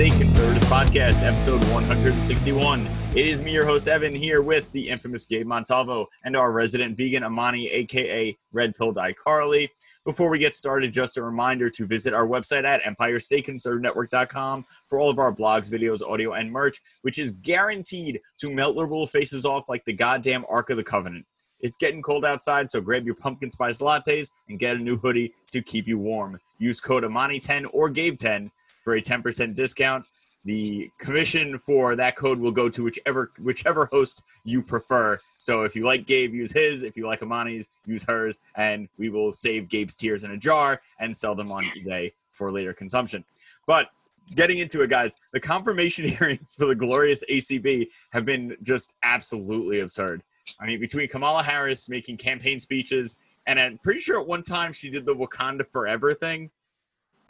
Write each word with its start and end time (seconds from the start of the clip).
State 0.00 0.12
Conservatives 0.14 0.64
Podcast, 0.64 1.22
episode 1.22 1.62
161. 1.64 2.88
It 3.14 3.26
is 3.26 3.42
me, 3.42 3.52
your 3.52 3.66
host, 3.66 3.86
Evan, 3.86 4.14
here 4.14 4.40
with 4.40 4.72
the 4.72 4.88
infamous 4.88 5.26
Gabe 5.26 5.46
Montalvo 5.46 6.08
and 6.24 6.34
our 6.34 6.52
resident 6.52 6.96
vegan, 6.96 7.22
Amani, 7.22 7.68
aka 7.68 8.34
Red 8.50 8.74
Pill 8.74 8.92
Die 8.92 9.12
Carly. 9.12 9.68
Before 10.06 10.30
we 10.30 10.38
get 10.38 10.54
started, 10.54 10.94
just 10.94 11.18
a 11.18 11.22
reminder 11.22 11.68
to 11.68 11.86
visit 11.86 12.14
our 12.14 12.26
website 12.26 12.64
at 12.64 12.82
EmpireStateConservativeNetwork.com 12.84 14.64
for 14.88 14.98
all 14.98 15.10
of 15.10 15.18
our 15.18 15.34
blogs, 15.34 15.68
videos, 15.70 16.00
audio, 16.00 16.32
and 16.32 16.50
merch, 16.50 16.80
which 17.02 17.18
is 17.18 17.32
guaranteed 17.32 18.22
to 18.38 18.48
melt 18.48 18.76
liberal 18.76 19.06
faces 19.06 19.44
off 19.44 19.68
like 19.68 19.84
the 19.84 19.92
goddamn 19.92 20.46
Ark 20.48 20.70
of 20.70 20.78
the 20.78 20.82
Covenant. 20.82 21.26
It's 21.60 21.76
getting 21.76 22.00
cold 22.00 22.24
outside, 22.24 22.70
so 22.70 22.80
grab 22.80 23.04
your 23.04 23.16
pumpkin 23.16 23.50
spice 23.50 23.80
lattes 23.80 24.30
and 24.48 24.58
get 24.58 24.76
a 24.76 24.80
new 24.80 24.96
hoodie 24.96 25.34
to 25.48 25.60
keep 25.60 25.86
you 25.86 25.98
warm. 25.98 26.40
Use 26.58 26.80
code 26.80 27.04
Amani10 27.04 27.66
or 27.74 27.90
Gabe10 27.90 28.50
for 28.80 28.94
a 28.94 29.00
10% 29.00 29.54
discount. 29.54 30.04
The 30.44 30.90
commission 30.98 31.58
for 31.58 31.94
that 31.96 32.16
code 32.16 32.38
will 32.38 32.50
go 32.50 32.70
to 32.70 32.84
whichever 32.84 33.30
whichever 33.40 33.86
host 33.92 34.22
you 34.44 34.62
prefer. 34.62 35.18
So 35.36 35.64
if 35.64 35.76
you 35.76 35.84
like 35.84 36.06
Gabe, 36.06 36.32
use 36.32 36.50
his. 36.50 36.82
If 36.82 36.96
you 36.96 37.06
like 37.06 37.20
Amani's, 37.20 37.68
use 37.84 38.02
hers, 38.04 38.38
and 38.56 38.88
we 38.96 39.10
will 39.10 39.34
save 39.34 39.68
Gabe's 39.68 39.94
tears 39.94 40.24
in 40.24 40.30
a 40.30 40.38
jar 40.38 40.80
and 40.98 41.14
sell 41.14 41.34
them 41.34 41.52
on 41.52 41.64
eBay 41.76 42.12
for 42.32 42.50
later 42.50 42.72
consumption. 42.72 43.22
But 43.66 43.88
getting 44.34 44.58
into 44.58 44.80
it, 44.80 44.88
guys, 44.88 45.14
the 45.32 45.40
confirmation 45.40 46.04
hearings 46.08 46.54
for 46.54 46.64
the 46.66 46.74
glorious 46.74 47.22
ACB 47.30 47.88
have 48.12 48.24
been 48.24 48.56
just 48.62 48.94
absolutely 49.02 49.80
absurd. 49.80 50.22
I 50.58 50.66
mean, 50.66 50.80
between 50.80 51.08
Kamala 51.08 51.42
Harris 51.42 51.88
making 51.88 52.16
campaign 52.16 52.58
speeches, 52.58 53.16
and 53.46 53.58
I'm 53.58 53.78
pretty 53.78 54.00
sure 54.00 54.20
at 54.20 54.26
one 54.26 54.42
time 54.42 54.72
she 54.72 54.90
did 54.90 55.06
the 55.06 55.14
Wakanda 55.14 55.66
Forever 55.70 56.14
thing. 56.14 56.50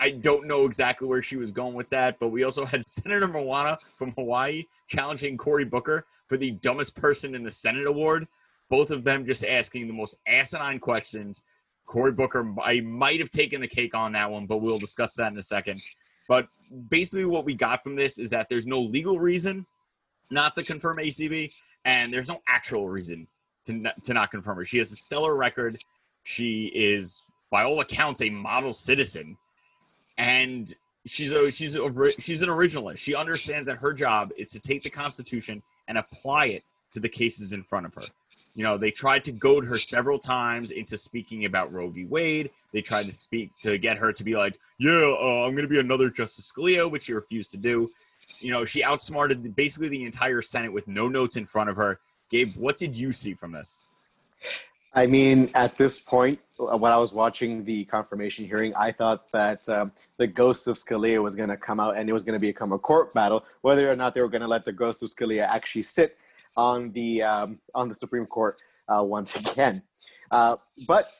I 0.01 0.11
don't 0.11 0.47
know 0.47 0.65
exactly 0.65 1.07
where 1.07 1.23
she 1.23 1.37
was 1.37 1.53
going 1.53 1.75
with 1.75 1.91
that, 1.91 2.19
but 2.19 2.29
we 2.29 2.43
also 2.43 2.65
had 2.65 2.83
Senator 2.89 3.29
Moana 3.29 3.79
from 3.95 4.13
Hawaii 4.13 4.65
challenging 4.89 5.37
Cory 5.37 5.67
Booker 5.67 6.07
for 6.27 6.39
the 6.39 6.53
dumbest 6.53 6.97
person 6.97 7.35
in 7.35 7.45
the 7.45 7.51
Senate 7.51 7.87
award. 7.87 8.27
Both 8.71 8.91
of 8.91 9.05
them 9.05 9.27
just 9.27 9.45
asking 9.45 9.87
the 9.87 9.93
most 9.93 10.17
asinine 10.27 10.79
questions. 10.79 11.43
Cory 11.85 12.13
Booker, 12.13 12.55
I 12.63 12.81
might 12.81 13.21
have 13.21 13.31
taken 13.31 13.61
the 13.61 13.69
cake 13.69 13.95
on 13.95 14.13
that 14.13 14.31
one, 14.31 14.47
but 14.47 14.59
we'll 14.59 14.79
discuss 14.79 15.15
that 15.17 15.33
in 15.33 15.39
a 15.39 15.43
second. 15.43 15.83
But 16.29 16.49
basically, 16.89 17.27
what 17.27 17.45
we 17.45 17.55
got 17.55 17.83
from 17.83 17.95
this 17.95 18.19
is 18.19 18.31
that 18.31 18.49
there's 18.49 18.67
no 18.67 18.81
legal 18.81 19.19
reason 19.19 19.67
not 20.31 20.55
to 20.55 20.63
confirm 20.63 20.97
ACB, 20.97 21.53
and 21.85 22.13
there's 22.13 22.29
no 22.29 22.41
actual 22.49 22.89
reason 22.89 23.27
to 23.67 23.75
not, 23.75 24.03
to 24.05 24.15
not 24.15 24.31
confirm 24.31 24.57
her. 24.57 24.65
She 24.65 24.79
has 24.79 24.93
a 24.93 24.97
stellar 24.97 25.37
record. 25.37 25.77
She 26.23 26.67
is, 26.75 27.27
by 27.51 27.65
all 27.65 27.81
accounts, 27.81 28.23
a 28.23 28.31
model 28.31 28.73
citizen 28.73 29.37
and 30.21 30.75
she's 31.07 31.33
a 31.33 31.51
she's 31.51 31.75
a 31.77 32.13
she's 32.19 32.43
an 32.43 32.51
originalist. 32.51 32.99
She 32.99 33.15
understands 33.15 33.67
that 33.67 33.79
her 33.79 33.95
job 33.95 34.33
is 34.37 34.49
to 34.49 34.61
take 34.61 34.83
the 34.83 34.91
Constitution 34.91 35.63
and 35.89 35.97
apply 35.97 36.47
it 36.47 36.65
to 36.93 37.01
the 37.01 37.09
cases 37.09 37.53
in 37.53 37.63
front 37.63 37.87
of 37.87 37.95
her. 37.95 38.05
You 38.55 38.65
know, 38.65 38.77
they 38.77 38.91
tried 38.91 39.25
to 39.25 39.33
goad 39.33 39.65
her 39.65 39.79
several 39.79 40.19
times 40.19 40.73
into 40.73 40.99
speaking 40.99 41.47
about 41.47 41.73
Roe 41.73 41.89
v. 41.89 42.05
Wade. 42.05 42.51
They 42.73 42.83
tried 42.83 43.07
to 43.07 43.13
speak 43.13 43.51
to 43.63 43.79
get 43.79 43.97
her 43.97 44.13
to 44.13 44.23
be 44.23 44.37
like, 44.37 44.59
"Yeah, 44.79 45.15
uh, 45.19 45.47
I'm 45.47 45.55
going 45.55 45.67
to 45.67 45.69
be 45.69 45.81
another 45.81 46.11
Justice 46.11 46.53
Scalia," 46.53 46.91
which 46.91 47.05
she 47.05 47.15
refused 47.15 47.51
to 47.53 47.57
do. 47.57 47.91
You 48.41 48.53
know, 48.53 48.67
she 48.67 48.85
outsmarted 48.85 49.57
basically 49.57 49.89
the 49.89 50.05
entire 50.05 50.43
Senate 50.43 50.73
with 50.73 50.87
no 50.87 51.09
notes 51.09 51.37
in 51.37 51.47
front 51.47 51.71
of 51.71 51.77
her. 51.77 51.99
Gabe, 52.29 52.55
what 52.57 52.77
did 52.77 52.95
you 52.95 53.13
see 53.13 53.33
from 53.33 53.53
this? 53.53 53.85
I 54.93 55.07
mean, 55.07 55.51
at 55.55 55.77
this 55.77 56.01
point, 56.01 56.41
uh, 56.59 56.77
when 56.77 56.93
I 56.93 56.97
was 56.99 57.15
watching 57.15 57.65
the 57.65 57.85
confirmation 57.85 58.45
hearing, 58.45 58.75
I 58.75 58.91
thought 58.91 59.31
that 59.33 59.69
um, 59.69 59.93
the 60.17 60.27
ghost 60.27 60.67
of 60.67 60.77
Scalia 60.77 61.23
was 61.23 61.37
going 61.37 61.49
to 61.49 61.57
come 61.57 61.79
out 61.79 61.97
and 61.97 62.09
it 62.09 62.13
was 62.13 62.25
going 62.25 62.39
to 62.39 62.41
become 62.41 62.73
a 62.73 62.79
court 62.79 63.15
battle, 63.15 63.45
whether 63.63 63.91
or 63.91 63.95
not 63.95 64.15
they 64.15 64.21
were 64.21 64.29
going 64.29 64.41
to 64.43 64.49
let 64.49 64.65
the 64.65 64.73
ghost 64.73 65.03
of 65.03 65.11
Scalia 65.11 65.43
actually 65.43 65.83
sit 65.83 66.17
on 66.57 66.91
the 66.93 67.23
um, 67.23 67.61
on 67.75 67.89
the 67.89 67.95
Supreme 67.95 68.27
Court 68.27 68.59
uh, 68.89 69.03
once 69.03 69.37
again. 69.53 69.83
Uh, 70.31 70.57
but 70.89 71.11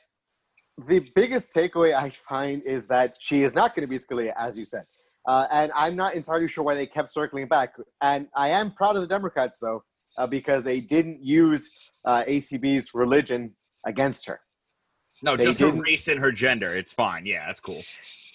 the 0.87 0.99
biggest 1.15 1.53
takeaway 1.53 1.93
I 1.93 2.09
find 2.09 2.61
is 2.63 2.87
that 2.87 3.15
she 3.19 3.43
is 3.43 3.55
not 3.55 3.73
going 3.73 3.83
to 3.83 3.87
be 3.87 3.97
Scalia, 3.97 4.33
as 4.37 4.57
you 4.57 4.65
said. 4.65 4.85
Uh, 5.25 5.47
and 5.51 5.71
I'm 5.75 5.95
not 5.95 6.15
entirely 6.15 6.47
sure 6.47 6.63
why 6.63 6.75
they 6.75 6.87
kept 6.87 7.09
circling 7.09 7.47
back. 7.47 7.75
And 8.01 8.27
I 8.35 8.49
am 8.49 8.71
proud 8.71 8.95
of 8.95 9.01
the 9.01 9.07
Democrats, 9.07 9.59
though, 9.59 9.83
uh, 10.17 10.27
because 10.27 10.63
they 10.63 10.79
didn't 10.79 11.23
use 11.23 11.71
uh, 12.05 12.23
ACB's 12.27 12.93
religion 12.93 13.53
against 13.85 14.25
her. 14.27 14.41
No, 15.23 15.37
they 15.37 15.45
just 15.45 15.59
her 15.59 15.71
race 15.71 16.07
and 16.07 16.19
her 16.19 16.31
gender. 16.31 16.75
It's 16.75 16.93
fine. 16.93 17.25
Yeah, 17.25 17.45
that's 17.45 17.59
cool. 17.59 17.83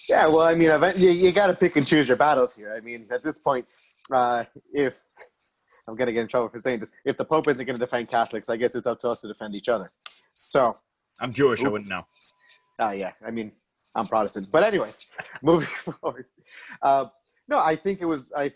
Yeah, 0.07 0.27
well, 0.27 0.43
I 0.43 0.55
mean, 0.55 0.71
you, 0.95 1.09
you 1.09 1.31
got 1.31 1.47
to 1.47 1.53
pick 1.53 1.75
and 1.75 1.85
choose 1.85 2.07
your 2.07 2.15
battles 2.15 2.55
here. 2.55 2.73
I 2.73 2.79
mean, 2.79 3.07
at 3.11 3.23
this 3.23 3.37
point, 3.37 3.65
uh, 4.11 4.45
if 4.73 5.03
I'm 5.87 5.95
going 5.95 6.07
to 6.07 6.13
get 6.13 6.21
in 6.21 6.27
trouble 6.27 6.47
for 6.47 6.59
saying 6.59 6.79
this, 6.79 6.91
if 7.03 7.17
the 7.17 7.25
Pope 7.25 7.47
isn't 7.49 7.65
going 7.65 7.77
to 7.77 7.85
defend 7.85 8.07
Catholics, 8.07 8.49
I 8.49 8.55
guess 8.55 8.73
it's 8.73 8.87
up 8.87 8.99
to 8.99 9.09
us 9.09 9.21
to 9.21 9.27
defend 9.27 9.53
each 9.53 9.67
other. 9.67 9.91
So, 10.33 10.77
I'm 11.19 11.33
Jewish. 11.33 11.59
Oops. 11.59 11.67
I 11.67 11.69
wouldn't 11.69 11.89
know. 11.89 12.05
Uh, 12.79 12.91
yeah, 12.91 13.11
I 13.25 13.31
mean, 13.31 13.51
I'm 13.95 14.07
Protestant. 14.07 14.49
But 14.51 14.63
anyways, 14.63 15.05
moving 15.41 15.67
forward. 16.01 16.25
Uh, 16.81 17.05
no, 17.49 17.59
I 17.59 17.75
think 17.75 18.01
it 18.01 18.05
was 18.05 18.31
I. 18.35 18.53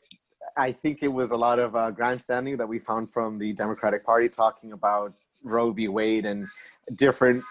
I 0.58 0.74
think 0.74 1.02
it 1.02 1.08
was 1.08 1.32
a 1.32 1.38
lot 1.38 1.60
of 1.60 1.78
uh, 1.78 1.92
grandstanding 1.92 2.58
that 2.58 2.68
we 2.68 2.78
found 2.78 3.10
from 3.10 3.40
the 3.40 3.54
Democratic 3.54 4.06
Party 4.06 4.28
talking 4.28 4.74
about 4.74 5.14
Roe 5.44 5.72
v. 5.72 5.88
Wade 5.88 6.26
and 6.26 6.48
different 6.96 7.44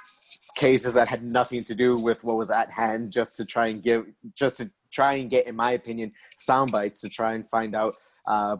cases 0.55 0.95
that 0.95 1.09
had 1.09 1.25
nothing 1.25 1.65
to 1.65 1.75
do 1.75 1.97
with 1.97 2.25
what 2.25 2.37
was 2.37 2.51
at 2.51 2.71
hand 2.71 3.11
just 3.13 3.35
to 3.37 3.45
try 3.45 3.69
and 3.69 3.83
give 3.83 4.07
just 4.35 4.57
to 4.57 4.71
try 4.91 5.15
and 5.15 5.31
get 5.31 5.47
in 5.47 5.55
my 5.55 5.73
opinion 5.73 6.13
sound 6.37 6.73
bites 6.73 7.01
to 7.01 7.09
try 7.09 7.35
and 7.35 7.47
find 7.47 7.75
out 7.75 7.95
uh, 8.27 8.57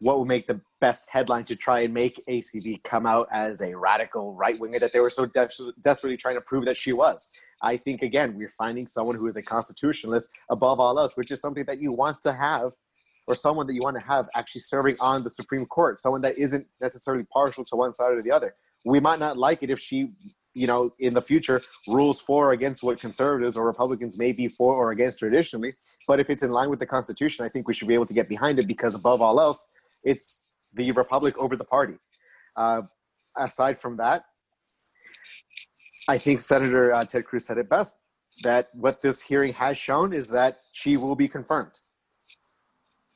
what 0.00 0.18
would 0.18 0.28
make 0.28 0.46
the 0.46 0.60
best 0.80 1.10
headline 1.10 1.44
to 1.44 1.56
try 1.56 1.80
and 1.80 1.94
make 1.94 2.20
acb 2.28 2.82
come 2.84 3.06
out 3.06 3.28
as 3.32 3.62
a 3.62 3.74
radical 3.76 4.34
right 4.34 4.58
winger 4.60 4.78
that 4.78 4.92
they 4.92 5.00
were 5.00 5.10
so 5.10 5.26
de- 5.26 5.48
desperately 5.82 6.16
trying 6.16 6.34
to 6.34 6.40
prove 6.42 6.64
that 6.64 6.76
she 6.76 6.92
was 6.92 7.30
i 7.62 7.76
think 7.76 8.02
again 8.02 8.36
we're 8.36 8.48
finding 8.48 8.86
someone 8.86 9.16
who 9.16 9.26
is 9.26 9.36
a 9.36 9.42
constitutionalist 9.42 10.30
above 10.50 10.78
all 10.80 10.98
else 10.98 11.16
which 11.16 11.30
is 11.30 11.40
something 11.40 11.64
that 11.64 11.80
you 11.80 11.92
want 11.92 12.20
to 12.20 12.32
have 12.32 12.72
or 13.26 13.34
someone 13.34 13.66
that 13.66 13.74
you 13.74 13.82
want 13.82 13.96
to 13.98 14.04
have 14.04 14.28
actually 14.34 14.60
serving 14.60 14.96
on 15.00 15.22
the 15.22 15.30
supreme 15.30 15.66
court 15.66 15.98
someone 15.98 16.20
that 16.20 16.36
isn't 16.38 16.66
necessarily 16.80 17.24
partial 17.32 17.64
to 17.64 17.76
one 17.76 17.92
side 17.92 18.12
or 18.12 18.22
the 18.22 18.32
other 18.32 18.54
we 18.84 19.00
might 19.00 19.18
not 19.18 19.36
like 19.36 19.62
it 19.62 19.70
if 19.70 19.78
she 19.78 20.12
you 20.54 20.66
know 20.66 20.92
in 20.98 21.14
the 21.14 21.22
future 21.22 21.62
rules 21.86 22.20
for 22.20 22.48
or 22.48 22.52
against 22.52 22.82
what 22.82 22.98
conservatives 22.98 23.56
or 23.56 23.64
republicans 23.66 24.18
may 24.18 24.32
be 24.32 24.48
for 24.48 24.74
or 24.74 24.90
against 24.90 25.18
traditionally. 25.18 25.74
But 26.08 26.18
if 26.18 26.28
it's 26.28 26.42
in 26.42 26.50
line 26.50 26.70
with 26.70 26.78
the 26.78 26.86
constitution 26.86 27.44
i 27.44 27.48
think 27.48 27.68
we 27.68 27.74
should 27.74 27.88
be 27.88 27.94
able 27.94 28.06
to 28.06 28.14
get 28.14 28.28
behind 28.28 28.58
it 28.58 28.66
because 28.66 28.94
above 28.94 29.20
all 29.22 29.40
else 29.40 29.66
it's 30.02 30.42
the 30.74 30.90
republic 30.92 31.36
over 31.38 31.56
the 31.56 31.64
party. 31.64 31.94
Uh, 32.56 32.82
aside 33.36 33.78
from 33.78 33.96
that 33.96 34.24
i 36.08 36.18
think 36.18 36.40
senator 36.40 36.92
uh, 36.92 37.04
ted 37.04 37.24
cruz 37.24 37.46
said 37.46 37.58
it 37.58 37.68
best 37.68 38.00
that 38.42 38.68
what 38.74 39.00
this 39.00 39.22
hearing 39.22 39.52
has 39.52 39.76
shown 39.76 40.12
is 40.12 40.28
that 40.30 40.60
she 40.72 40.96
will 40.96 41.14
be 41.14 41.28
confirmed. 41.28 41.78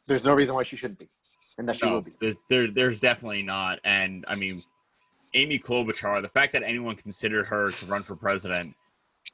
There's 0.07 0.25
no 0.25 0.35
reason 0.35 0.55
why 0.55 0.65
she 0.65 0.77
shouldn't 0.77 0.99
be 0.99 1.09
and 1.57 1.69
that 1.69 1.77
she 1.77 1.87
will 1.87 2.03
be. 2.03 2.13
there's, 2.21 2.37
there, 2.51 2.71
there's 2.71 3.01
definitely 3.01 3.43
not. 3.43 3.79
And 3.85 4.25
i 4.29 4.35
mean 4.35 4.63
Amy 5.35 5.59
Klobuchar, 5.59 6.23
the 6.23 6.29
fact 6.29 6.53
that 6.53 6.63
anyone 6.63 6.97
considered 6.97 7.47
her 7.47 7.71
to 7.71 7.87
run 7.87 8.03
for 8.03 8.17
president 8.17 8.75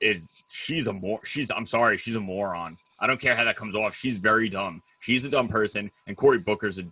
is 0.01 0.29
she's 0.49 0.87
a 0.87 0.93
more 0.93 1.21
she's 1.25 1.51
I'm 1.51 1.67
sorry, 1.67 1.99
she's 1.99 2.17
a 2.17 2.21
moron. 2.21 2.77
I 3.01 3.07
don't 3.07 3.21
care 3.21 3.35
how 3.35 3.45
that 3.45 3.57
comes 3.57 3.75
off. 3.77 3.95
She's 3.95 4.19
very 4.19 4.49
dumb. 4.49 4.83
She's 5.01 5.25
a 5.25 5.31
dumb 5.31 5.49
person, 5.49 5.91
and 6.07 6.17
Cory 6.17 6.39
Booker's 6.39 6.79
a 6.79 6.85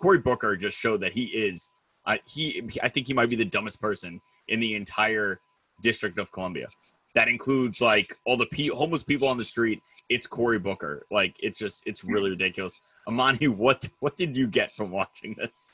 Cory 0.00 0.18
Booker 0.18 0.56
just 0.56 0.76
showed 0.76 1.00
that 1.00 1.12
he 1.12 1.24
is. 1.24 1.70
Uh, 2.06 2.16
he 2.24 2.68
I 2.82 2.88
think 2.88 3.06
he 3.08 3.14
might 3.14 3.30
be 3.30 3.36
the 3.36 3.44
dumbest 3.44 3.80
person 3.80 4.20
in 4.48 4.60
the 4.60 4.74
entire 4.74 5.40
District 5.82 6.18
of 6.18 6.32
Columbia. 6.32 6.68
That 7.14 7.28
includes 7.28 7.80
like 7.80 8.16
all 8.24 8.36
the 8.36 8.46
pe- 8.46 8.68
homeless 8.68 9.02
people 9.02 9.28
on 9.28 9.36
the 9.36 9.44
street. 9.44 9.82
It's 10.08 10.26
Cory 10.26 10.58
Booker. 10.58 11.06
Like 11.10 11.34
it's 11.40 11.58
just 11.58 11.82
it's 11.86 12.04
really 12.04 12.30
ridiculous. 12.30 12.80
Amani, 13.06 13.48
what 13.48 13.88
what 14.00 14.16
did 14.16 14.36
you 14.36 14.46
get 14.46 14.72
from 14.72 14.90
watching 14.90 15.34
this? 15.38 15.70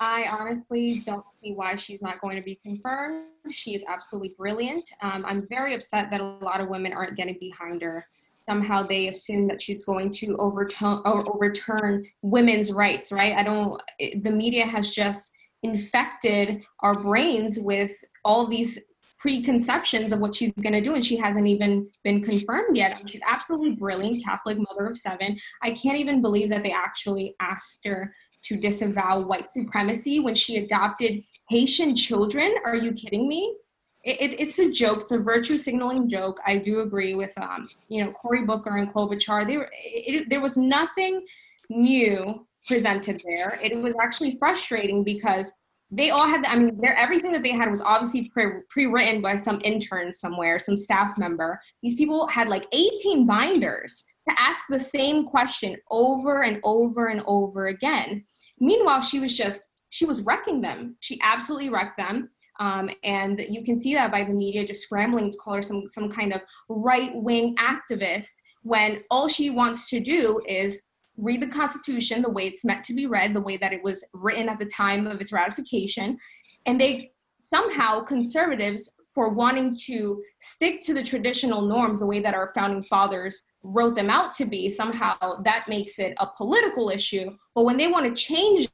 I 0.00 0.28
honestly 0.30 1.02
don't 1.06 1.24
see 1.32 1.52
why 1.52 1.76
she's 1.76 2.02
not 2.02 2.20
going 2.20 2.36
to 2.36 2.42
be 2.42 2.56
confirmed. 2.56 3.24
She 3.50 3.74
is 3.74 3.84
absolutely 3.88 4.34
brilliant. 4.36 4.86
Um, 5.00 5.24
I'm 5.26 5.46
very 5.48 5.74
upset 5.74 6.10
that 6.10 6.20
a 6.20 6.24
lot 6.24 6.60
of 6.60 6.68
women 6.68 6.92
aren't 6.92 7.16
getting 7.16 7.38
behind 7.40 7.80
her. 7.82 8.06
Somehow 8.42 8.82
they 8.82 9.08
assume 9.08 9.48
that 9.48 9.60
she's 9.60 9.84
going 9.84 10.10
to 10.10 10.36
overturn, 10.36 11.00
overturn 11.04 12.06
women's 12.22 12.72
rights, 12.72 13.10
right? 13.10 13.34
I 13.34 13.42
don't, 13.42 13.80
it, 13.98 14.22
the 14.22 14.30
media 14.30 14.66
has 14.66 14.94
just 14.94 15.32
infected 15.62 16.62
our 16.80 16.94
brains 16.94 17.58
with 17.58 17.92
all 18.24 18.46
these 18.46 18.78
preconceptions 19.18 20.12
of 20.12 20.20
what 20.20 20.34
she's 20.34 20.52
going 20.52 20.74
to 20.74 20.80
do 20.80 20.94
and 20.94 21.04
she 21.04 21.16
hasn't 21.16 21.46
even 21.46 21.88
been 22.04 22.22
confirmed 22.22 22.76
yet 22.76 23.00
she's 23.06 23.22
absolutely 23.26 23.74
brilliant 23.74 24.22
catholic 24.22 24.58
mother 24.58 24.86
of 24.86 24.96
seven 24.96 25.38
i 25.62 25.70
can't 25.70 25.98
even 25.98 26.20
believe 26.20 26.50
that 26.50 26.62
they 26.62 26.70
actually 26.70 27.34
asked 27.40 27.80
her 27.84 28.14
to 28.48 28.56
disavow 28.56 29.20
white 29.20 29.52
supremacy 29.52 30.20
when 30.20 30.34
she 30.34 30.56
adopted 30.58 31.22
Haitian 31.48 31.94
children. 31.94 32.54
Are 32.64 32.76
you 32.76 32.92
kidding 32.92 33.28
me? 33.28 33.56
It, 34.04 34.20
it, 34.20 34.40
it's 34.40 34.58
a 34.58 34.70
joke. 34.70 35.02
It's 35.02 35.12
a 35.12 35.18
virtue 35.18 35.58
signaling 35.58 36.08
joke. 36.08 36.38
I 36.46 36.58
do 36.58 36.80
agree 36.80 37.14
with, 37.14 37.36
um, 37.40 37.68
you 37.88 38.04
know, 38.04 38.12
Cory 38.12 38.44
Booker 38.44 38.76
and 38.76 38.92
Klobuchar. 38.92 39.46
They 39.46 39.56
were, 39.56 39.70
it, 39.72 40.30
there 40.30 40.40
was 40.40 40.56
nothing 40.56 41.26
new 41.68 42.46
presented 42.66 43.20
there. 43.24 43.58
It 43.62 43.76
was 43.76 43.94
actually 44.00 44.36
frustrating 44.38 45.02
because 45.02 45.52
they 45.90 46.10
all 46.10 46.26
had, 46.26 46.44
I 46.46 46.56
mean, 46.56 46.80
everything 46.84 47.32
that 47.32 47.42
they 47.42 47.52
had 47.52 47.70
was 47.70 47.80
obviously 47.80 48.30
pre 48.34 48.86
written 48.86 49.20
by 49.20 49.36
some 49.36 49.60
intern 49.64 50.12
somewhere, 50.12 50.58
some 50.58 50.76
staff 50.76 51.16
member. 51.16 51.60
These 51.82 51.94
people 51.94 52.26
had 52.26 52.48
like 52.48 52.66
18 52.72 53.26
binders 53.26 54.04
to 54.28 54.40
ask 54.40 54.64
the 54.68 54.78
same 54.80 55.24
question 55.24 55.76
over 55.90 56.42
and 56.42 56.60
over 56.64 57.08
and 57.08 57.22
over 57.26 57.68
again. 57.68 58.24
Meanwhile, 58.58 59.02
she 59.02 59.20
was 59.20 59.36
just, 59.36 59.68
she 59.90 60.04
was 60.04 60.22
wrecking 60.22 60.60
them. 60.60 60.96
She 61.00 61.20
absolutely 61.22 61.70
wrecked 61.70 61.98
them. 61.98 62.30
Um, 62.58 62.90
and 63.04 63.44
you 63.48 63.62
can 63.62 63.78
see 63.78 63.94
that 63.94 64.10
by 64.10 64.24
the 64.24 64.32
media 64.32 64.66
just 64.66 64.82
scrambling 64.82 65.30
to 65.30 65.38
call 65.38 65.54
her 65.54 65.62
some, 65.62 65.86
some 65.86 66.10
kind 66.10 66.32
of 66.32 66.40
right 66.68 67.12
wing 67.14 67.54
activist 67.56 68.32
when 68.62 69.02
all 69.10 69.28
she 69.28 69.50
wants 69.50 69.88
to 69.90 70.00
do 70.00 70.40
is 70.48 70.82
read 71.16 71.40
the 71.40 71.46
Constitution 71.46 72.22
the 72.22 72.30
way 72.30 72.46
it's 72.46 72.64
meant 72.64 72.84
to 72.84 72.94
be 72.94 73.06
read, 73.06 73.34
the 73.34 73.40
way 73.40 73.56
that 73.56 73.72
it 73.72 73.82
was 73.82 74.04
written 74.12 74.48
at 74.48 74.58
the 74.58 74.70
time 74.74 75.06
of 75.06 75.20
its 75.20 75.32
ratification. 75.32 76.18
And 76.66 76.80
they 76.80 77.12
somehow, 77.38 78.00
conservatives, 78.00 78.90
for 79.16 79.30
wanting 79.30 79.74
to 79.74 80.22
stick 80.40 80.82
to 80.82 80.92
the 80.92 81.02
traditional 81.02 81.62
norms 81.62 82.00
the 82.00 82.06
way 82.06 82.20
that 82.20 82.34
our 82.34 82.52
founding 82.54 82.84
fathers 82.84 83.42
wrote 83.62 83.96
them 83.96 84.10
out 84.10 84.30
to 84.30 84.44
be, 84.44 84.68
somehow 84.68 85.16
that 85.42 85.64
makes 85.68 85.98
it 85.98 86.12
a 86.18 86.26
political 86.36 86.90
issue. 86.90 87.30
But 87.54 87.64
when 87.64 87.78
they 87.78 87.88
want 87.88 88.04
to 88.04 88.12
change 88.12 88.68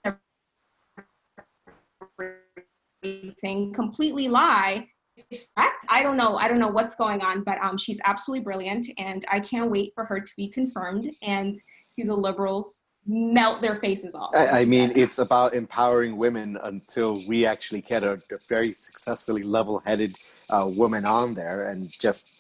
everything, 3.05 3.73
completely 3.73 4.27
lie, 4.27 4.89
I 5.89 6.03
don't 6.03 6.17
know. 6.17 6.37
I 6.37 6.49
don't 6.49 6.59
know 6.59 6.69
what's 6.69 6.97
going 6.97 7.23
on, 7.23 7.45
but 7.45 7.63
um, 7.63 7.79
she's 7.79 8.01
absolutely 8.05 8.43
brilliant, 8.43 8.89
and 8.99 9.25
I 9.31 9.39
can't 9.39 9.71
wait 9.71 9.93
for 9.95 10.05
her 10.07 10.19
to 10.19 10.33
be 10.37 10.49
confirmed 10.49 11.09
and 11.23 11.55
see 11.87 12.03
the 12.03 12.17
liberals 12.17 12.83
melt 13.07 13.61
their 13.61 13.77
faces 13.81 14.15
off. 14.15 14.31
I, 14.35 14.61
I 14.61 14.65
mean, 14.65 14.93
it's 14.95 15.19
about 15.19 15.55
empowering 15.55 16.17
women 16.17 16.59
until 16.63 17.27
we 17.27 17.47
actually 17.47 17.81
get 17.81 18.05
a, 18.05 18.13
a 18.13 18.39
very 18.49 18.73
successfully 18.73 19.43
level-headed 19.43 20.15
uh, 20.51 20.67
woman 20.69 21.05
on 21.05 21.35
there, 21.35 21.69
and 21.69 21.91
just 21.91 22.33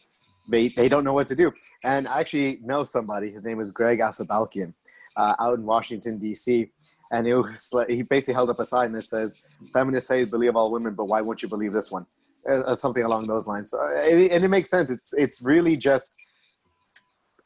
they 0.49 0.69
they 0.69 0.89
don't 0.89 1.05
know 1.05 1.13
what 1.13 1.27
to 1.29 1.37
do. 1.37 1.53
And 1.85 2.07
I 2.07 2.21
actually 2.21 2.61
know 2.63 2.83
somebody. 2.83 3.31
His 3.31 3.45
name 3.45 3.61
is 3.61 3.71
Greg 3.71 3.99
Asabalkian, 3.99 4.73
uh, 5.17 5.35
out 5.41 5.59
in 5.59 5.65
Washington 5.65 6.19
D.C. 6.19 6.71
And 7.11 7.27
it 7.27 7.35
was 7.35 7.71
like, 7.73 7.91
he 7.91 8.03
basically 8.03 8.35
held 8.35 8.49
up 8.49 8.59
a 8.61 8.65
sign 8.65 8.93
that 8.93 9.03
says, 9.03 9.43
"Feminists 9.73 10.09
say 10.09 10.25
believe 10.25 10.57
all 10.57 10.71
women, 10.71 10.95
but 10.95 11.07
why 11.07 11.21
won't 11.21 11.43
you 11.43 11.49
believe 11.49 11.73
this 11.73 11.91
one?" 11.91 12.07
Uh, 12.49 12.75
something 12.75 13.05
along 13.05 13.27
those 13.27 13.47
lines. 13.47 13.71
So, 13.71 13.79
and, 13.97 14.31
and 14.31 14.45
it 14.45 14.49
makes 14.49 14.71
sense. 14.71 14.91
It's 14.91 15.13
it's 15.13 15.43
really 15.43 15.77
just 15.77 16.17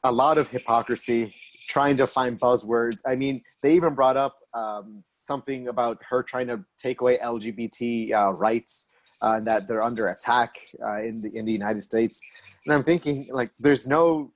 a 0.04 0.12
lot 0.12 0.38
of 0.38 0.48
hypocrisy, 0.48 1.34
trying 1.68 1.96
to 1.96 2.06
find 2.06 2.38
buzzwords. 2.38 3.02
I 3.06 3.16
mean, 3.16 3.42
they 3.62 3.74
even 3.74 3.94
brought 3.94 4.16
up 4.16 4.36
um, 4.54 5.02
something 5.20 5.68
about 5.68 6.00
her 6.08 6.22
trying 6.22 6.46
to 6.48 6.64
take 6.78 7.00
away 7.00 7.18
LGBT 7.18 8.12
uh, 8.12 8.32
rights 8.32 8.92
uh, 9.22 9.34
and 9.36 9.46
that 9.46 9.66
they're 9.66 9.82
under 9.82 10.08
attack 10.08 10.56
uh, 10.84 11.00
in 11.00 11.22
the 11.22 11.34
in 11.36 11.44
the 11.44 11.52
United 11.52 11.80
States. 11.80 12.20
And 12.64 12.74
I'm 12.74 12.82
thinking, 12.82 13.28
like, 13.32 13.50
there's 13.58 13.86
no 13.86 14.32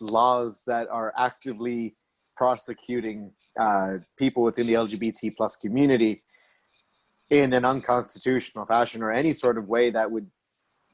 laws 0.00 0.64
that 0.66 0.88
are 0.88 1.12
actively 1.16 1.96
prosecuting 2.36 3.32
uh, 3.58 3.94
people 4.18 4.42
within 4.42 4.66
the 4.66 4.74
LGBT 4.74 5.34
plus 5.36 5.56
community 5.56 6.22
in 7.30 7.52
an 7.52 7.64
unconstitutional 7.64 8.66
fashion 8.66 9.02
or 9.02 9.10
any 9.10 9.32
sort 9.32 9.58
of 9.58 9.68
way 9.68 9.90
that 9.90 10.10
would 10.10 10.30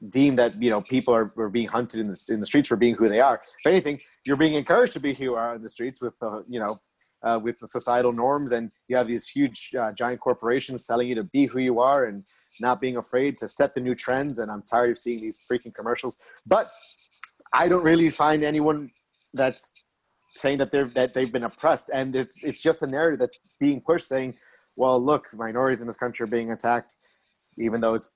deem 0.09 0.35
that 0.35 0.61
you 0.61 0.69
know 0.69 0.81
people 0.81 1.13
are, 1.13 1.33
are 1.37 1.49
being 1.49 1.67
hunted 1.67 1.99
in 1.99 2.07
the 2.07 2.25
in 2.29 2.39
the 2.39 2.45
streets 2.45 2.67
for 2.67 2.75
being 2.75 2.95
who 2.95 3.09
they 3.09 3.19
are. 3.19 3.41
If 3.43 3.65
anything, 3.65 3.99
you're 4.25 4.37
being 4.37 4.53
encouraged 4.53 4.93
to 4.93 4.99
be 4.99 5.13
who 5.13 5.23
you 5.23 5.35
are 5.35 5.55
in 5.55 5.61
the 5.61 5.69
streets 5.69 6.01
with 6.01 6.17
the 6.19 6.43
you 6.47 6.59
know 6.59 6.81
uh, 7.23 7.39
with 7.41 7.57
the 7.59 7.67
societal 7.67 8.11
norms, 8.11 8.51
and 8.51 8.71
you 8.87 8.97
have 8.97 9.07
these 9.07 9.27
huge 9.27 9.71
uh, 9.79 9.91
giant 9.93 10.19
corporations 10.19 10.85
telling 10.85 11.07
you 11.07 11.15
to 11.15 11.23
be 11.23 11.45
who 11.45 11.59
you 11.59 11.79
are 11.79 12.05
and 12.05 12.23
not 12.59 12.81
being 12.81 12.97
afraid 12.97 13.37
to 13.37 13.47
set 13.47 13.73
the 13.73 13.79
new 13.79 13.95
trends. 13.95 14.39
And 14.39 14.51
I'm 14.51 14.63
tired 14.63 14.91
of 14.91 14.97
seeing 14.97 15.21
these 15.21 15.39
freaking 15.49 15.73
commercials. 15.73 16.19
But 16.45 16.69
I 17.53 17.67
don't 17.67 17.83
really 17.83 18.09
find 18.09 18.43
anyone 18.43 18.91
that's 19.33 19.73
saying 20.35 20.57
that 20.57 20.71
they're 20.71 20.87
that 20.89 21.13
they've 21.13 21.31
been 21.31 21.43
oppressed, 21.43 21.89
and 21.93 22.15
it's 22.15 22.43
it's 22.43 22.61
just 22.61 22.83
a 22.83 22.87
narrative 22.87 23.19
that's 23.19 23.39
being 23.59 23.81
pushed, 23.81 24.07
saying 24.07 24.35
well, 24.75 24.99
look, 24.99 25.27
minorities 25.33 25.81
in 25.81 25.87
this 25.87 25.97
country 25.97 26.23
are 26.23 26.27
being 26.27 26.51
attacked, 26.51 26.95
even 27.57 27.81
though 27.81 27.93
it's 27.93 28.11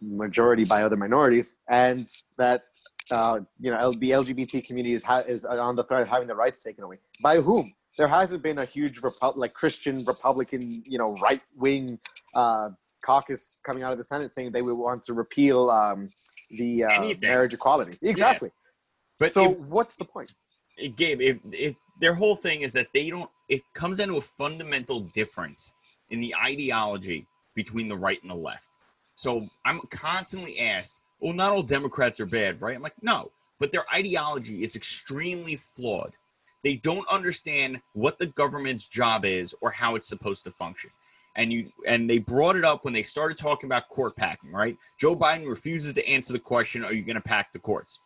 majority 0.00 0.64
by 0.64 0.82
other 0.82 0.96
minorities, 0.96 1.58
and 1.68 2.08
that 2.38 2.64
uh, 3.10 3.40
you 3.58 3.70
know 3.70 3.92
the 3.92 4.10
LGBT 4.10 4.66
community 4.66 4.94
is, 4.94 5.02
ha- 5.02 5.24
is 5.26 5.44
on 5.44 5.76
the 5.76 5.84
threat 5.84 6.02
of 6.02 6.08
having 6.08 6.26
their 6.26 6.36
rights 6.36 6.62
taken 6.62 6.84
away. 6.84 6.98
By 7.22 7.40
whom? 7.40 7.72
There 7.98 8.08
hasn't 8.08 8.42
been 8.42 8.58
a 8.58 8.64
huge 8.64 9.00
Repu- 9.00 9.36
like 9.36 9.54
Christian 9.54 10.04
Republican, 10.04 10.82
you 10.84 10.98
know, 10.98 11.14
right 11.14 11.40
wing 11.56 11.98
uh, 12.34 12.70
caucus 13.02 13.52
coming 13.64 13.82
out 13.82 13.92
of 13.92 13.98
the 13.98 14.04
Senate 14.04 14.32
saying 14.32 14.52
they 14.52 14.62
would 14.62 14.74
want 14.74 15.02
to 15.04 15.14
repeal 15.14 15.70
um, 15.70 16.10
the 16.50 16.84
uh, 16.84 17.14
marriage 17.22 17.54
equality. 17.54 17.96
Exactly. 18.02 18.48
Yeah. 18.48 18.70
But 19.18 19.32
so, 19.32 19.50
what's 19.50 19.96
the 19.96 20.04
point? 20.04 20.34
Gabe, 20.96 21.22
if, 21.22 21.38
if 21.52 21.74
their 22.00 22.14
whole 22.14 22.36
thing 22.36 22.60
is 22.60 22.72
that 22.74 22.88
they 22.92 23.08
don't, 23.08 23.30
it 23.48 23.62
comes 23.74 23.98
into 23.98 24.18
a 24.18 24.20
fundamental 24.20 25.00
difference 25.00 25.72
in 26.10 26.20
the 26.20 26.34
ideology 26.36 27.26
between 27.54 27.88
the 27.88 27.96
right 27.96 28.20
and 28.20 28.30
the 28.30 28.36
left. 28.36 28.78
So 29.16 29.48
I'm 29.64 29.80
constantly 29.90 30.60
asked, 30.60 31.00
well, 31.20 31.32
not 31.32 31.52
all 31.52 31.62
Democrats 31.62 32.20
are 32.20 32.26
bad, 32.26 32.60
right? 32.60 32.76
I'm 32.76 32.82
like, 32.82 33.02
no, 33.02 33.32
but 33.58 33.72
their 33.72 33.84
ideology 33.92 34.62
is 34.62 34.76
extremely 34.76 35.56
flawed. 35.56 36.12
They 36.62 36.76
don't 36.76 37.08
understand 37.08 37.80
what 37.94 38.18
the 38.18 38.26
government's 38.26 38.86
job 38.86 39.24
is 39.24 39.54
or 39.60 39.70
how 39.70 39.94
it's 39.94 40.08
supposed 40.08 40.44
to 40.44 40.50
function. 40.50 40.90
And 41.36 41.52
you 41.52 41.70
and 41.86 42.08
they 42.08 42.18
brought 42.18 42.56
it 42.56 42.64
up 42.64 42.84
when 42.84 42.94
they 42.94 43.02
started 43.02 43.36
talking 43.36 43.68
about 43.68 43.88
court 43.88 44.16
packing, 44.16 44.52
right? 44.52 44.76
Joe 44.98 45.14
Biden 45.14 45.46
refuses 45.46 45.92
to 45.92 46.08
answer 46.08 46.32
the 46.32 46.38
question, 46.38 46.84
are 46.84 46.92
you 46.92 47.02
going 47.02 47.16
to 47.16 47.20
pack 47.20 47.52
the 47.52 47.58
courts? 47.58 47.98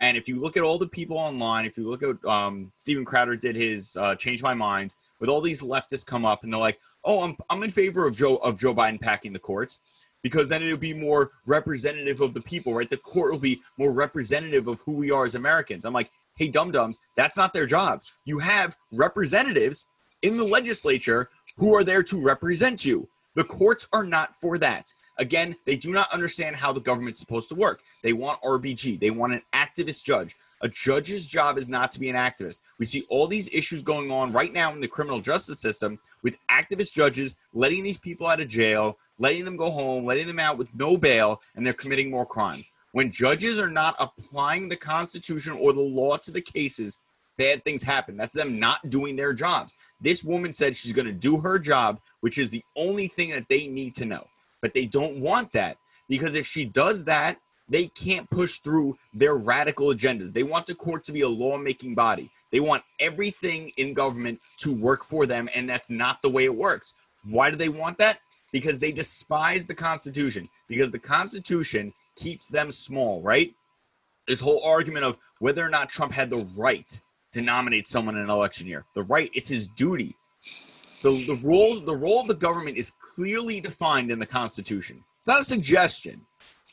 And 0.00 0.16
if 0.16 0.28
you 0.28 0.40
look 0.40 0.56
at 0.56 0.64
all 0.64 0.78
the 0.78 0.88
people 0.88 1.16
online, 1.16 1.64
if 1.64 1.78
you 1.78 1.88
look 1.88 2.02
at 2.02 2.24
um, 2.28 2.72
Steven 2.76 3.04
Crowder 3.04 3.36
did 3.36 3.54
his 3.54 3.96
uh, 3.96 4.16
change 4.16 4.42
my 4.42 4.52
mind 4.52 4.94
with 5.20 5.30
all 5.30 5.40
these 5.40 5.62
leftists 5.62 6.04
come 6.04 6.24
up 6.24 6.42
and 6.42 6.52
they're 6.52 6.60
like, 6.60 6.80
oh, 7.04 7.22
I'm, 7.22 7.36
I'm 7.50 7.62
in 7.62 7.70
favor 7.70 8.06
of 8.06 8.16
Joe 8.16 8.36
of 8.38 8.58
Joe 8.58 8.74
Biden 8.74 9.00
packing 9.00 9.32
the 9.32 9.38
courts 9.38 9.78
because 10.22 10.48
then 10.48 10.62
it'll 10.62 10.76
be 10.76 10.94
more 10.94 11.32
representative 11.46 12.20
of 12.20 12.34
the 12.34 12.40
people, 12.40 12.74
right? 12.74 12.88
The 12.88 12.96
court 12.96 13.32
will 13.32 13.38
be 13.38 13.60
more 13.78 13.92
representative 13.92 14.68
of 14.68 14.80
who 14.82 14.92
we 14.92 15.10
are 15.10 15.24
as 15.24 15.34
Americans. 15.34 15.84
I'm 15.84 15.92
like, 15.92 16.10
hey, 16.36 16.48
dum 16.48 16.70
dums, 16.70 16.98
that's 17.16 17.36
not 17.36 17.52
their 17.52 17.66
job. 17.66 18.02
You 18.24 18.38
have 18.38 18.76
representatives 18.92 19.86
in 20.22 20.36
the 20.36 20.44
legislature 20.44 21.28
who 21.56 21.74
are 21.74 21.84
there 21.84 22.02
to 22.04 22.22
represent 22.22 22.84
you. 22.84 23.08
The 23.34 23.44
courts 23.44 23.88
are 23.92 24.04
not 24.04 24.38
for 24.40 24.58
that. 24.58 24.92
Again, 25.22 25.54
they 25.66 25.76
do 25.76 25.92
not 25.92 26.12
understand 26.12 26.56
how 26.56 26.72
the 26.72 26.80
government's 26.80 27.20
supposed 27.20 27.48
to 27.50 27.54
work. 27.54 27.82
They 28.02 28.12
want 28.12 28.42
RBG. 28.42 28.98
They 28.98 29.12
want 29.12 29.32
an 29.32 29.42
activist 29.54 30.02
judge. 30.02 30.34
A 30.62 30.68
judge's 30.68 31.28
job 31.28 31.58
is 31.58 31.68
not 31.68 31.92
to 31.92 32.00
be 32.00 32.10
an 32.10 32.16
activist. 32.16 32.58
We 32.80 32.86
see 32.86 33.06
all 33.08 33.28
these 33.28 33.48
issues 33.54 33.82
going 33.82 34.10
on 34.10 34.32
right 34.32 34.52
now 34.52 34.72
in 34.72 34.80
the 34.80 34.88
criminal 34.88 35.20
justice 35.20 35.60
system 35.60 36.00
with 36.24 36.36
activist 36.50 36.92
judges 36.92 37.36
letting 37.54 37.84
these 37.84 37.98
people 37.98 38.26
out 38.26 38.40
of 38.40 38.48
jail, 38.48 38.98
letting 39.20 39.44
them 39.44 39.56
go 39.56 39.70
home, 39.70 40.04
letting 40.04 40.26
them 40.26 40.40
out 40.40 40.58
with 40.58 40.74
no 40.74 40.96
bail, 40.96 41.40
and 41.54 41.64
they're 41.64 41.72
committing 41.72 42.10
more 42.10 42.26
crimes. 42.26 42.72
When 42.90 43.12
judges 43.12 43.60
are 43.60 43.70
not 43.70 43.94
applying 44.00 44.68
the 44.68 44.76
Constitution 44.76 45.52
or 45.52 45.72
the 45.72 45.80
law 45.80 46.16
to 46.16 46.32
the 46.32 46.40
cases, 46.40 46.98
bad 47.36 47.62
things 47.62 47.84
happen. 47.84 48.16
That's 48.16 48.34
them 48.34 48.58
not 48.58 48.90
doing 48.90 49.14
their 49.14 49.32
jobs. 49.32 49.76
This 50.00 50.24
woman 50.24 50.52
said 50.52 50.76
she's 50.76 50.92
going 50.92 51.06
to 51.06 51.12
do 51.12 51.36
her 51.36 51.60
job, 51.60 52.00
which 52.22 52.38
is 52.38 52.48
the 52.48 52.64
only 52.74 53.06
thing 53.06 53.30
that 53.30 53.48
they 53.48 53.68
need 53.68 53.94
to 53.94 54.04
know. 54.04 54.26
But 54.62 54.72
they 54.72 54.86
don't 54.86 55.20
want 55.20 55.52
that 55.52 55.76
because 56.08 56.34
if 56.34 56.46
she 56.46 56.64
does 56.64 57.04
that, 57.04 57.38
they 57.68 57.86
can't 57.86 58.28
push 58.30 58.58
through 58.58 58.96
their 59.14 59.34
radical 59.34 59.88
agendas. 59.88 60.32
They 60.32 60.42
want 60.42 60.66
the 60.66 60.74
court 60.74 61.04
to 61.04 61.12
be 61.12 61.22
a 61.22 61.28
lawmaking 61.28 61.94
body. 61.94 62.30
They 62.50 62.60
want 62.60 62.82
everything 63.00 63.72
in 63.76 63.94
government 63.94 64.40
to 64.58 64.72
work 64.74 65.04
for 65.04 65.26
them, 65.26 65.48
and 65.54 65.68
that's 65.68 65.90
not 65.90 66.20
the 66.22 66.28
way 66.30 66.44
it 66.44 66.54
works. 66.54 66.94
Why 67.24 67.50
do 67.50 67.56
they 67.56 67.68
want 67.68 67.98
that? 67.98 68.18
Because 68.52 68.78
they 68.78 68.92
despise 68.92 69.66
the 69.66 69.74
Constitution, 69.74 70.48
because 70.68 70.90
the 70.90 70.98
Constitution 70.98 71.92
keeps 72.16 72.48
them 72.48 72.70
small, 72.70 73.22
right? 73.22 73.54
This 74.28 74.40
whole 74.40 74.62
argument 74.64 75.04
of 75.04 75.16
whether 75.38 75.64
or 75.64 75.70
not 75.70 75.88
Trump 75.88 76.12
had 76.12 76.28
the 76.28 76.46
right 76.54 77.00
to 77.32 77.40
nominate 77.40 77.88
someone 77.88 78.16
in 78.16 78.22
an 78.22 78.30
election 78.30 78.66
year. 78.66 78.84
The 78.94 79.04
right, 79.04 79.30
it's 79.32 79.48
his 79.48 79.66
duty. 79.68 80.14
The, 81.02 81.10
the 81.26 81.40
roles, 81.42 81.84
the 81.84 81.96
role 81.96 82.20
of 82.20 82.28
the 82.28 82.34
government 82.34 82.76
is 82.76 82.92
clearly 83.00 83.60
defined 83.60 84.10
in 84.10 84.18
the 84.18 84.26
Constitution. 84.26 85.02
It's 85.18 85.28
not 85.28 85.40
a 85.40 85.44
suggestion. 85.44 86.20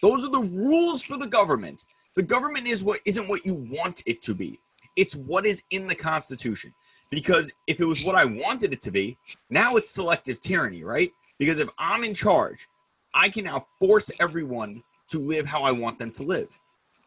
Those 0.02 0.24
are 0.24 0.30
the 0.30 0.50
rules 0.52 1.04
for 1.04 1.18
the 1.18 1.28
government. 1.28 1.86
The 2.16 2.24
government 2.24 2.68
is 2.68 2.84
what 2.84 3.00
isn't 3.06 3.28
what 3.28 3.46
you 3.46 3.56
want 3.56 4.04
it 4.06 4.22
to 4.24 4.36
be. 4.36 4.60
It's 4.96 5.16
what 5.16 5.46
is 5.46 5.64
in 5.72 5.88
the 5.88 5.96
Constitution. 5.96 6.74
Because 7.10 7.52
if 7.68 7.80
it 7.80 7.86
was 7.86 8.04
what 8.04 8.16
I 8.16 8.26
wanted 8.26 8.74
it 8.74 8.82
to 8.84 8.92
be, 8.92 9.18
now 9.50 9.76
it's 9.76 9.90
selective 9.90 10.40
tyranny, 10.40 10.84
right? 10.84 11.12
Because 11.38 11.60
if 11.60 11.70
I'm 11.78 12.04
in 12.04 12.14
charge, 12.14 12.68
I 13.14 13.30
can 13.30 13.46
now 13.46 13.66
force 13.80 14.12
everyone 14.20 14.84
to 15.10 15.20
live 15.20 15.46
how 15.46 15.64
I 15.64 15.72
want 15.72 15.98
them 15.98 16.12
to 16.12 16.24
live. 16.24 16.60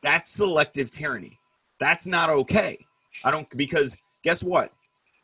That's 0.03 0.29
selective 0.29 0.91
tyranny. 0.91 1.39
That's 1.79 2.07
not 2.07 2.31
okay. 2.31 2.85
I 3.25 3.31
don't 3.31 3.49
because 3.57 3.97
guess 4.25 4.43
what? 4.43 4.73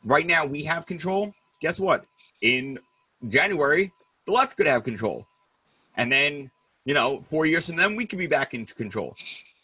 right 0.03 0.25
now 0.25 0.45
we 0.45 0.63
have 0.63 0.85
control. 0.85 1.33
Guess 1.61 1.79
what? 1.79 2.05
In 2.41 2.79
January, 3.27 3.91
the 4.25 4.31
left 4.31 4.57
could 4.57 4.67
have 4.67 4.83
control. 4.83 5.25
And 5.97 6.11
then, 6.11 6.49
you 6.85 6.93
know, 6.93 7.19
four 7.21 7.45
years 7.45 7.67
from 7.67 7.75
then, 7.75 7.95
we 7.95 8.05
could 8.05 8.19
be 8.19 8.27
back 8.27 8.53
in 8.53 8.65
control. 8.65 9.15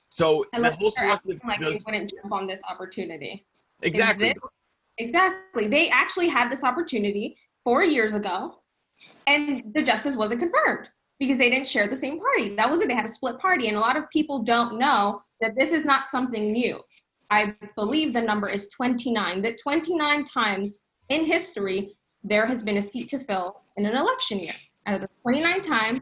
So 0.10 0.46
And 0.54 0.64
the 0.64 0.72
whole 0.72 0.92
selective, 0.92 1.40
like 1.46 1.60
the- 1.60 1.82
wouldn't 1.86 2.12
jump 2.12 2.32
on 2.34 2.48
this 2.48 2.62
opportunity. 2.70 3.46
exactly. 3.82 4.30
this- 4.30 4.38
Exactly. 4.98 5.68
They 5.68 5.90
actually 5.90 6.30
had 6.30 6.50
this 6.50 6.64
opportunity 6.64 7.38
four 7.66 7.84
years 7.84 8.14
ago, 8.14 8.62
and 9.28 9.74
the 9.74 9.82
justice 9.82 10.16
wasn't 10.16 10.40
confirmed 10.40 10.88
because 11.20 11.38
they 11.38 11.50
didn't 11.50 11.68
share 11.68 11.86
the 11.88 11.98
same 11.98 12.18
party. 12.18 12.56
That 12.56 12.70
was 12.72 12.80
it. 12.80 12.88
They 12.88 12.94
had 12.94 13.04
a 13.04 13.10
split 13.10 13.38
party, 13.40 13.68
and 13.68 13.76
a 13.76 13.80
lot 13.82 13.98
of 13.98 14.10
people 14.10 14.40
don't 14.44 14.78
know 14.80 15.22
that 15.42 15.54
this 15.58 15.74
is 15.74 15.84
not 15.84 16.08
something 16.08 16.54
new. 16.54 16.80
I 17.30 17.56
believe 17.76 18.14
the 18.14 18.22
number 18.22 18.48
is 18.48 18.70
29. 18.70 19.42
That 19.42 19.58
29 19.62 20.24
times 20.24 20.80
in 21.10 21.26
history 21.26 21.96
there 22.24 22.46
has 22.48 22.64
been 22.64 22.78
a 22.78 22.82
seat 22.82 23.08
to 23.10 23.20
fill 23.20 23.62
in 23.78 23.86
an 23.86 23.96
election 23.96 24.40
year. 24.40 24.54
Out 24.88 24.96
of 24.96 25.02
the 25.02 25.10
29 25.22 25.62
times, 25.62 26.02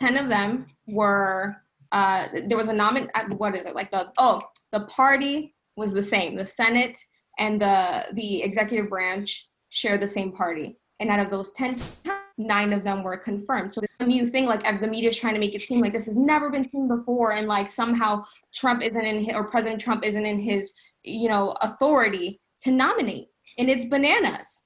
10 0.00 0.16
of 0.16 0.28
them 0.28 0.66
were 0.86 1.56
uh, 1.92 2.28
there 2.46 2.56
was 2.56 2.68
a 2.68 2.72
nomin. 2.72 3.08
uh, 3.14 3.24
What 3.36 3.56
is 3.56 3.66
it 3.66 3.74
like 3.74 3.90
the 3.90 4.12
oh 4.18 4.40
the 4.72 4.80
party 4.80 5.54
was 5.76 5.92
the 5.92 6.02
same. 6.02 6.36
The 6.36 6.46
Senate 6.46 6.98
and 7.38 7.60
the 7.60 8.06
the 8.14 8.42
executive 8.42 8.88
branch 8.88 9.48
share 9.68 9.98
the 9.98 10.08
same 10.08 10.32
party. 10.32 10.76
And 11.00 11.10
out 11.10 11.20
of 11.20 11.30
those 11.30 11.50
10 11.52 11.76
times, 11.76 12.20
nine 12.36 12.72
of 12.72 12.84
them 12.84 13.02
were 13.02 13.16
confirmed. 13.16 13.72
So 13.72 13.80
the 13.98 14.06
new 14.06 14.26
thing, 14.26 14.46
like 14.46 14.62
the 14.80 14.86
media 14.86 15.08
is 15.10 15.16
trying 15.16 15.34
to 15.34 15.40
make 15.40 15.54
it 15.54 15.62
seem 15.62 15.80
like 15.80 15.92
this 15.92 16.06
has 16.06 16.18
never 16.18 16.50
been 16.50 16.68
seen 16.68 16.88
before, 16.88 17.32
and 17.32 17.48
like 17.48 17.68
somehow 17.68 18.24
Trump 18.52 18.82
isn't 18.82 19.04
in 19.04 19.24
his, 19.24 19.34
or 19.34 19.44
President 19.44 19.80
Trump 19.80 20.04
isn't 20.04 20.26
in 20.26 20.38
his, 20.38 20.72
you 21.02 21.28
know, 21.28 21.56
authority 21.62 22.40
to 22.62 22.70
nominate. 22.70 23.28
And 23.60 23.68
it's 23.68 23.84
bananas. 23.84 24.58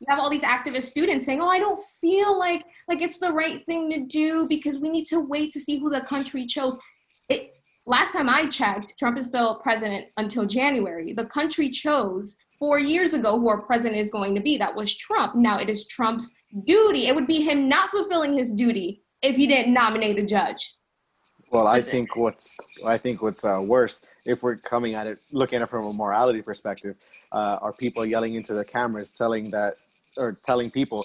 You 0.00 0.06
have 0.08 0.18
all 0.18 0.28
these 0.28 0.42
activist 0.42 0.84
students 0.84 1.24
saying, 1.24 1.40
"Oh, 1.40 1.48
I 1.48 1.60
don't 1.60 1.78
feel 2.00 2.36
like 2.36 2.64
like 2.88 3.00
it's 3.00 3.20
the 3.20 3.30
right 3.32 3.64
thing 3.66 3.88
to 3.90 4.00
do 4.00 4.48
because 4.48 4.80
we 4.80 4.90
need 4.90 5.06
to 5.06 5.20
wait 5.20 5.52
to 5.52 5.60
see 5.60 5.78
who 5.78 5.88
the 5.88 6.00
country 6.00 6.44
chose." 6.44 6.76
It 7.28 7.52
last 7.86 8.12
time 8.12 8.28
I 8.28 8.48
checked, 8.48 8.98
Trump 8.98 9.16
is 9.16 9.26
still 9.26 9.54
president 9.60 10.06
until 10.16 10.44
January. 10.44 11.12
The 11.12 11.26
country 11.26 11.70
chose 11.70 12.34
four 12.58 12.80
years 12.80 13.14
ago 13.14 13.38
who 13.38 13.48
our 13.48 13.62
president 13.62 14.00
is 14.00 14.10
going 14.10 14.34
to 14.34 14.40
be. 14.40 14.56
That 14.56 14.74
was 14.74 14.92
Trump. 14.96 15.36
Now 15.36 15.58
it 15.58 15.70
is 15.70 15.86
Trump's 15.86 16.32
duty. 16.66 17.06
It 17.06 17.14
would 17.14 17.28
be 17.28 17.42
him 17.42 17.68
not 17.68 17.90
fulfilling 17.90 18.36
his 18.36 18.50
duty 18.50 19.04
if 19.22 19.36
he 19.36 19.46
didn't 19.46 19.72
nominate 19.72 20.18
a 20.18 20.26
judge. 20.26 20.74
Well, 21.52 21.66
I 21.66 21.82
think 21.82 22.16
what's 22.16 22.58
I 22.84 22.96
think 22.96 23.20
what's 23.20 23.44
uh, 23.44 23.60
worse 23.62 24.06
if 24.24 24.42
we're 24.42 24.56
coming 24.56 24.94
at 24.94 25.06
it, 25.06 25.18
looking 25.32 25.56
at 25.56 25.62
it 25.62 25.68
from 25.68 25.84
a 25.84 25.92
morality 25.92 26.40
perspective, 26.40 26.96
uh, 27.30 27.58
are 27.60 27.74
people 27.74 28.06
yelling 28.06 28.34
into 28.36 28.54
the 28.54 28.64
cameras, 28.64 29.12
telling 29.12 29.50
that 29.50 29.74
or 30.16 30.38
telling 30.42 30.70
people, 30.70 31.04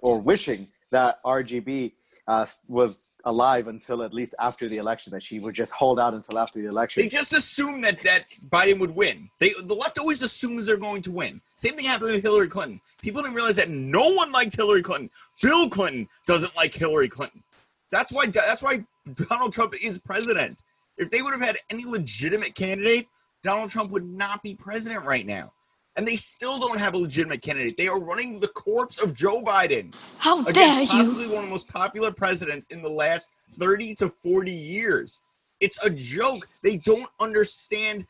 or 0.00 0.18
wishing 0.18 0.68
that 0.90 1.22
RGB 1.24 1.92
uh, 2.28 2.44
was 2.68 3.14
alive 3.24 3.66
until 3.68 4.02
at 4.02 4.12
least 4.12 4.34
after 4.38 4.68
the 4.68 4.76
election, 4.76 5.10
that 5.12 5.22
she 5.22 5.38
would 5.38 5.54
just 5.54 5.72
hold 5.72 5.98
out 5.98 6.12
until 6.12 6.38
after 6.38 6.60
the 6.60 6.68
election. 6.68 7.02
They 7.02 7.08
just 7.08 7.32
assume 7.32 7.80
that 7.80 7.98
that 8.00 8.28
Biden 8.50 8.78
would 8.78 8.94
win. 8.94 9.30
They 9.38 9.54
the 9.64 9.74
left 9.74 9.98
always 9.98 10.20
assumes 10.20 10.66
they're 10.66 10.76
going 10.76 11.00
to 11.00 11.10
win. 11.10 11.40
Same 11.56 11.76
thing 11.76 11.86
happened 11.86 12.12
with 12.12 12.22
Hillary 12.22 12.48
Clinton. 12.48 12.78
People 13.00 13.22
didn't 13.22 13.36
realize 13.36 13.56
that 13.56 13.70
no 13.70 14.10
one 14.10 14.32
liked 14.32 14.54
Hillary 14.54 14.82
Clinton. 14.82 15.08
Bill 15.40 15.70
Clinton 15.70 16.10
doesn't 16.26 16.54
like 16.56 16.74
Hillary 16.74 17.08
Clinton. 17.08 17.42
That's 17.92 18.10
why 18.10 18.26
that's 18.26 18.62
why 18.62 18.84
Donald 19.28 19.52
Trump 19.52 19.74
is 19.80 19.98
president. 19.98 20.64
If 20.96 21.10
they 21.10 21.22
would 21.22 21.32
have 21.32 21.42
had 21.42 21.58
any 21.70 21.84
legitimate 21.84 22.54
candidate, 22.54 23.06
Donald 23.42 23.70
Trump 23.70 23.90
would 23.92 24.08
not 24.08 24.42
be 24.42 24.54
president 24.54 25.04
right 25.04 25.26
now. 25.26 25.52
And 25.94 26.08
they 26.08 26.16
still 26.16 26.58
don't 26.58 26.78
have 26.78 26.94
a 26.94 26.98
legitimate 26.98 27.42
candidate. 27.42 27.76
They 27.76 27.86
are 27.86 28.00
running 28.00 28.40
the 28.40 28.48
corpse 28.48 28.98
of 28.98 29.14
Joe 29.14 29.42
Biden 29.42 29.94
How 30.16 30.42
dare 30.42 30.72
against 30.72 30.92
you! 30.94 30.98
possibly 31.00 31.26
one 31.26 31.38
of 31.38 31.44
the 31.44 31.50
most 31.50 31.68
popular 31.68 32.10
presidents 32.10 32.66
in 32.70 32.80
the 32.80 32.88
last 32.88 33.28
30 33.50 33.94
to 33.96 34.08
40 34.08 34.50
years. 34.50 35.20
It's 35.60 35.84
a 35.84 35.90
joke. 35.90 36.48
They 36.62 36.78
don't 36.78 37.08
understand. 37.20 38.06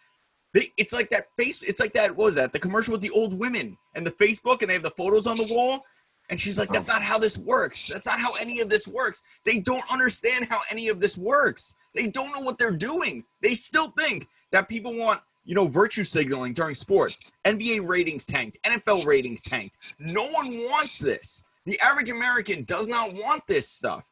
They, 0.55 0.73
it's 0.77 0.93
like 0.93 1.11
that 1.11 1.27
face. 1.37 1.63
It's 1.63 1.81
like 1.81 1.93
that. 1.95 2.11
What 2.15 2.27
was 2.27 2.35
that? 2.37 2.53
The 2.53 2.61
commercial 2.61 2.93
with 2.93 3.01
the 3.01 3.11
old 3.11 3.35
women 3.37 3.77
and 3.97 4.07
the 4.07 4.13
Facebook, 4.13 4.61
and 4.61 4.71
they 4.71 4.75
have 4.75 4.83
the 4.85 4.91
photos 4.91 5.27
on 5.27 5.37
the 5.37 5.53
wall. 5.53 5.85
And 6.33 6.41
she's 6.41 6.59
like, 6.59 6.71
"That's 6.71 6.89
uh-huh. 6.89 7.01
not 7.01 7.05
how 7.07 7.19
this 7.19 7.37
works. 7.37 7.89
That's 7.89 8.07
not 8.07 8.19
how 8.19 8.33
any 8.41 8.61
of 8.61 8.71
this 8.71 8.89
works." 8.89 9.23
They 9.45 9.59
don't 9.59 9.85
understand 9.93 10.47
how 10.47 10.63
any 10.71 10.89
of 10.89 10.99
this 10.99 11.19
works. 11.19 11.75
They 11.93 12.07
don't 12.07 12.33
know 12.33 12.41
what 12.41 12.57
they're 12.57 12.71
doing. 12.71 13.23
They 13.43 13.55
still 13.55 13.93
think 13.99 14.27
that 14.51 14.67
people 14.67 14.95
want, 14.95 15.21
you 15.45 15.55
know, 15.55 15.67
virtue 15.67 16.05
signaling 16.05 16.55
during 16.55 16.75
sports. 16.75 17.21
NBA 17.45 17.87
ratings 17.87 18.25
tanked. 18.25 18.57
NFL 18.63 19.05
ratings 19.05 19.43
tanked. 19.43 19.77
No 19.99 20.27
one 20.31 20.61
wants 20.61 20.99
this. 20.99 21.43
The 21.67 21.79
average 21.81 22.09
American 22.09 22.65
does 22.65 22.89
not 22.89 23.13
want 23.13 23.47
this 23.47 23.69
stuff. 23.69 24.09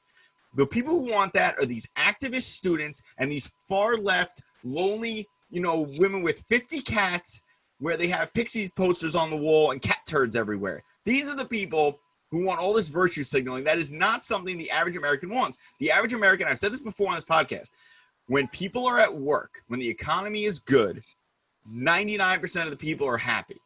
The 0.56 0.66
people 0.66 1.00
who 1.00 1.10
want 1.10 1.32
that 1.32 1.58
are 1.58 1.64
these 1.64 1.86
activist 1.96 2.52
students 2.52 3.02
and 3.16 3.32
these 3.32 3.50
far 3.66 3.96
left, 3.96 4.42
lonely, 4.62 5.26
you 5.48 5.62
know, 5.62 5.88
women 5.96 6.20
with 6.20 6.44
50 6.50 6.82
cats 6.82 7.40
where 7.78 7.96
they 7.96 8.08
have 8.08 8.34
pixie 8.34 8.68
posters 8.76 9.16
on 9.16 9.30
the 9.30 9.36
wall 9.38 9.70
and 9.70 9.80
cat 9.80 10.00
turds 10.06 10.36
everywhere. 10.36 10.82
These 11.06 11.30
are 11.30 11.34
the 11.34 11.46
people 11.46 11.98
who 12.30 12.44
want 12.44 12.60
all 12.60 12.72
this 12.72 12.88
virtue 12.88 13.24
signaling. 13.24 13.64
That 13.64 13.78
is 13.78 13.92
not 13.92 14.22
something 14.22 14.56
the 14.56 14.70
average 14.70 14.96
American 14.96 15.30
wants. 15.30 15.58
The 15.78 15.90
average 15.90 16.12
American, 16.12 16.46
I've 16.46 16.58
said 16.58 16.72
this 16.72 16.80
before 16.80 17.08
on 17.08 17.14
this 17.14 17.24
podcast, 17.24 17.70
when 18.26 18.46
people 18.48 18.86
are 18.86 19.00
at 19.00 19.12
work, 19.12 19.62
when 19.66 19.80
the 19.80 19.88
economy 19.88 20.44
is 20.44 20.60
good, 20.60 21.02
99% 21.68 22.64
of 22.64 22.70
the 22.70 22.76
people 22.76 23.06
are 23.06 23.16
happy. 23.16 23.60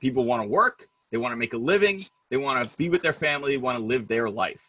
People 0.00 0.24
want 0.24 0.42
to 0.42 0.48
work, 0.48 0.88
they 1.10 1.18
want 1.18 1.32
to 1.32 1.36
make 1.36 1.52
a 1.52 1.58
living, 1.58 2.04
they 2.30 2.38
want 2.38 2.62
to 2.62 2.76
be 2.76 2.88
with 2.88 3.02
their 3.02 3.12
family, 3.12 3.52
they 3.52 3.58
want 3.58 3.76
to 3.76 3.84
live 3.84 4.08
their 4.08 4.30
life. 4.30 4.66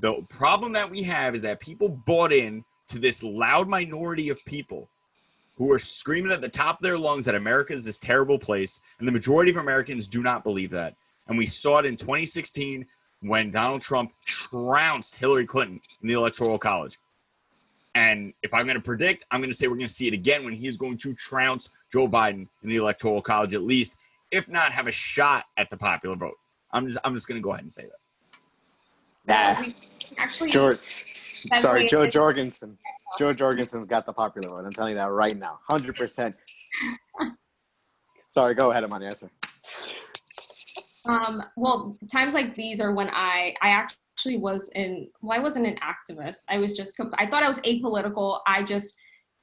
The 0.00 0.22
problem 0.28 0.72
that 0.72 0.90
we 0.90 1.02
have 1.04 1.34
is 1.34 1.42
that 1.42 1.60
people 1.60 1.88
bought 1.88 2.32
in 2.32 2.64
to 2.88 2.98
this 2.98 3.22
loud 3.22 3.68
minority 3.68 4.28
of 4.28 4.44
people 4.44 4.90
who 5.56 5.70
are 5.72 5.78
screaming 5.78 6.32
at 6.32 6.40
the 6.40 6.48
top 6.48 6.78
of 6.78 6.82
their 6.82 6.98
lungs 6.98 7.24
that 7.26 7.34
America 7.34 7.72
is 7.72 7.84
this 7.84 7.98
terrible 7.98 8.38
place, 8.38 8.80
and 8.98 9.06
the 9.06 9.12
majority 9.12 9.50
of 9.50 9.58
Americans 9.58 10.08
do 10.08 10.22
not 10.22 10.42
believe 10.42 10.70
that. 10.70 10.94
And 11.30 11.38
we 11.38 11.46
saw 11.46 11.78
it 11.78 11.86
in 11.86 11.96
2016 11.96 12.84
when 13.20 13.50
Donald 13.52 13.80
Trump 13.80 14.12
trounced 14.26 15.14
Hillary 15.14 15.46
Clinton 15.46 15.80
in 16.02 16.08
the 16.08 16.14
Electoral 16.14 16.58
College. 16.58 16.98
And 17.94 18.34
if 18.42 18.52
I'm 18.52 18.66
going 18.66 18.76
to 18.76 18.82
predict, 18.82 19.24
I'm 19.30 19.40
going 19.40 19.50
to 19.50 19.56
say 19.56 19.68
we're 19.68 19.76
going 19.76 19.86
to 19.86 19.92
see 19.92 20.08
it 20.08 20.14
again 20.14 20.44
when 20.44 20.52
he's 20.52 20.76
going 20.76 20.96
to 20.98 21.14
trounce 21.14 21.68
Joe 21.90 22.08
Biden 22.08 22.48
in 22.62 22.68
the 22.68 22.76
Electoral 22.76 23.22
College, 23.22 23.54
at 23.54 23.62
least, 23.62 23.96
if 24.32 24.48
not 24.48 24.72
have 24.72 24.88
a 24.88 24.92
shot 24.92 25.44
at 25.56 25.70
the 25.70 25.76
popular 25.76 26.16
vote. 26.16 26.36
I'm 26.72 26.86
just, 26.86 26.98
I'm 27.04 27.14
just 27.14 27.28
going 27.28 27.40
to 27.40 27.42
go 27.42 27.52
ahead 27.52 27.62
and 27.62 27.72
say 27.72 27.86
that. 29.26 29.62
Nah, 29.64 29.72
actually, 30.18 30.50
George. 30.50 30.78
Sorry, 31.54 31.86
Jo 31.88 32.08
Jorgensen. 32.08 32.76
Jo 33.18 33.32
Jorgensen's 33.32 33.86
got 33.86 34.04
the 34.04 34.12
popular 34.12 34.48
vote. 34.48 34.64
I'm 34.64 34.72
telling 34.72 34.92
you 34.92 34.98
that 34.98 35.10
right 35.10 35.36
now, 35.36 35.60
hundred 35.68 35.96
percent. 35.96 36.34
Sorry, 38.28 38.54
go 38.54 38.70
ahead, 38.70 38.84
Amani. 38.84 39.06
Yes, 39.06 39.20
sir. 39.20 39.30
Um, 41.10 41.42
well, 41.56 41.98
times 42.10 42.34
like 42.34 42.54
these 42.54 42.80
are 42.80 42.92
when 42.92 43.10
I 43.12 43.54
I 43.60 43.70
actually 43.70 44.38
was 44.38 44.70
in. 44.74 45.08
Well, 45.20 45.38
I 45.38 45.42
wasn't 45.42 45.66
an 45.66 45.76
activist. 45.76 46.40
I 46.48 46.58
was 46.58 46.76
just. 46.76 46.98
I 47.14 47.26
thought 47.26 47.42
I 47.42 47.48
was 47.48 47.60
apolitical. 47.60 48.40
I 48.46 48.62
just. 48.62 48.94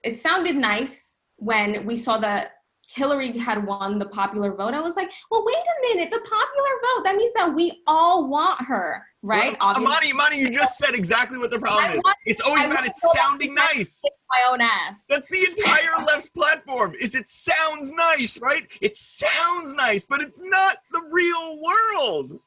It 0.03 0.17
sounded 0.17 0.55
nice 0.55 1.13
when 1.37 1.85
we 1.85 1.97
saw 1.97 2.17
that 2.19 2.51
Hillary 2.89 3.37
had 3.37 3.65
won 3.65 3.99
the 3.99 4.05
popular 4.05 4.53
vote. 4.53 4.73
I 4.73 4.79
was 4.79 4.95
like, 4.95 5.11
well, 5.29 5.43
wait 5.45 5.55
a 5.55 5.95
minute. 5.95 6.09
The 6.11 6.19
popular 6.19 6.69
vote. 6.95 7.03
That 7.03 7.15
means 7.15 7.33
that 7.33 7.53
we 7.53 7.83
all 7.85 8.29
want 8.29 8.61
her, 8.61 9.03
right? 9.21 9.57
Well, 9.59 9.75
Amani, 9.75 10.11
Amani, 10.11 10.39
you 10.39 10.49
just 10.49 10.77
said 10.77 10.95
exactly 10.95 11.37
what 11.37 11.51
the 11.51 11.59
problem 11.59 11.91
I 11.91 11.93
is. 11.93 12.01
want 12.03 12.17
It's 12.25 12.41
always 12.41 12.65
I 12.65 12.71
about 12.71 12.85
it 12.85 12.95
sounding 12.95 13.53
nice. 13.53 14.01
My 14.29 14.51
own 14.51 14.61
ass. 14.61 15.05
That's 15.09 15.29
the 15.29 15.45
entire 15.49 16.03
left's 16.05 16.29
platform. 16.29 16.95
Is 16.99 17.15
it 17.15 17.27
sounds 17.29 17.91
nice, 17.93 18.39
right? 18.39 18.67
It 18.81 18.95
sounds 18.95 19.73
nice, 19.73 20.05
but 20.05 20.21
it's 20.21 20.39
not 20.41 20.77
the 20.91 21.01
real 21.11 21.59
world. 21.61 22.39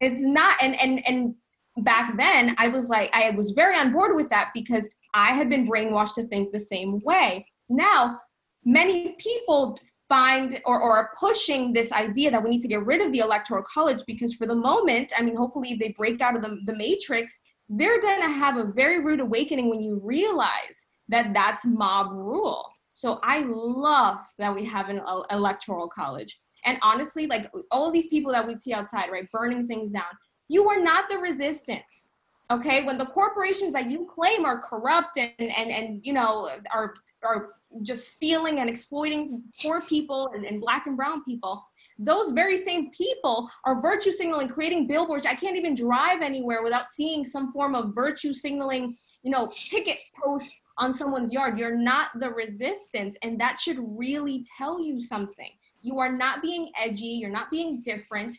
it's 0.00 0.20
not 0.22 0.56
and 0.62 0.78
and 0.80 1.06
and 1.06 1.34
back 1.78 2.16
then 2.16 2.54
i 2.58 2.68
was 2.68 2.88
like 2.88 3.10
i 3.14 3.30
was 3.30 3.50
very 3.52 3.74
on 3.76 3.92
board 3.92 4.14
with 4.14 4.28
that 4.30 4.50
because 4.54 4.88
i 5.14 5.30
had 5.32 5.48
been 5.48 5.66
brainwashed 5.68 6.14
to 6.14 6.24
think 6.28 6.52
the 6.52 6.60
same 6.60 7.00
way 7.00 7.46
now 7.68 8.20
many 8.64 9.16
people 9.18 9.78
find 10.08 10.60
or, 10.66 10.80
or 10.80 10.96
are 10.96 11.10
pushing 11.18 11.72
this 11.72 11.90
idea 11.90 12.30
that 12.30 12.42
we 12.42 12.50
need 12.50 12.60
to 12.62 12.68
get 12.68 12.84
rid 12.84 13.00
of 13.00 13.10
the 13.12 13.18
electoral 13.18 13.62
college 13.62 14.02
because 14.06 14.34
for 14.34 14.46
the 14.46 14.54
moment 14.54 15.12
i 15.18 15.22
mean 15.22 15.36
hopefully 15.36 15.70
if 15.72 15.78
they 15.78 15.94
break 15.96 16.20
out 16.20 16.36
of 16.36 16.42
the, 16.42 16.58
the 16.64 16.76
matrix 16.76 17.40
they're 17.68 18.00
going 18.00 18.20
to 18.20 18.28
have 18.28 18.56
a 18.56 18.64
very 18.64 19.02
rude 19.02 19.20
awakening 19.20 19.70
when 19.70 19.80
you 19.80 20.00
realize 20.04 20.84
that 21.08 21.32
that's 21.34 21.64
mob 21.64 22.10
rule 22.10 22.68
so 22.94 23.18
i 23.22 23.40
love 23.46 24.18
that 24.38 24.54
we 24.54 24.64
have 24.64 24.88
an 24.88 25.00
electoral 25.30 25.88
college 25.88 26.38
and 26.64 26.78
honestly, 26.82 27.26
like 27.26 27.50
all 27.70 27.90
these 27.90 28.06
people 28.08 28.32
that 28.32 28.46
we 28.46 28.58
see 28.58 28.72
outside, 28.72 29.10
right, 29.10 29.30
burning 29.30 29.66
things 29.66 29.92
down, 29.92 30.04
you 30.48 30.68
are 30.68 30.80
not 30.80 31.08
the 31.08 31.18
resistance. 31.18 32.08
Okay, 32.50 32.84
when 32.84 32.98
the 32.98 33.06
corporations 33.06 33.72
that 33.72 33.90
you 33.90 34.06
claim 34.14 34.44
are 34.44 34.60
corrupt 34.60 35.16
and 35.16 35.32
and 35.38 35.70
and 35.70 36.04
you 36.04 36.12
know 36.12 36.50
are 36.72 36.94
are 37.24 37.54
just 37.82 38.12
stealing 38.12 38.60
and 38.60 38.68
exploiting 38.68 39.42
poor 39.62 39.80
people 39.80 40.30
and, 40.34 40.44
and 40.44 40.60
black 40.60 40.86
and 40.86 40.96
brown 40.96 41.24
people, 41.24 41.64
those 41.98 42.30
very 42.30 42.56
same 42.56 42.90
people 42.90 43.48
are 43.64 43.80
virtue 43.80 44.12
signaling, 44.12 44.48
creating 44.48 44.86
billboards. 44.86 45.24
I 45.24 45.34
can't 45.34 45.56
even 45.56 45.74
drive 45.74 46.20
anywhere 46.20 46.62
without 46.62 46.90
seeing 46.90 47.24
some 47.24 47.50
form 47.52 47.74
of 47.74 47.94
virtue 47.94 48.34
signaling, 48.34 48.96
you 49.24 49.30
know, 49.30 49.50
picket 49.70 49.98
post 50.22 50.52
on 50.78 50.92
someone's 50.92 51.32
yard. 51.32 51.58
You're 51.58 51.76
not 51.76 52.10
the 52.20 52.30
resistance. 52.30 53.16
And 53.22 53.40
that 53.40 53.58
should 53.58 53.78
really 53.80 54.44
tell 54.56 54.80
you 54.80 55.00
something. 55.00 55.50
You 55.82 55.98
are 55.98 56.12
not 56.12 56.42
being 56.42 56.70
edgy, 56.78 57.06
you're 57.06 57.30
not 57.30 57.50
being 57.50 57.82
different. 57.82 58.36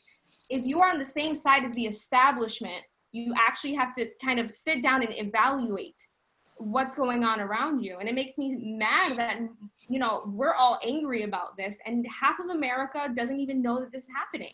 If 0.49 0.65
you 0.65 0.81
are 0.81 0.91
on 0.91 0.99
the 0.99 1.05
same 1.05 1.35
side 1.35 1.63
as 1.63 1.73
the 1.73 1.85
establishment, 1.85 2.83
you 3.11 3.33
actually 3.37 3.73
have 3.73 3.93
to 3.95 4.07
kind 4.23 4.39
of 4.39 4.51
sit 4.51 4.81
down 4.81 5.01
and 5.01 5.17
evaluate 5.17 5.99
what's 6.57 6.95
going 6.95 7.23
on 7.23 7.41
around 7.41 7.81
you. 7.81 7.97
And 7.97 8.07
it 8.07 8.15
makes 8.15 8.37
me 8.37 8.55
mad 8.77 9.17
that, 9.17 9.39
you 9.87 9.99
know, 9.99 10.23
we're 10.27 10.53
all 10.53 10.79
angry 10.85 11.23
about 11.23 11.57
this 11.57 11.79
and 11.85 12.05
half 12.07 12.39
of 12.39 12.49
America 12.49 13.09
doesn't 13.13 13.39
even 13.39 13.61
know 13.61 13.79
that 13.79 13.91
this 13.91 14.03
is 14.03 14.09
happening. 14.15 14.53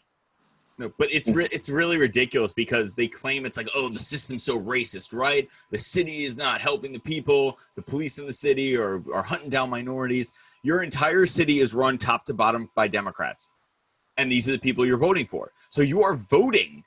No, 0.81 0.91
but 0.97 1.13
it's 1.13 1.29
re- 1.29 1.47
it's 1.51 1.69
really 1.69 1.97
ridiculous 1.97 2.53
because 2.53 2.95
they 2.95 3.07
claim 3.07 3.45
it's 3.45 3.55
like, 3.55 3.69
oh, 3.75 3.87
the 3.87 3.99
system's 3.99 4.43
so 4.43 4.59
racist, 4.59 5.13
right? 5.13 5.47
The 5.69 5.77
city 5.77 6.23
is 6.23 6.35
not 6.35 6.59
helping 6.59 6.91
the 6.91 6.99
people. 6.99 7.59
The 7.75 7.83
police 7.83 8.17
in 8.17 8.25
the 8.25 8.33
city 8.33 8.75
are, 8.75 9.03
are 9.13 9.21
hunting 9.21 9.49
down 9.49 9.69
minorities. 9.69 10.31
Your 10.63 10.81
entire 10.81 11.27
city 11.27 11.59
is 11.59 11.75
run 11.75 11.99
top 11.99 12.25
to 12.25 12.33
bottom 12.33 12.67
by 12.75 12.87
Democrats, 12.87 13.51
and 14.17 14.31
these 14.31 14.49
are 14.49 14.53
the 14.53 14.59
people 14.59 14.83
you're 14.83 14.97
voting 14.97 15.27
for. 15.27 15.51
So 15.69 15.83
you 15.83 16.01
are 16.01 16.15
voting 16.15 16.83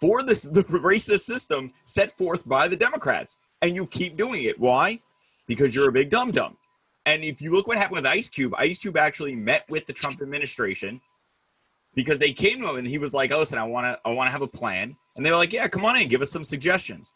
for 0.00 0.24
this 0.24 0.42
the 0.42 0.64
racist 0.64 1.20
system 1.20 1.72
set 1.84 2.16
forth 2.18 2.46
by 2.48 2.66
the 2.66 2.76
Democrats 2.76 3.36
and 3.62 3.76
you 3.76 3.86
keep 3.86 4.16
doing 4.16 4.44
it. 4.44 4.58
Why? 4.58 5.00
Because 5.46 5.76
you're 5.76 5.88
a 5.88 5.92
big 5.92 6.10
dum 6.10 6.32
dum. 6.32 6.56
And 7.06 7.22
if 7.22 7.40
you 7.40 7.52
look 7.52 7.68
what 7.68 7.78
happened 7.78 7.96
with 7.96 8.06
Ice 8.06 8.28
Cube, 8.28 8.54
Ice 8.58 8.78
Cube 8.78 8.96
actually 8.96 9.34
met 9.34 9.64
with 9.70 9.86
the 9.86 9.92
Trump 9.92 10.20
administration 10.20 11.00
because 11.94 12.18
they 12.18 12.32
came 12.32 12.60
to 12.60 12.70
him 12.70 12.76
and 12.76 12.86
he 12.86 12.98
was 12.98 13.14
like, 13.14 13.30
"Oh, 13.32 13.38
listen, 13.38 13.58
I 13.58 13.64
want 13.64 13.86
to, 13.86 13.98
I 14.04 14.12
want 14.12 14.28
to 14.28 14.32
have 14.32 14.42
a 14.42 14.48
plan." 14.48 14.96
And 15.16 15.24
they 15.24 15.30
were 15.30 15.36
like, 15.36 15.52
"Yeah, 15.52 15.68
come 15.68 15.84
on 15.84 15.96
in, 15.96 16.08
give 16.08 16.22
us 16.22 16.30
some 16.30 16.44
suggestions." 16.44 17.12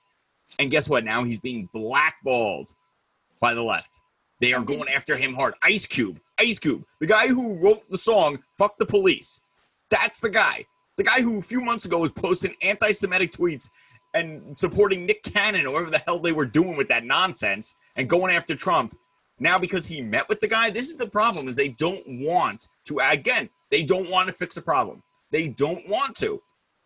And 0.58 0.70
guess 0.70 0.88
what? 0.88 1.04
Now 1.04 1.24
he's 1.24 1.38
being 1.38 1.68
blackballed 1.72 2.74
by 3.40 3.54
the 3.54 3.62
left. 3.62 4.00
They 4.40 4.52
are 4.52 4.62
going 4.62 4.88
after 4.88 5.16
him 5.16 5.34
hard. 5.34 5.54
Ice 5.62 5.86
Cube, 5.86 6.20
Ice 6.38 6.58
Cube, 6.58 6.84
the 7.00 7.06
guy 7.06 7.28
who 7.28 7.62
wrote 7.62 7.88
the 7.90 7.98
song 7.98 8.38
"Fuck 8.58 8.76
the 8.78 8.86
Police." 8.86 9.40
That's 9.88 10.20
the 10.20 10.30
guy. 10.30 10.66
The 10.96 11.04
guy 11.04 11.20
who 11.20 11.38
a 11.38 11.42
few 11.42 11.60
months 11.60 11.84
ago 11.84 11.98
was 11.98 12.10
posting 12.10 12.54
anti-Semitic 12.62 13.32
tweets 13.32 13.68
and 14.14 14.56
supporting 14.56 15.06
Nick 15.06 15.22
Cannon 15.22 15.66
or 15.66 15.72
whatever 15.72 15.90
the 15.90 15.98
hell 15.98 16.18
they 16.18 16.32
were 16.32 16.46
doing 16.46 16.76
with 16.76 16.88
that 16.88 17.04
nonsense 17.04 17.74
and 17.96 18.08
going 18.08 18.34
after 18.34 18.54
Trump. 18.54 18.96
Now 19.38 19.58
because 19.58 19.86
he 19.86 20.00
met 20.02 20.28
with 20.28 20.40
the 20.40 20.48
guy, 20.48 20.70
this 20.70 20.88
is 20.88 20.96
the 20.96 21.06
problem 21.06 21.48
is 21.48 21.54
they 21.54 21.70
don't 21.70 22.02
want 22.06 22.68
to 22.84 23.00
again, 23.00 23.48
they 23.72 23.82
don't 23.82 24.08
want 24.10 24.28
to 24.28 24.34
fix 24.34 24.56
a 24.58 24.62
problem. 24.62 25.02
They 25.32 25.48
don't 25.48 25.88
want 25.88 26.14
to 26.18 26.40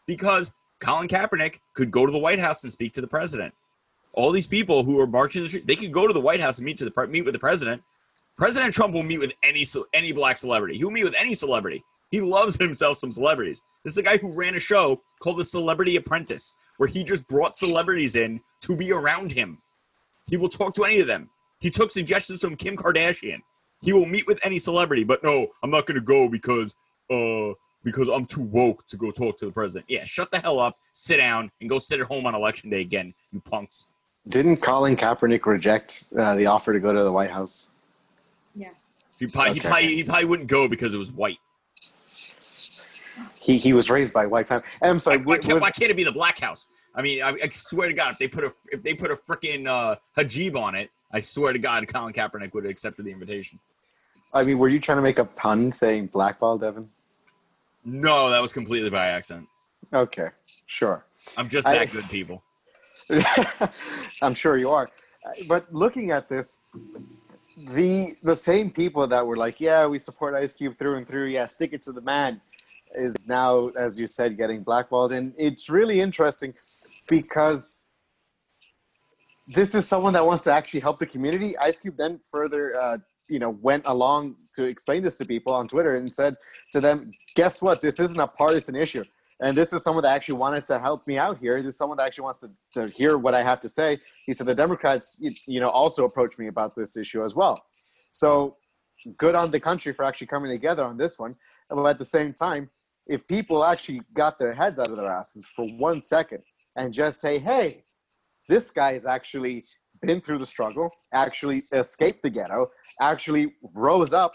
because 0.06 0.52
Colin 0.80 1.08
Kaepernick 1.08 1.58
could 1.74 1.90
go 1.90 2.06
to 2.06 2.12
the 2.12 2.18
White 2.18 2.38
House 2.38 2.62
and 2.62 2.72
speak 2.72 2.92
to 2.92 3.00
the 3.00 3.08
president. 3.08 3.52
All 4.12 4.30
these 4.30 4.46
people 4.46 4.84
who 4.84 4.98
are 5.00 5.06
marching 5.06 5.42
the 5.42 5.48
street, 5.48 5.66
they 5.66 5.76
could 5.76 5.92
go 5.92 6.06
to 6.06 6.12
the 6.12 6.20
White 6.20 6.40
House 6.40 6.58
and 6.58 6.64
meet 6.64 6.78
to 6.78 6.88
the 6.88 7.06
meet 7.08 7.24
with 7.24 7.34
the 7.34 7.40
president. 7.40 7.82
President 8.38 8.72
Trump 8.72 8.94
will 8.94 9.02
meet 9.02 9.18
with 9.18 9.32
any 9.42 9.66
any 9.92 10.12
black 10.12 10.38
celebrity. 10.38 10.78
He'll 10.78 10.92
meet 10.92 11.04
with 11.04 11.16
any 11.18 11.34
celebrity. 11.34 11.82
He 12.12 12.20
loves 12.20 12.56
himself 12.60 12.98
some 12.98 13.10
celebrities. 13.10 13.62
This 13.82 13.94
is 13.94 13.98
a 13.98 14.02
guy 14.02 14.16
who 14.16 14.32
ran 14.32 14.54
a 14.54 14.60
show 14.60 15.02
called 15.20 15.38
The 15.38 15.44
Celebrity 15.44 15.96
Apprentice, 15.96 16.54
where 16.76 16.88
he 16.88 17.02
just 17.02 17.26
brought 17.26 17.56
celebrities 17.56 18.14
in 18.14 18.40
to 18.62 18.76
be 18.76 18.92
around 18.92 19.32
him. 19.32 19.58
He 20.28 20.36
will 20.36 20.48
talk 20.48 20.72
to 20.74 20.84
any 20.84 21.00
of 21.00 21.08
them. 21.08 21.30
He 21.58 21.68
took 21.68 21.90
suggestions 21.90 22.42
from 22.42 22.54
Kim 22.54 22.76
Kardashian. 22.76 23.40
He 23.86 23.92
will 23.92 24.04
meet 24.04 24.26
with 24.26 24.40
any 24.42 24.58
celebrity, 24.58 25.04
but 25.04 25.22
no, 25.22 25.46
I'm 25.62 25.70
not 25.70 25.86
going 25.86 25.94
to 25.94 26.04
go 26.04 26.28
because 26.28 26.74
uh 27.08 27.54
because 27.84 28.08
I'm 28.08 28.26
too 28.26 28.42
woke 28.42 28.84
to 28.88 28.96
go 28.96 29.12
talk 29.12 29.38
to 29.38 29.46
the 29.46 29.52
president. 29.52 29.86
Yeah, 29.88 30.02
shut 30.02 30.32
the 30.32 30.40
hell 30.40 30.58
up, 30.58 30.76
sit 30.92 31.18
down, 31.18 31.52
and 31.60 31.70
go 31.70 31.78
sit 31.78 32.00
at 32.00 32.06
home 32.06 32.26
on 32.26 32.34
election 32.34 32.68
day 32.68 32.80
again, 32.80 33.14
you 33.30 33.40
punks. 33.40 33.86
Didn't 34.28 34.56
Colin 34.56 34.96
Kaepernick 34.96 35.46
reject 35.46 36.06
uh, 36.18 36.34
the 36.34 36.46
offer 36.46 36.72
to 36.72 36.80
go 36.80 36.92
to 36.92 37.04
the 37.04 37.12
White 37.12 37.30
House? 37.30 37.70
Yes. 38.56 38.74
He 39.20 39.28
probably, 39.28 39.52
okay. 39.52 39.60
he 39.60 39.68
probably, 39.68 39.94
he 39.94 40.02
probably 40.02 40.24
wouldn't 40.24 40.48
go 40.48 40.68
because 40.68 40.92
it 40.92 40.98
was 40.98 41.12
white. 41.12 41.38
He 43.40 43.56
he 43.56 43.72
was 43.72 43.88
raised 43.88 44.12
by 44.12 44.26
white 44.26 44.48
family. 44.48 44.66
I'm 44.82 44.98
sorry. 44.98 45.18
Why, 45.18 45.24
why, 45.24 45.38
can't, 45.38 45.54
was, 45.54 45.62
why, 45.62 45.70
can't, 45.70 45.92
it 45.92 45.96
be 45.96 46.02
the 46.02 46.10
black 46.10 46.40
house? 46.40 46.66
I 46.96 47.02
mean, 47.02 47.22
I, 47.22 47.36
I 47.40 47.48
swear 47.52 47.86
to 47.86 47.94
God, 47.94 48.10
if 48.10 48.18
they 48.18 48.26
put 48.26 48.42
a 48.42 48.52
if 48.72 48.82
they 48.82 48.94
put 48.94 49.12
a 49.12 49.16
freaking 49.16 49.68
uh, 49.68 49.94
hijab 50.18 50.56
on 50.56 50.74
it, 50.74 50.90
I 51.12 51.20
swear 51.20 51.52
to 51.52 51.58
God, 51.58 51.86
Colin 51.86 52.12
Kaepernick 52.12 52.52
would 52.52 52.64
have 52.64 52.70
accepted 52.70 53.04
the 53.04 53.12
invitation. 53.12 53.60
I 54.32 54.42
mean, 54.42 54.58
were 54.58 54.68
you 54.68 54.80
trying 54.80 54.98
to 54.98 55.02
make 55.02 55.18
a 55.18 55.24
pun 55.24 55.70
saying 55.70 56.08
blackball, 56.08 56.58
Devin? 56.58 56.88
No, 57.84 58.30
that 58.30 58.42
was 58.42 58.52
completely 58.52 58.90
by 58.90 59.06
accident. 59.06 59.48
Okay, 59.92 60.28
sure. 60.66 61.04
I'm 61.36 61.48
just 61.48 61.66
that 61.66 61.78
I, 61.78 61.86
good, 61.86 62.08
people. 62.10 62.42
I'm 64.22 64.34
sure 64.34 64.56
you 64.56 64.70
are. 64.70 64.90
But 65.46 65.72
looking 65.72 66.10
at 66.10 66.28
this, 66.28 66.56
the 67.56 68.14
the 68.22 68.36
same 68.36 68.70
people 68.70 69.06
that 69.06 69.26
were 69.26 69.36
like, 69.36 69.60
"Yeah, 69.60 69.86
we 69.86 69.98
support 69.98 70.34
Ice 70.34 70.52
Cube 70.52 70.78
through 70.78 70.96
and 70.96 71.06
through. 71.06 71.26
Yeah, 71.26 71.46
stick 71.46 71.72
it 71.72 71.82
to 71.82 71.92
the 71.92 72.00
man," 72.00 72.40
is 72.94 73.26
now, 73.28 73.68
as 73.68 73.98
you 73.98 74.06
said, 74.06 74.36
getting 74.36 74.62
blackballed. 74.62 75.12
And 75.12 75.32
it's 75.38 75.70
really 75.70 76.00
interesting 76.00 76.54
because 77.08 77.84
this 79.48 79.74
is 79.74 79.86
someone 79.86 80.12
that 80.14 80.26
wants 80.26 80.42
to 80.44 80.52
actually 80.52 80.80
help 80.80 80.98
the 80.98 81.06
community. 81.06 81.56
Ice 81.58 81.78
Cube 81.78 81.96
then 81.96 82.20
further, 82.24 82.76
uh, 82.78 82.98
you 83.28 83.38
know, 83.38 83.50
went 83.50 83.84
along 83.86 84.36
to 84.54 84.64
explain 84.64 85.02
this 85.02 85.18
to 85.18 85.24
people 85.24 85.52
on 85.52 85.66
Twitter 85.66 85.96
and 85.96 86.12
said 86.12 86.36
to 86.72 86.80
them, 86.80 87.10
guess 87.34 87.60
what? 87.60 87.82
This 87.82 88.00
isn't 88.00 88.18
a 88.18 88.26
partisan 88.26 88.74
issue. 88.76 89.04
And 89.40 89.56
this 89.56 89.72
is 89.72 89.82
someone 89.82 90.02
that 90.04 90.14
actually 90.14 90.36
wanted 90.36 90.64
to 90.66 90.78
help 90.78 91.06
me 91.06 91.18
out 91.18 91.38
here. 91.38 91.62
This 91.62 91.74
is 91.74 91.78
someone 91.78 91.98
that 91.98 92.06
actually 92.06 92.24
wants 92.24 92.38
to, 92.38 92.48
to 92.74 92.88
hear 92.88 93.18
what 93.18 93.34
I 93.34 93.42
have 93.42 93.60
to 93.60 93.68
say. 93.68 93.98
He 94.24 94.32
said 94.32 94.46
the 94.46 94.54
Democrats, 94.54 95.20
you, 95.20 95.60
know, 95.60 95.68
also 95.68 96.04
approached 96.04 96.38
me 96.38 96.46
about 96.46 96.74
this 96.74 96.96
issue 96.96 97.22
as 97.22 97.34
well. 97.34 97.62
So 98.12 98.56
good 99.18 99.34
on 99.34 99.50
the 99.50 99.60
country 99.60 99.92
for 99.92 100.04
actually 100.04 100.28
coming 100.28 100.50
together 100.50 100.84
on 100.84 100.96
this 100.96 101.18
one. 101.18 101.36
But 101.68 101.84
at 101.86 101.98
the 101.98 102.04
same 102.04 102.32
time, 102.32 102.70
if 103.06 103.26
people 103.28 103.64
actually 103.64 104.00
got 104.14 104.38
their 104.38 104.54
heads 104.54 104.78
out 104.78 104.88
of 104.88 104.96
their 104.96 105.10
asses 105.10 105.46
for 105.46 105.66
one 105.68 106.00
second 106.00 106.42
and 106.74 106.92
just 106.92 107.20
say, 107.20 107.38
hey, 107.38 107.84
this 108.48 108.70
guy 108.70 108.92
is 108.92 109.06
actually 109.06 109.64
been 110.06 110.20
through 110.20 110.38
the 110.38 110.46
struggle, 110.46 110.90
actually 111.12 111.64
escaped 111.72 112.22
the 112.22 112.30
ghetto, 112.30 112.70
actually 113.00 113.54
rose 113.74 114.12
up. 114.12 114.32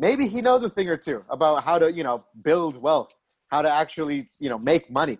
Maybe 0.00 0.26
he 0.26 0.40
knows 0.40 0.62
a 0.62 0.70
thing 0.70 0.88
or 0.88 0.96
two 0.96 1.24
about 1.30 1.62
how 1.64 1.78
to, 1.78 1.92
you 1.92 2.04
know, 2.04 2.24
build 2.42 2.80
wealth, 2.80 3.14
how 3.48 3.62
to 3.62 3.70
actually, 3.70 4.26
you 4.40 4.48
know, 4.48 4.58
make 4.58 4.90
money, 4.90 5.18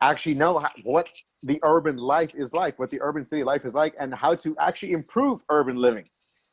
actually 0.00 0.34
know 0.34 0.58
how, 0.58 0.68
what 0.84 1.10
the 1.42 1.58
urban 1.62 1.96
life 1.96 2.34
is 2.34 2.54
like, 2.54 2.78
what 2.78 2.90
the 2.90 3.00
urban 3.02 3.24
city 3.24 3.44
life 3.44 3.64
is 3.64 3.74
like, 3.74 3.94
and 3.98 4.14
how 4.14 4.34
to 4.34 4.56
actually 4.58 4.92
improve 4.92 5.42
urban 5.50 5.76
living. 5.76 6.04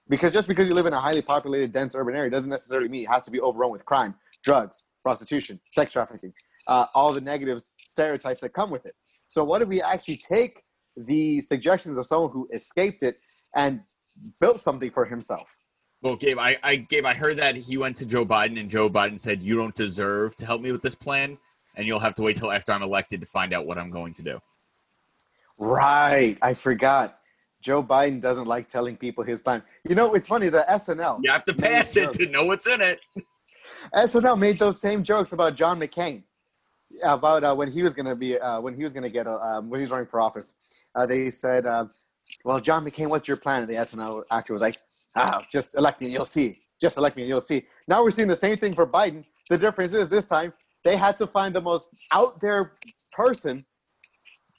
Because 0.09 0.33
just 0.33 0.47
because 0.47 0.67
you 0.67 0.73
live 0.73 0.85
in 0.85 0.93
a 0.93 0.99
highly 0.99 1.21
populated, 1.21 1.71
dense 1.71 1.95
urban 1.95 2.15
area 2.15 2.29
doesn't 2.29 2.49
necessarily 2.49 2.89
mean 2.89 3.03
it 3.03 3.09
has 3.09 3.23
to 3.23 3.31
be 3.31 3.39
overrun 3.39 3.71
with 3.71 3.85
crime, 3.85 4.15
drugs, 4.43 4.83
prostitution, 5.01 5.59
sex 5.71 5.93
trafficking, 5.93 6.33
uh, 6.67 6.85
all 6.93 7.13
the 7.13 7.21
negatives, 7.21 7.73
stereotypes 7.87 8.41
that 8.41 8.53
come 8.53 8.69
with 8.69 8.85
it. 8.85 8.95
So, 9.27 9.43
what 9.43 9.61
if 9.61 9.69
we 9.69 9.81
actually 9.81 10.17
take 10.17 10.61
the 10.95 11.41
suggestions 11.41 11.97
of 11.97 12.05
someone 12.05 12.31
who 12.31 12.47
escaped 12.53 13.03
it 13.03 13.19
and 13.55 13.81
built 14.39 14.59
something 14.59 14.91
for 14.91 15.05
himself? 15.05 15.57
Well, 16.01 16.17
Gabe, 16.17 16.37
I, 16.37 16.57
I 16.63 16.75
Gabe, 16.75 17.05
I 17.05 17.13
heard 17.13 17.37
that 17.37 17.55
he 17.55 17.77
went 17.77 17.95
to 17.97 18.05
Joe 18.05 18.25
Biden 18.25 18.59
and 18.59 18.69
Joe 18.69 18.89
Biden 18.89 19.17
said, 19.17 19.41
"You 19.41 19.55
don't 19.55 19.73
deserve 19.73 20.35
to 20.35 20.45
help 20.45 20.61
me 20.61 20.71
with 20.71 20.81
this 20.81 20.95
plan, 20.95 21.37
and 21.75 21.87
you'll 21.87 21.99
have 21.99 22.13
to 22.15 22.21
wait 22.21 22.35
till 22.35 22.51
after 22.51 22.73
I'm 22.73 22.83
elected 22.83 23.21
to 23.21 23.27
find 23.27 23.53
out 23.53 23.65
what 23.65 23.77
I'm 23.77 23.89
going 23.89 24.13
to 24.15 24.21
do." 24.21 24.39
Right, 25.57 26.37
I 26.41 26.53
forgot. 26.53 27.19
Joe 27.61 27.81
Biden 27.81 28.19
doesn't 28.19 28.45
like 28.45 28.67
telling 28.67 28.97
people 28.97 29.23
his 29.23 29.41
plan. 29.41 29.63
You 29.87 29.95
know, 29.95 30.13
it's 30.13 30.27
funny. 30.27 30.49
That 30.49 30.67
SNL. 30.67 31.21
You 31.23 31.31
have 31.31 31.45
to 31.45 31.53
pass 31.53 31.95
it 31.95 32.11
to 32.11 32.29
know 32.31 32.43
what's 32.43 32.67
in 32.67 32.81
it. 32.81 32.99
SNL 33.95 34.37
made 34.37 34.59
those 34.59 34.81
same 34.81 35.03
jokes 35.03 35.31
about 35.31 35.55
John 35.55 35.79
McCain, 35.79 36.23
about 37.01 37.43
uh, 37.43 37.55
when 37.55 37.71
he 37.71 37.83
was 37.83 37.93
going 37.93 38.05
to 38.05 38.15
be 38.15 38.37
uh, 38.37 38.59
when 38.61 38.75
he 38.75 38.83
was 38.83 38.93
going 38.93 39.03
to 39.03 39.09
get 39.09 39.27
uh, 39.27 39.37
um, 39.37 39.69
when 39.69 39.79
he 39.79 39.83
was 39.83 39.91
running 39.91 40.07
for 40.07 40.21
office. 40.21 40.55
Uh, 40.95 41.05
they 41.05 41.29
said, 41.29 41.65
uh, 41.65 41.85
"Well, 42.43 42.59
John 42.59 42.85
McCain, 42.85 43.07
what's 43.07 43.27
your 43.27 43.37
plan?" 43.37 43.61
And 43.61 43.69
the 43.69 43.75
SNL 43.75 44.23
actor 44.31 44.53
was 44.53 44.61
like, 44.61 44.77
"Ah, 45.15 45.43
just 45.51 45.75
elect 45.75 46.01
me, 46.01 46.11
you'll 46.11 46.25
see. 46.25 46.59
Just 46.79 46.97
elect 46.97 47.15
me, 47.15 47.23
and 47.23 47.29
you'll 47.29 47.41
see." 47.41 47.65
Now 47.87 48.03
we're 48.03 48.11
seeing 48.11 48.27
the 48.27 48.35
same 48.35 48.57
thing 48.57 48.73
for 48.73 48.85
Biden. 48.85 49.25
The 49.49 49.57
difference 49.57 49.93
is 49.93 50.09
this 50.09 50.27
time 50.27 50.53
they 50.83 50.95
had 50.97 51.17
to 51.17 51.27
find 51.27 51.55
the 51.55 51.61
most 51.61 51.89
out 52.11 52.39
there 52.39 52.73
person, 53.11 53.65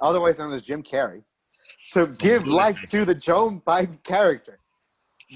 otherwise 0.01 0.39
known 0.39 0.53
as 0.53 0.63
Jim 0.63 0.83
Carrey, 0.83 1.23
to 1.93 2.07
give 2.07 2.47
life 2.47 2.81
to 2.89 3.05
the 3.05 3.15
Joe 3.15 3.63
Biden 3.67 4.03
character 4.03 4.59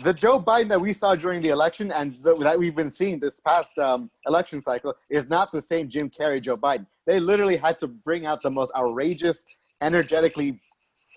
the 0.03 0.13
Joe 0.13 0.41
Biden 0.41 0.69
that 0.69 0.81
we 0.81 0.93
saw 0.93 1.15
during 1.15 1.41
the 1.41 1.49
election 1.49 1.91
and 1.93 2.15
the, 2.23 2.37
that 2.39 2.59
we've 2.59 2.77
been 2.77 2.91
seeing 2.91 3.19
this 3.19 3.41
past 3.41 3.79
um, 3.79 4.11
election 4.27 4.63
cycle 4.63 4.95
is 5.11 5.29
not 5.29 5.51
the 5.53 5.61
same 5.61 5.89
Jim 5.89 6.11
Carrey 6.11 6.43
Joe 6.43 6.57
Biden. 6.57 6.87
They 7.07 7.21
literally 7.21 7.57
had 7.57 7.79
to 7.81 7.89
bring 7.89 8.27
out 8.27 8.43
the 8.43 8.51
most 8.51 8.73
outrageous, 8.77 9.45
energetically 9.83 10.61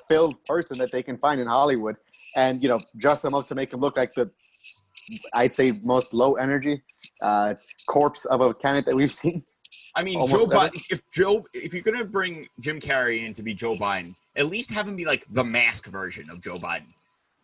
filled 0.08 0.44
person 0.46 0.78
that 0.78 0.92
they 0.92 1.04
can 1.04 1.18
find 1.18 1.40
in 1.40 1.48
Hollywood, 1.48 1.96
and 2.36 2.62
you 2.64 2.70
know, 2.70 2.80
dress 2.98 3.24
him 3.24 3.34
up 3.34 3.46
to 3.48 3.56
make 3.56 3.74
him 3.74 3.80
look 3.80 3.98
like 3.98 4.14
the 4.14 4.32
I'd 5.34 5.56
say 5.56 5.72
most 5.84 6.14
low 6.14 6.36
energy 6.36 6.82
uh, 7.22 7.56
corpse 7.88 8.26
of 8.26 8.42
a 8.42 8.54
candidate 8.54 8.86
that 8.86 8.96
we've 8.96 9.12
seen. 9.24 9.44
I 9.96 10.04
mean, 10.04 10.20
Almost 10.20 10.50
Joe. 10.50 10.58
Biden. 10.58 10.82
If 10.90 11.02
Joe, 11.14 11.46
if 11.54 11.74
you're 11.74 11.84
gonna 11.84 12.06
bring 12.06 12.48
Jim 12.62 12.80
Carrey 12.80 13.26
in 13.26 13.34
to 13.34 13.44
be 13.44 13.54
Joe 13.54 13.76
Biden, 13.76 14.16
at 14.38 14.46
least 14.46 14.72
have 14.72 14.88
him 14.88 14.96
be 14.96 15.06
like 15.06 15.26
the 15.32 15.44
mask 15.44 15.88
version 15.88 16.30
of 16.30 16.40
Joe 16.40 16.58
Biden. 16.58 16.88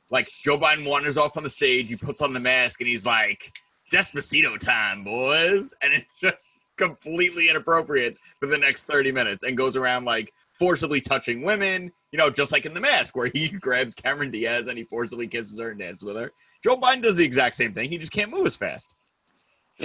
Like 0.10 0.30
Joe 0.44 0.58
Biden 0.58 0.88
wanders 0.88 1.18
off 1.18 1.36
on 1.38 1.44
the 1.44 1.50
stage, 1.50 1.90
he 1.90 1.96
puts 1.96 2.22
on 2.22 2.34
the 2.34 2.40
mask, 2.40 2.80
and 2.82 2.88
he's 2.88 3.06
like, 3.06 3.52
"Despacito 3.92 4.58
time, 4.58 5.04
boys," 5.04 5.74
and 5.82 5.94
it's 5.94 6.06
just 6.20 6.60
completely 6.78 7.50
inappropriate 7.50 8.18
for 8.40 8.46
the 8.48 8.58
next 8.58 8.86
30 8.86 9.12
minutes, 9.12 9.44
and 9.44 9.58
goes 9.58 9.76
around 9.76 10.06
like 10.06 10.32
forcibly 10.60 11.02
touching 11.02 11.42
women. 11.42 11.92
You 12.12 12.18
know, 12.18 12.30
just 12.30 12.52
like 12.54 12.66
in 12.66 12.74
the 12.74 12.80
mask, 12.80 13.16
where 13.18 13.28
he 13.28 13.50
grabs 13.62 13.94
Cameron 13.94 14.32
Diaz 14.32 14.68
and 14.68 14.78
he 14.78 14.86
forcibly 14.86 15.28
kisses 15.28 15.60
her 15.60 15.72
and 15.72 15.80
dances 15.80 16.04
with 16.04 16.16
her. 16.16 16.32
Joe 16.64 16.78
Biden 16.78 17.02
does 17.02 17.18
the 17.18 17.26
exact 17.26 17.56
same 17.56 17.74
thing. 17.74 17.90
He 17.90 17.98
just 17.98 18.14
can't 18.14 18.32
move 18.32 18.46
as 18.46 18.56
fast. 18.56 18.96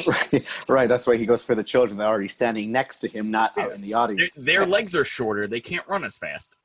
right, 0.06 0.46
right. 0.68 0.88
That's 0.88 1.06
why 1.06 1.16
he 1.16 1.26
goes 1.26 1.42
for 1.42 1.54
the 1.56 1.64
children 1.64 1.98
that 1.98 2.04
are 2.04 2.10
already 2.10 2.28
standing 2.28 2.70
next 2.70 2.98
to 3.00 3.08
him, 3.08 3.30
not 3.30 3.58
out 3.58 3.72
in 3.72 3.80
the 3.82 3.88
Their, 3.88 3.98
audience. 3.98 4.36
their 4.36 4.64
legs 4.64 4.94
are 4.94 5.04
shorter. 5.04 5.46
They 5.48 5.60
can't 5.60 5.86
run 5.88 6.04
as 6.04 6.16
fast. 6.16 6.56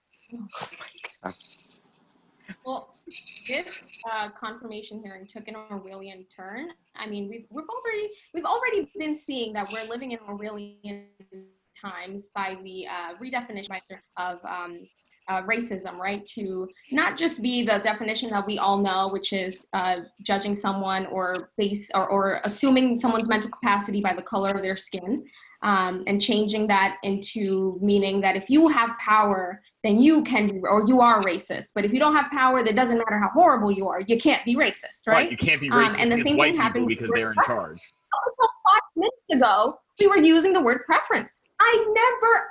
Well, 2.66 2.94
this 3.48 3.66
uh, 4.12 4.30
confirmation 4.30 5.02
hearing 5.04 5.26
took 5.28 5.48
an 5.48 5.56
Orwellian 5.56 6.26
turn. 6.36 6.70
I 6.96 7.08
mean, 7.08 7.30
we've 7.30 7.46
we've 7.50 7.68
already 7.70 8.10
we've 8.34 8.46
already 8.46 8.92
been 8.98 9.16
seeing 9.16 9.54
that 9.54 9.72
we're 9.72 9.88
living 9.88 10.12
in 10.12 10.20
Orwellian 10.20 11.06
times 11.82 12.30
by 12.36 12.58
the 12.64 12.88
uh, 12.88 13.14
redefinition 13.22 13.80
of 14.18 14.40
um, 14.46 14.88
uh, 15.28 15.42
racism, 15.44 15.98
right? 15.98 16.26
To 16.36 16.68
not 16.92 17.18
just 17.18 17.42
be 17.42 17.64
the 17.64 17.80
definition 17.80 18.30
that 18.32 18.46
we 18.46 18.58
all 18.58 18.78
know, 18.78 19.10
which 19.10 19.34
is 19.34 19.66
uh, 19.74 19.98
judging 20.22 20.56
someone 20.56 21.06
or 21.08 21.52
base 21.58 21.90
or, 21.94 22.08
or 22.08 22.42
assuming 22.44 22.96
someone's 22.96 23.30
mental 23.30 23.52
capacity 23.52 24.02
by 24.02 24.14
the 24.14 24.22
color 24.22 24.52
of 24.52 24.62
their 24.62 24.78
skin, 24.78 25.26
um, 25.64 26.04
and 26.08 26.22
changing 26.22 26.68
that 26.68 26.98
into 27.04 27.78
meaning 27.82 28.22
that 28.22 28.36
if 28.36 28.50
you 28.50 28.68
have 28.68 28.98
power, 29.00 29.62
then 29.88 30.00
you 30.00 30.22
can 30.24 30.48
be, 30.48 30.60
or 30.60 30.84
you 30.86 31.00
are 31.02 31.22
racist. 31.22 31.72
But 31.74 31.86
if 31.86 31.94
you 31.94 32.00
don't 32.00 32.14
have 32.14 32.30
power, 32.32 32.62
that 32.62 32.76
doesn't 32.76 32.98
matter 32.98 33.20
how 33.20 33.30
horrible 33.30 33.72
you 33.72 33.88
are, 33.88 34.02
you 34.02 34.18
can't 34.18 34.44
be 34.44 34.56
racist, 34.56 35.08
right? 35.08 35.32
You 35.32 35.38
can't 35.38 35.62
be 35.62 35.70
Um, 35.70 35.86
racist 35.86 36.00
and 36.02 36.12
the 36.12 36.18
same 36.18 36.38
white 36.38 36.48
thing 36.48 36.54
people 36.54 36.64
happened 36.64 36.88
because 36.88 37.10
they're 37.12 37.32
in 37.32 37.38
charge. 37.46 37.82
until 38.14 38.50
five 38.72 38.82
minutes 38.96 39.18
ago, 39.32 39.80
we 40.00 40.08
were 40.08 40.18
using 40.18 40.54
the 40.54 40.62
word 40.62 40.86
preference. 40.86 41.42
I 41.60 41.94
never 41.96 42.50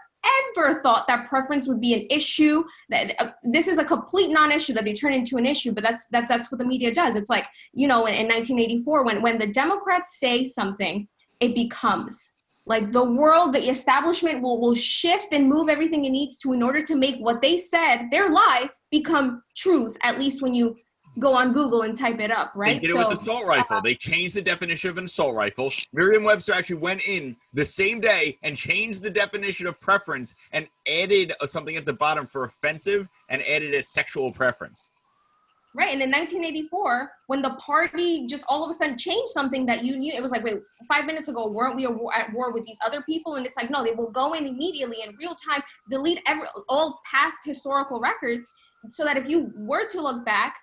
ever 0.57 0.81
thought 0.81 1.07
that 1.07 1.29
preference 1.29 1.68
would 1.68 1.81
be 1.81 1.94
an 1.94 2.07
issue. 2.11 2.64
That 2.88 3.14
uh, 3.20 3.31
this 3.44 3.68
is 3.68 3.79
a 3.79 3.85
complete 3.85 4.31
non-issue 4.31 4.72
that 4.72 4.85
they 4.85 4.92
turn 4.92 5.12
into 5.12 5.37
an 5.37 5.46
issue, 5.46 5.72
but 5.72 5.85
that's 5.85 6.09
that's 6.09 6.29
that's 6.29 6.51
what 6.51 6.59
the 6.59 6.64
media 6.64 6.92
does. 6.92 7.16
It's 7.16 7.31
like 7.31 7.46
you 7.72 7.87
know, 7.87 8.07
in, 8.07 8.14
in 8.14 8.27
1984, 8.27 9.05
when 9.05 9.22
when 9.22 9.38
the 9.38 9.46
Democrats 9.46 10.18
say 10.18 10.42
something, 10.42 11.07
it 11.40 11.55
becomes 11.55 12.31
like 12.66 12.90
the 12.92 13.05
world, 13.05 13.55
the 13.55 13.70
establishment 13.70 14.42
will 14.42 14.61
will 14.61 14.74
shift 14.74 15.33
and 15.33 15.48
move 15.48 15.68
everything 15.68 16.05
it 16.05 16.11
needs 16.11 16.37
to 16.38 16.52
in 16.52 16.62
order 16.62 16.83
to 16.83 16.96
make 16.96 17.16
what 17.18 17.40
they 17.40 17.59
said, 17.59 18.09
their 18.11 18.29
lie, 18.29 18.68
become 18.90 19.42
truth. 19.57 19.96
At 20.02 20.18
least 20.18 20.42
when 20.42 20.52
you 20.52 20.76
go 21.18 21.35
on 21.35 21.52
Google 21.52 21.83
and 21.83 21.96
type 21.96 22.20
it 22.20 22.31
up, 22.31 22.52
right? 22.55 22.81
They 22.81 22.88
did 22.88 22.96
it 22.96 22.98
with 22.98 23.09
the 23.09 23.22
assault 23.22 23.46
rifle. 23.46 23.81
They 23.81 23.94
changed 23.94 24.35
the 24.35 24.42
definition 24.42 24.90
of 24.90 24.98
an 24.98 25.05
assault 25.05 25.35
rifle. 25.35 25.72
Merriam-Webster 25.92 26.52
actually 26.52 26.76
went 26.76 27.09
in 27.09 27.37
the 27.55 27.64
same 27.64 28.00
day 28.00 28.38
and 28.42 28.57
changed 28.57 29.02
the 29.02 29.11
definition 29.11 29.66
of 29.66 29.81
preference 29.81 30.35
and 30.52 30.68
added 30.87 31.33
uh, 31.40 31.46
something 31.46 31.76
at 31.76 31.87
the 31.87 31.92
bottom 31.92 32.26
for 32.26 32.44
offensive 32.44 33.09
and 33.31 33.42
added 33.44 33.72
a 33.74 33.83
sexual 33.83 34.31
preference. 34.31 34.90
Right. 35.77 35.93
And 35.93 36.01
in 36.01 36.11
1984, 36.11 37.11
when 37.27 37.43
the 37.43 37.51
party 37.51 38.27
just 38.27 38.45
all 38.49 38.65
of 38.65 38.71
a 38.71 38.73
sudden 38.73 38.97
changed 38.97 39.29
something 39.29 39.67
that 39.67 39.85
you 39.85 39.99
knew, 39.99 40.11
it 40.11 40.23
was 40.23 40.33
like, 40.33 40.43
wait, 40.43 40.61
five 40.89 41.05
minutes 41.05 41.29
ago, 41.29 41.49
weren't 41.49 41.77
we 41.77 41.85
at 41.85 42.33
war- 42.33 42.51
with 42.51 42.65
these 42.65 42.79
other 42.83 43.03
people? 43.03 43.35
And 43.35 43.45
it's 43.45 43.59
like, 43.59 43.69
no, 43.69 43.85
they 43.85 43.93
will 43.93 44.11
go 44.11 44.33
in 44.33 44.47
immediately 44.47 45.03
in 45.07 45.15
real 45.17 45.35
time, 45.35 45.62
delete 45.91 46.23
every, 46.27 46.47
all 46.71 46.99
past 47.05 47.37
historical 47.45 48.01
records 48.01 48.49
so 48.89 49.05
that 49.05 49.19
if 49.19 49.29
you 49.29 49.53
were 49.55 49.87
to 49.89 50.01
look 50.01 50.25
back, 50.25 50.57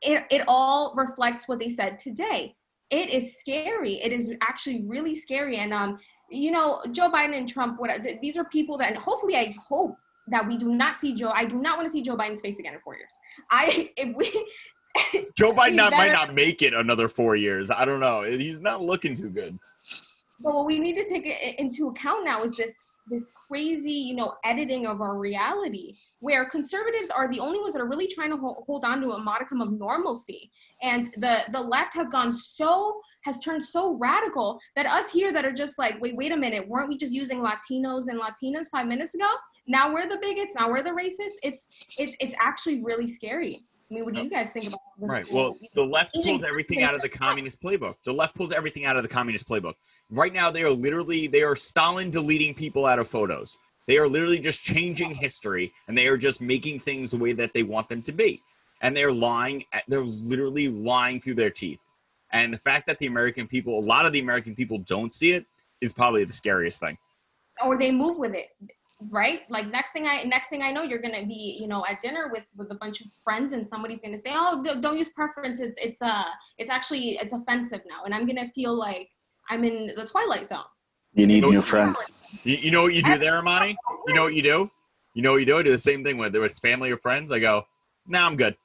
it, 0.00 0.24
it 0.30 0.44
all 0.48 0.94
reflects 0.96 1.46
what 1.46 1.58
they 1.58 1.68
said 1.68 1.98
today. 1.98 2.56
It 2.88 3.10
is 3.10 3.38
scary. 3.38 4.00
It 4.02 4.12
is 4.12 4.32
actually 4.40 4.82
really 4.86 5.14
scary. 5.14 5.58
And, 5.58 5.74
um, 5.74 5.98
you 6.30 6.52
know, 6.52 6.80
Joe 6.90 7.10
Biden 7.10 7.36
and 7.36 7.46
Trump, 7.46 7.78
what, 7.78 7.90
these 8.22 8.38
are 8.38 8.44
people 8.46 8.78
that, 8.78 8.88
and 8.88 8.96
hopefully 8.96 9.36
I 9.36 9.54
hope 9.68 9.94
that 10.28 10.46
we 10.46 10.56
do 10.56 10.74
not 10.74 10.96
see 10.96 11.14
Joe. 11.14 11.30
I 11.30 11.44
do 11.44 11.60
not 11.60 11.76
want 11.76 11.86
to 11.86 11.92
see 11.92 12.02
Joe 12.02 12.16
Biden's 12.16 12.40
face 12.40 12.58
again 12.58 12.74
in 12.74 12.80
four 12.80 12.96
years. 12.96 13.10
I 13.50 13.90
if 13.96 14.16
we 14.16 15.26
Joe 15.36 15.52
Biden 15.52 15.74
not, 15.74 15.92
might 15.92 16.12
not 16.12 16.34
make 16.34 16.62
it 16.62 16.74
another 16.74 17.08
four 17.08 17.36
years. 17.36 17.70
I 17.70 17.84
don't 17.84 18.00
know. 18.00 18.22
He's 18.22 18.60
not 18.60 18.82
looking 18.82 19.14
too 19.14 19.30
good. 19.30 19.58
but 20.40 20.54
what 20.54 20.66
we 20.66 20.78
need 20.78 20.96
to 20.96 21.08
take 21.08 21.26
into 21.58 21.88
account 21.88 22.24
now 22.24 22.42
is 22.42 22.56
this 22.56 22.74
this 23.08 23.24
crazy 23.48 23.90
you 23.90 24.14
know 24.14 24.34
editing 24.44 24.86
of 24.86 25.00
our 25.00 25.18
reality 25.18 25.96
where 26.20 26.44
conservatives 26.44 27.10
are 27.10 27.28
the 27.28 27.40
only 27.40 27.58
ones 27.58 27.74
that 27.74 27.82
are 27.82 27.88
really 27.88 28.06
trying 28.06 28.30
to 28.30 28.36
hold, 28.36 28.62
hold 28.64 28.84
on 28.84 29.00
to 29.00 29.10
a 29.12 29.18
modicum 29.18 29.60
of 29.60 29.72
normalcy 29.72 30.50
and 30.82 31.06
the 31.16 31.40
the 31.50 31.60
left 31.60 31.94
has 31.94 32.06
gone 32.10 32.30
so 32.30 33.00
has 33.22 33.38
turned 33.38 33.64
so 33.64 33.94
radical 33.94 34.58
that 34.76 34.86
us 34.86 35.12
here 35.12 35.32
that 35.32 35.44
are 35.44 35.52
just 35.52 35.78
like 35.78 36.00
wait 36.00 36.16
wait 36.16 36.32
a 36.32 36.36
minute 36.36 36.66
weren't 36.68 36.88
we 36.88 36.96
just 36.96 37.12
using 37.12 37.40
latinos 37.40 38.08
and 38.08 38.20
latinas 38.20 38.66
five 38.70 38.86
minutes 38.86 39.14
ago 39.14 39.28
now 39.66 39.92
we're 39.92 40.08
the 40.08 40.18
bigots 40.18 40.54
now 40.56 40.68
we're 40.68 40.82
the 40.82 40.90
racists 40.90 41.36
it's 41.42 41.68
it's 41.98 42.16
it's 42.20 42.34
actually 42.40 42.82
really 42.82 43.06
scary 43.06 43.62
i 43.90 43.94
mean 43.94 44.04
what 44.04 44.14
do 44.14 44.22
you 44.22 44.30
guys 44.30 44.50
think 44.52 44.66
about 44.66 44.78
this 44.78 44.92
Right. 45.10 45.30
Well, 45.32 45.56
the 45.74 45.84
left 45.84 46.14
pulls 46.14 46.44
everything 46.44 46.82
out 46.82 46.94
of 46.94 47.00
the 47.00 47.08
communist 47.08 47.60
playbook. 47.60 47.96
The 48.04 48.12
left 48.12 48.36
pulls 48.36 48.52
everything 48.52 48.84
out 48.84 48.96
of 48.96 49.02
the 49.02 49.08
communist 49.08 49.48
playbook. 49.48 49.74
Right 50.10 50.32
now, 50.32 50.50
they 50.50 50.62
are 50.62 50.70
literally 50.70 51.26
they 51.26 51.42
are 51.42 51.56
Stalin 51.56 52.10
deleting 52.10 52.54
people 52.54 52.86
out 52.86 52.98
of 52.98 53.08
photos. 53.08 53.58
They 53.86 53.98
are 53.98 54.06
literally 54.06 54.38
just 54.38 54.62
changing 54.62 55.14
history, 55.14 55.72
and 55.88 55.98
they 55.98 56.06
are 56.06 56.16
just 56.16 56.40
making 56.40 56.80
things 56.80 57.10
the 57.10 57.16
way 57.16 57.32
that 57.32 57.52
they 57.52 57.64
want 57.64 57.88
them 57.88 58.00
to 58.02 58.12
be. 58.12 58.40
And 58.80 58.96
they're 58.96 59.12
lying. 59.12 59.64
They're 59.88 60.04
literally 60.04 60.68
lying 60.68 61.20
through 61.20 61.34
their 61.34 61.50
teeth. 61.50 61.80
And 62.32 62.52
the 62.52 62.58
fact 62.58 62.86
that 62.86 62.98
the 62.98 63.06
American 63.06 63.46
people, 63.46 63.78
a 63.78 63.80
lot 63.80 64.06
of 64.06 64.12
the 64.12 64.20
American 64.20 64.54
people, 64.54 64.78
don't 64.78 65.12
see 65.12 65.32
it 65.32 65.44
is 65.80 65.92
probably 65.92 66.24
the 66.24 66.32
scariest 66.32 66.80
thing. 66.80 66.96
or 67.64 67.76
they 67.78 67.90
move 67.90 68.18
with 68.18 68.34
it 68.34 68.48
right 69.10 69.42
like 69.50 69.66
next 69.66 69.92
thing 69.92 70.06
i 70.06 70.22
next 70.22 70.48
thing 70.48 70.62
i 70.62 70.70
know 70.70 70.82
you're 70.82 71.00
gonna 71.00 71.26
be 71.26 71.58
you 71.60 71.66
know 71.66 71.84
at 71.88 72.00
dinner 72.00 72.28
with 72.32 72.46
with 72.56 72.70
a 72.70 72.74
bunch 72.76 73.00
of 73.00 73.08
friends 73.24 73.52
and 73.52 73.66
somebody's 73.66 74.00
gonna 74.00 74.16
say 74.16 74.30
oh 74.32 74.62
don't 74.80 74.96
use 74.96 75.08
preference 75.08 75.60
it's 75.60 75.76
it's 75.82 76.00
uh 76.02 76.24
it's 76.58 76.70
actually 76.70 77.18
it's 77.20 77.34
offensive 77.34 77.80
now 77.88 78.04
and 78.04 78.14
i'm 78.14 78.26
gonna 78.26 78.48
feel 78.54 78.74
like 78.74 79.08
i'm 79.50 79.64
in 79.64 79.92
the 79.96 80.06
twilight 80.06 80.46
zone 80.46 80.64
You 81.14 81.26
need 81.26 81.44
new 81.44 81.62
friends. 81.62 82.12
You, 82.42 82.56
you 82.56 82.70
know 82.70 82.82
what 82.84 82.94
you 82.94 83.02
do 83.02 83.18
there, 83.18 83.36
Amani? 83.36 83.76
You 84.06 84.14
know 84.14 84.22
what 84.24 84.34
you 84.34 84.42
do? 84.42 84.70
You 85.14 85.22
know 85.22 85.32
what 85.32 85.40
you 85.40 85.46
do? 85.46 85.58
I 85.58 85.62
do 85.62 85.70
the 85.70 85.78
same 85.78 86.02
thing 86.02 86.16
whether 86.16 86.42
it's 86.44 86.58
family 86.58 86.90
or 86.90 86.96
friends. 86.96 87.30
I 87.30 87.38
go, 87.38 87.66
nah, 88.06 88.24
I'm 88.26 88.36
good. 88.36 88.56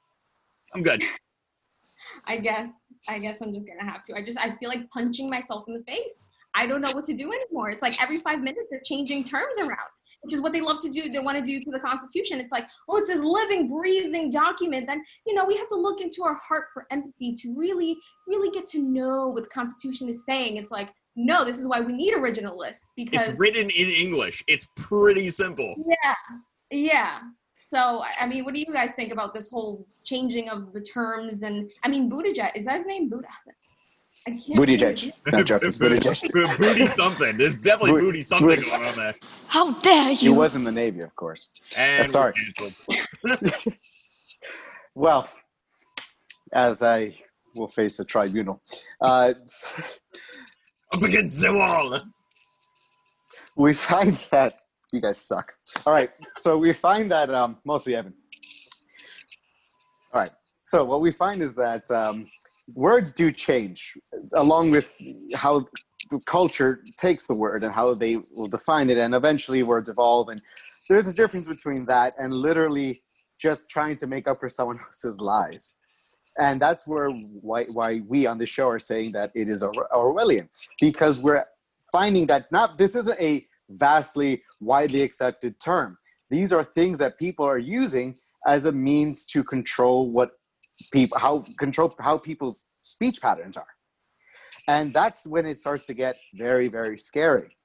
I'm 0.74 0.82
good. 0.82 1.02
i 2.24 2.36
guess 2.36 2.87
i 3.08 3.18
guess 3.18 3.40
i'm 3.40 3.52
just 3.52 3.66
gonna 3.66 3.90
have 3.90 4.02
to. 4.04 4.14
I 4.14 4.22
just 4.22 4.38
i 4.38 4.50
feel 4.50 4.68
like 4.68 4.88
punching 4.90 5.28
myself 5.28 5.64
in 5.68 5.74
the 5.74 5.82
face. 5.82 6.26
I 6.54 6.66
don't 6.66 6.80
know 6.80 6.90
what 6.92 7.04
to 7.04 7.14
do 7.14 7.30
anymore. 7.32 7.70
It's 7.70 7.82
like 7.82 8.02
every 8.02 8.18
five 8.18 8.40
minutes 8.40 8.68
they're 8.70 8.80
changing 8.84 9.24
terms 9.24 9.58
around 9.58 9.88
which 10.22 10.34
is 10.34 10.40
what 10.40 10.52
they 10.52 10.60
love 10.60 10.80
to 10.80 10.88
do. 10.88 11.08
They 11.08 11.20
want 11.20 11.38
to 11.38 11.44
do 11.44 11.60
to 11.62 11.70
the 11.70 11.78
constitution. 11.78 12.40
It's 12.40 12.52
like 12.52 12.68
oh 12.88 12.96
it's 12.96 13.06
this 13.06 13.20
living 13.20 13.68
breathing 13.68 14.30
document. 14.30 14.86
Then 14.86 15.04
you 15.26 15.34
know 15.34 15.44
we 15.44 15.56
have 15.56 15.68
to 15.68 15.76
look 15.76 16.00
into 16.00 16.22
our 16.24 16.34
heart 16.34 16.66
for 16.72 16.86
empathy 16.90 17.34
to 17.34 17.54
really 17.56 17.96
really 18.26 18.50
get 18.50 18.68
to 18.70 18.82
know 18.82 19.28
what 19.28 19.44
the 19.44 19.50
constitution 19.50 20.08
is 20.08 20.24
saying. 20.24 20.56
It's 20.56 20.72
like 20.72 20.90
no 21.16 21.44
this 21.44 21.58
is 21.58 21.66
why 21.66 21.80
we 21.80 21.92
need 21.92 22.14
originalists 22.14 22.86
because 22.96 23.28
It's 23.28 23.38
written 23.38 23.70
in 23.70 23.88
English. 23.88 24.42
It's 24.48 24.66
pretty 24.76 25.30
simple. 25.30 25.74
yeah. 26.02 26.14
Yeah 26.70 27.18
so 27.68 28.02
I- 28.02 28.12
i 28.22 28.26
mean 28.26 28.44
what 28.44 28.54
do 28.54 28.60
you 28.60 28.72
guys 28.72 28.94
think 28.94 29.12
about 29.12 29.32
this 29.34 29.48
whole 29.48 29.86
changing 30.04 30.48
of 30.48 30.72
the 30.72 30.80
terms 30.80 31.42
and 31.42 31.70
i 31.84 31.88
mean 31.88 32.10
Buttigieg 32.10 32.50
is 32.56 32.64
that 32.66 32.76
his 32.78 32.86
name 32.86 33.08
buddha 33.08 33.28
I 34.26 34.32
can't 34.32 34.58
Buttigieg. 34.58 35.12
No 35.32 35.42
joking. 35.42 35.68
It's 35.68 35.78
Buttigieg. 35.78 36.58
booty 36.58 36.86
something. 36.86 37.38
There's 37.38 37.54
definitely 37.54 37.92
Boot- 37.92 38.00
booty 38.02 38.20
something 38.20 38.56
boot- 38.56 38.66
going 38.66 38.84
on 38.84 38.94
there. 38.96 39.14
How 39.46 39.72
dare 39.80 40.10
you? 40.10 40.16
He 40.16 40.28
was 40.28 40.54
in 40.54 40.64
the 40.64 40.72
Navy, 40.72 41.00
of 41.00 41.16
course. 41.16 41.50
And 41.78 42.04
we're 42.04 42.08
Sorry. 42.10 42.34
Well, 44.94 45.26
as 46.52 46.82
I 46.82 47.14
will 47.54 47.68
face 47.68 48.00
a 48.00 48.04
tribunal, 48.04 48.60
uh, 49.00 49.32
Up 50.92 51.02
against 51.02 51.40
the 51.40 51.52
wall. 51.54 51.98
we 53.56 53.72
find 53.72 54.14
that 54.30 54.57
you 54.92 55.00
guys 55.00 55.20
suck. 55.20 55.54
All 55.86 55.92
right, 55.92 56.10
so 56.32 56.56
we 56.58 56.72
find 56.72 57.10
that 57.10 57.32
um, 57.32 57.58
mostly 57.64 57.94
Evan. 57.94 58.14
All 60.12 60.20
right, 60.20 60.32
so 60.64 60.84
what 60.84 61.00
we 61.00 61.12
find 61.12 61.42
is 61.42 61.54
that 61.56 61.90
um, 61.90 62.26
words 62.74 63.12
do 63.12 63.30
change 63.32 63.94
along 64.34 64.70
with 64.70 64.94
how 65.34 65.66
the 66.10 66.20
culture 66.26 66.82
takes 66.98 67.26
the 67.26 67.34
word 67.34 67.64
and 67.64 67.72
how 67.72 67.94
they 67.94 68.16
will 68.32 68.48
define 68.48 68.90
it, 68.90 68.98
and 68.98 69.14
eventually 69.14 69.62
words 69.62 69.88
evolve. 69.88 70.28
And 70.28 70.40
there's 70.88 71.08
a 71.08 71.12
difference 71.12 71.48
between 71.48 71.84
that 71.86 72.14
and 72.18 72.32
literally 72.32 73.02
just 73.38 73.68
trying 73.68 73.96
to 73.96 74.06
make 74.06 74.26
up 74.26 74.40
for 74.40 74.48
someone 74.48 74.78
else's 74.84 75.20
lies. 75.20 75.76
And 76.38 76.62
that's 76.62 76.86
where 76.86 77.10
why, 77.10 77.64
why 77.64 78.00
we 78.06 78.26
on 78.26 78.38
the 78.38 78.46
show 78.46 78.68
are 78.68 78.78
saying 78.78 79.12
that 79.12 79.32
it 79.34 79.48
is 79.48 79.64
Orwellian 79.64 80.48
because 80.80 81.18
we're 81.18 81.44
finding 81.90 82.26
that 82.26 82.50
not 82.52 82.78
this 82.78 82.94
isn't 82.94 83.20
a 83.20 83.44
vastly 83.70 84.42
widely 84.60 85.02
accepted 85.02 85.58
term. 85.60 85.98
These 86.30 86.52
are 86.52 86.64
things 86.64 86.98
that 86.98 87.18
people 87.18 87.44
are 87.44 87.58
using 87.58 88.16
as 88.46 88.64
a 88.64 88.72
means 88.72 89.26
to 89.26 89.42
control 89.42 90.10
what 90.10 90.30
people 90.92 91.18
how 91.18 91.44
control 91.58 91.94
how 91.98 92.18
people's 92.18 92.66
speech 92.80 93.20
patterns 93.20 93.56
are. 93.56 93.66
And 94.68 94.92
that's 94.92 95.26
when 95.26 95.46
it 95.46 95.58
starts 95.58 95.86
to 95.86 95.94
get 95.94 96.16
very, 96.34 96.68
very 96.68 96.98
scary. 96.98 97.56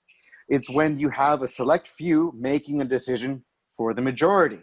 It's 0.47 0.69
when 0.69 0.97
you 0.97 1.09
have 1.09 1.41
a 1.41 1.47
select 1.47 1.87
few 1.87 2.33
making 2.35 2.81
a 2.81 2.85
decision 2.85 3.43
for 3.75 3.93
the 3.93 4.01
majority. 4.01 4.59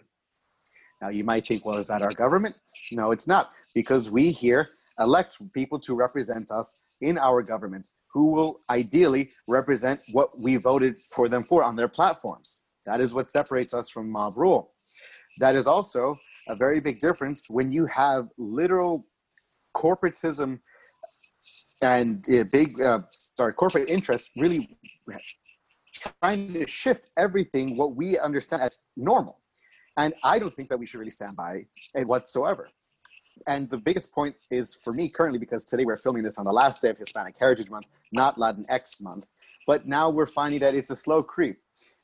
Now, 1.02 1.08
you 1.08 1.24
might 1.24 1.46
think, 1.46 1.64
well, 1.64 1.78
is 1.78 1.88
that 1.88 2.02
our 2.02 2.12
government? 2.12 2.56
No, 2.92 3.10
it's 3.10 3.26
not, 3.26 3.50
because 3.74 4.10
we 4.10 4.30
here 4.30 4.70
elect 4.98 5.38
people 5.54 5.78
to 5.80 5.94
represent 5.94 6.50
us 6.50 6.76
in 7.00 7.18
our 7.18 7.42
government 7.42 7.88
who 8.12 8.32
will 8.32 8.60
ideally 8.68 9.30
represent 9.46 10.00
what 10.12 10.38
we 10.38 10.56
voted 10.56 10.96
for 11.14 11.28
them 11.28 11.44
for 11.44 11.62
on 11.62 11.76
their 11.76 11.88
platforms. 11.88 12.62
That 12.86 13.00
is 13.00 13.14
what 13.14 13.30
separates 13.30 13.72
us 13.72 13.88
from 13.88 14.10
mob 14.10 14.36
rule. 14.36 14.72
That 15.38 15.54
is 15.54 15.66
also 15.66 16.18
a 16.48 16.56
very 16.56 16.80
big 16.80 16.98
difference 16.98 17.48
when 17.48 17.70
you 17.70 17.86
have 17.86 18.28
literal 18.36 19.06
corporatism 19.76 20.60
and 21.82 22.24
uh, 22.30 22.44
big, 22.44 22.80
uh, 22.80 23.00
sorry, 23.10 23.54
corporate 23.54 23.88
interests 23.88 24.30
really 24.36 24.68
trying 26.20 26.52
to 26.52 26.66
shift 26.66 27.08
everything 27.16 27.76
what 27.76 27.94
we 27.94 28.18
understand 28.18 28.62
as 28.62 28.82
normal. 28.96 29.38
And 29.96 30.14
I 30.24 30.38
don't 30.38 30.52
think 30.52 30.68
that 30.68 30.78
we 30.78 30.86
should 30.86 30.98
really 30.98 31.10
stand 31.10 31.36
by 31.36 31.66
it 31.94 32.06
whatsoever. 32.06 32.68
And 33.46 33.68
the 33.68 33.78
biggest 33.78 34.12
point 34.12 34.36
is 34.50 34.74
for 34.74 34.92
me 34.92 35.08
currently, 35.08 35.38
because 35.38 35.64
today 35.64 35.84
we're 35.84 35.96
filming 35.96 36.22
this 36.22 36.38
on 36.38 36.44
the 36.44 36.52
last 36.52 36.80
day 36.80 36.90
of 36.90 36.98
Hispanic 36.98 37.36
Heritage 37.38 37.70
Month, 37.70 37.86
not 38.12 38.36
Latinx 38.36 39.02
Month. 39.02 39.32
But 39.66 39.86
now 39.86 40.10
we're 40.10 40.26
finding 40.26 40.60
that 40.60 40.74
it's 40.74 40.90
a 40.90 40.96
slow 40.96 41.22
creep. 41.22 41.58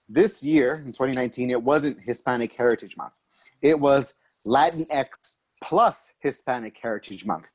This 0.09 0.43
year, 0.43 0.83
in 0.85 0.93
2019, 0.93 1.51
it 1.51 1.63
wasn't 1.63 1.99
Hispanic 2.01 2.53
Heritage 2.53 2.97
Month. 2.97 3.19
It 3.63 3.79
was 3.79 4.15
Latinx 4.47 5.09
plus 5.63 6.13
Hispanic 6.21 6.77
Heritage 6.81 7.27
Month. 7.27 7.49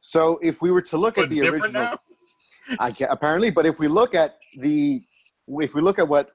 So 0.00 0.38
if 0.42 0.62
we 0.62 0.70
were 0.70 0.82
to 0.82 0.96
look 0.96 1.18
at 1.18 1.28
the 1.28 1.48
original, 1.48 1.96
I 2.78 2.94
apparently, 3.08 3.50
but 3.50 3.66
if 3.66 3.78
we 3.78 3.88
look 3.88 4.14
at 4.14 4.36
the, 4.58 5.02
if 5.48 5.74
we 5.74 5.80
look 5.80 5.98
at 5.98 6.08
what 6.08 6.30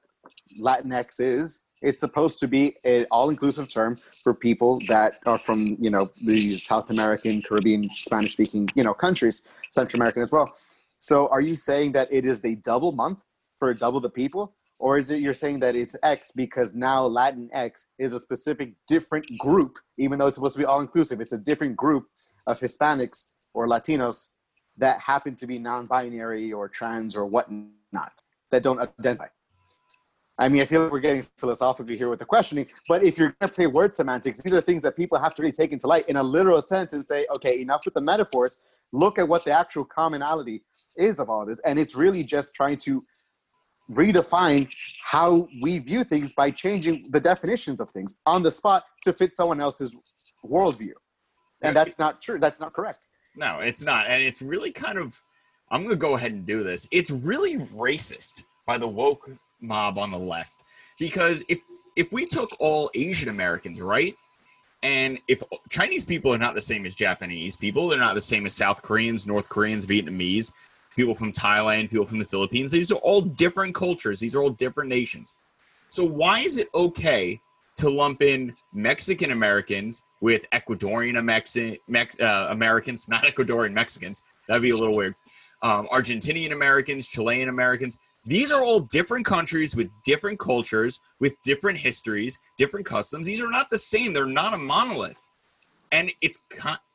Latinx 0.60 1.20
is, 1.20 1.64
it's 1.82 2.00
supposed 2.00 2.40
to 2.40 2.48
be 2.48 2.76
an 2.84 3.06
all-inclusive 3.10 3.68
term 3.68 3.98
for 4.22 4.34
people 4.34 4.80
that 4.88 5.14
are 5.26 5.38
from, 5.38 5.76
you 5.80 5.90
know, 5.90 6.10
the 6.24 6.56
South 6.56 6.90
American, 6.90 7.42
Caribbean, 7.42 7.88
Spanish-speaking, 7.90 8.68
you 8.74 8.84
know, 8.84 8.94
countries, 8.94 9.46
Central 9.70 10.00
American 10.00 10.22
as 10.22 10.32
well. 10.32 10.52
So 10.98 11.28
are 11.28 11.40
you 11.40 11.56
saying 11.56 11.92
that 11.92 12.08
it 12.10 12.24
is 12.24 12.40
the 12.40 12.56
double 12.56 12.92
month 12.92 13.24
for 13.56 13.72
double 13.74 14.00
the 14.00 14.10
people? 14.10 14.54
Or 14.80 14.98
is 14.98 15.10
it 15.10 15.20
you're 15.20 15.34
saying 15.34 15.60
that 15.60 15.74
it's 15.74 15.96
X 16.04 16.30
because 16.30 16.74
now 16.74 17.04
Latin 17.04 17.50
X 17.52 17.88
is 17.98 18.12
a 18.12 18.20
specific 18.20 18.74
different 18.86 19.26
group, 19.38 19.78
even 19.96 20.18
though 20.18 20.26
it's 20.26 20.36
supposed 20.36 20.54
to 20.54 20.60
be 20.60 20.64
all 20.64 20.80
inclusive? 20.80 21.20
It's 21.20 21.32
a 21.32 21.38
different 21.38 21.76
group 21.76 22.06
of 22.46 22.60
Hispanics 22.60 23.26
or 23.54 23.66
Latinos 23.66 24.28
that 24.76 25.00
happen 25.00 25.34
to 25.36 25.46
be 25.46 25.58
non-binary 25.58 26.52
or 26.52 26.68
trans 26.68 27.16
or 27.16 27.26
whatnot 27.26 28.12
that 28.50 28.62
don't 28.62 28.78
identify. 28.78 29.26
I 30.40 30.48
mean, 30.48 30.62
I 30.62 30.66
feel 30.66 30.84
like 30.84 30.92
we're 30.92 31.00
getting 31.00 31.22
philosophical 31.36 31.94
here 31.96 32.08
with 32.08 32.20
the 32.20 32.24
questioning, 32.24 32.66
but 32.88 33.02
if 33.02 33.18
you're 33.18 33.34
going 33.40 33.48
to 33.48 33.54
play 33.54 33.66
word 33.66 33.94
semantics, 33.96 34.40
these 34.40 34.54
are 34.54 34.60
things 34.60 34.82
that 34.84 34.96
people 34.96 35.18
have 35.18 35.34
to 35.34 35.42
really 35.42 35.52
take 35.52 35.72
into 35.72 35.88
light 35.88 36.08
in 36.08 36.16
a 36.16 36.22
literal 36.22 36.60
sense 36.62 36.92
and 36.92 37.06
say, 37.06 37.26
okay, 37.34 37.60
enough 37.60 37.84
with 37.84 37.94
the 37.94 38.00
metaphors. 38.00 38.58
Look 38.92 39.18
at 39.18 39.28
what 39.28 39.44
the 39.44 39.50
actual 39.50 39.84
commonality 39.84 40.62
is 40.96 41.18
of 41.18 41.28
all 41.28 41.44
this. 41.44 41.58
And 41.60 41.78
it's 41.78 41.96
really 41.96 42.22
just 42.22 42.54
trying 42.54 42.76
to 42.78 43.04
redefine 43.90 44.72
how 45.04 45.48
we 45.60 45.78
view 45.78 46.04
things 46.04 46.32
by 46.34 46.50
changing 46.50 47.10
the 47.10 47.20
definitions 47.20 47.80
of 47.80 47.90
things 47.90 48.20
on 48.24 48.42
the 48.42 48.50
spot 48.50 48.84
to 49.02 49.12
fit 49.12 49.34
someone 49.34 49.60
else's 49.60 49.96
worldview. 50.44 50.92
And 51.62 51.74
that's 51.74 51.98
not 51.98 52.22
true. 52.22 52.38
That's 52.38 52.60
not 52.60 52.72
correct. 52.72 53.08
No, 53.34 53.58
it's 53.58 53.82
not. 53.82 54.06
And 54.08 54.22
it's 54.22 54.40
really 54.40 54.70
kind 54.70 54.98
of, 54.98 55.20
I'm 55.70 55.80
going 55.80 55.90
to 55.90 55.96
go 55.96 56.16
ahead 56.16 56.32
and 56.32 56.46
do 56.46 56.62
this. 56.62 56.86
It's 56.92 57.10
really 57.10 57.56
racist 57.56 58.44
by 58.66 58.78
the 58.78 58.86
woke 58.88 59.28
mob 59.60 59.98
on 59.98 60.10
the 60.10 60.18
left. 60.18 60.64
Because 60.98 61.44
if, 61.48 61.60
if 61.96 62.10
we 62.12 62.26
took 62.26 62.50
all 62.60 62.90
Asian 62.94 63.28
Americans, 63.28 63.80
right? 63.80 64.16
And 64.82 65.18
if 65.26 65.42
Chinese 65.70 66.04
people 66.04 66.32
are 66.32 66.38
not 66.38 66.54
the 66.54 66.60
same 66.60 66.86
as 66.86 66.94
Japanese 66.94 67.56
people, 67.56 67.88
they're 67.88 67.98
not 67.98 68.14
the 68.14 68.20
same 68.20 68.46
as 68.46 68.54
South 68.54 68.82
Koreans, 68.82 69.26
North 69.26 69.48
Koreans, 69.48 69.86
Vietnamese, 69.86 70.52
people 70.94 71.14
from 71.14 71.32
Thailand, 71.32 71.90
people 71.90 72.06
from 72.06 72.18
the 72.18 72.24
Philippines. 72.24 72.70
These 72.70 72.92
are 72.92 72.98
all 72.98 73.20
different 73.20 73.74
cultures. 73.74 74.20
These 74.20 74.36
are 74.36 74.42
all 74.42 74.50
different 74.50 74.88
nations. 74.88 75.34
So 75.90 76.04
why 76.04 76.40
is 76.40 76.58
it 76.58 76.68
okay 76.74 77.40
to 77.78 77.88
lump 77.88 78.22
in 78.22 78.54
Mexican 78.72 79.30
Americans 79.30 80.02
with 80.20 80.44
Ecuadorian 80.52 81.22
Mex- 81.24 81.56
Mex- 81.86 82.18
uh, 82.20 82.48
Americans, 82.50 83.08
not 83.08 83.22
Ecuadorian 83.22 83.72
Mexicans. 83.72 84.22
That'd 84.46 84.62
be 84.62 84.70
a 84.70 84.76
little 84.76 84.96
weird. 84.96 85.14
Um, 85.62 85.88
Argentinian 85.92 86.52
Americans, 86.52 87.06
Chilean 87.06 87.48
Americans. 87.48 87.98
These 88.28 88.52
are 88.52 88.62
all 88.62 88.80
different 88.80 89.24
countries 89.24 89.74
with 89.74 89.88
different 90.04 90.38
cultures, 90.38 91.00
with 91.18 91.32
different 91.44 91.78
histories, 91.78 92.38
different 92.58 92.84
customs. 92.84 93.26
These 93.26 93.40
are 93.40 93.50
not 93.50 93.70
the 93.70 93.78
same. 93.78 94.12
They're 94.12 94.26
not 94.26 94.52
a 94.52 94.58
monolith. 94.58 95.18
And 95.92 96.12
it's 96.20 96.38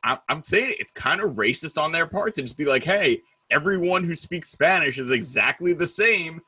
I'm 0.04 0.42
saying 0.42 0.76
it's 0.78 0.92
kind 0.92 1.20
of 1.20 1.32
racist 1.32 1.76
on 1.76 1.90
their 1.90 2.06
part 2.06 2.36
to 2.36 2.42
just 2.42 2.56
be 2.56 2.64
like, 2.64 2.84
hey, 2.84 3.20
everyone 3.50 4.04
who 4.04 4.14
speaks 4.14 4.50
Spanish 4.50 5.00
is 5.00 5.10
exactly 5.10 5.72
the 5.72 5.86
same. 5.86 6.40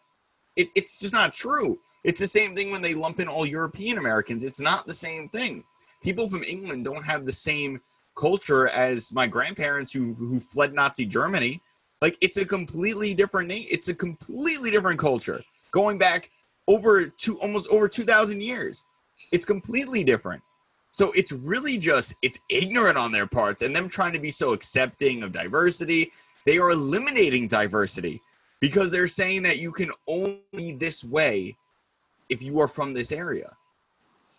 It, 0.54 0.68
it's 0.76 1.00
just 1.00 1.12
not 1.12 1.32
true. 1.32 1.80
It's 2.04 2.20
the 2.20 2.26
same 2.28 2.54
thing 2.54 2.70
when 2.70 2.80
they 2.80 2.94
lump 2.94 3.18
in 3.18 3.26
all 3.26 3.44
European 3.44 3.98
Americans. 3.98 4.44
It's 4.44 4.60
not 4.60 4.86
the 4.86 4.94
same 4.94 5.28
thing. 5.30 5.64
People 6.00 6.28
from 6.28 6.44
England 6.44 6.84
don't 6.84 7.02
have 7.02 7.26
the 7.26 7.32
same 7.32 7.80
culture 8.16 8.68
as 8.68 9.12
my 9.12 9.26
grandparents 9.26 9.92
who 9.92 10.14
who 10.14 10.38
fled 10.38 10.74
Nazi 10.74 11.06
Germany. 11.06 11.60
Like 12.02 12.16
it's 12.20 12.36
a 12.36 12.44
completely 12.44 13.14
different 13.14 13.48
name. 13.48 13.66
It's 13.70 13.88
a 13.88 13.94
completely 13.94 14.70
different 14.70 14.98
culture 14.98 15.42
going 15.70 15.98
back 15.98 16.30
over 16.68 17.06
to 17.06 17.38
almost 17.40 17.68
over 17.68 17.88
2000 17.88 18.42
years. 18.42 18.84
It's 19.32 19.44
completely 19.44 20.04
different. 20.04 20.42
So 20.92 21.12
it's 21.12 21.32
really 21.32 21.76
just 21.78 22.14
it's 22.22 22.38
ignorant 22.48 22.96
on 22.96 23.12
their 23.12 23.26
parts 23.26 23.62
and 23.62 23.74
them 23.74 23.88
trying 23.88 24.12
to 24.14 24.18
be 24.18 24.30
so 24.30 24.52
accepting 24.52 25.22
of 25.22 25.32
diversity. 25.32 26.10
They 26.44 26.58
are 26.58 26.70
eliminating 26.70 27.48
diversity 27.48 28.20
because 28.60 28.90
they're 28.90 29.08
saying 29.08 29.42
that 29.42 29.58
you 29.58 29.72
can 29.72 29.90
only 30.06 30.72
this 30.78 31.04
way 31.04 31.56
if 32.28 32.42
you 32.42 32.58
are 32.60 32.68
from 32.68 32.94
this 32.94 33.12
area. 33.12 33.54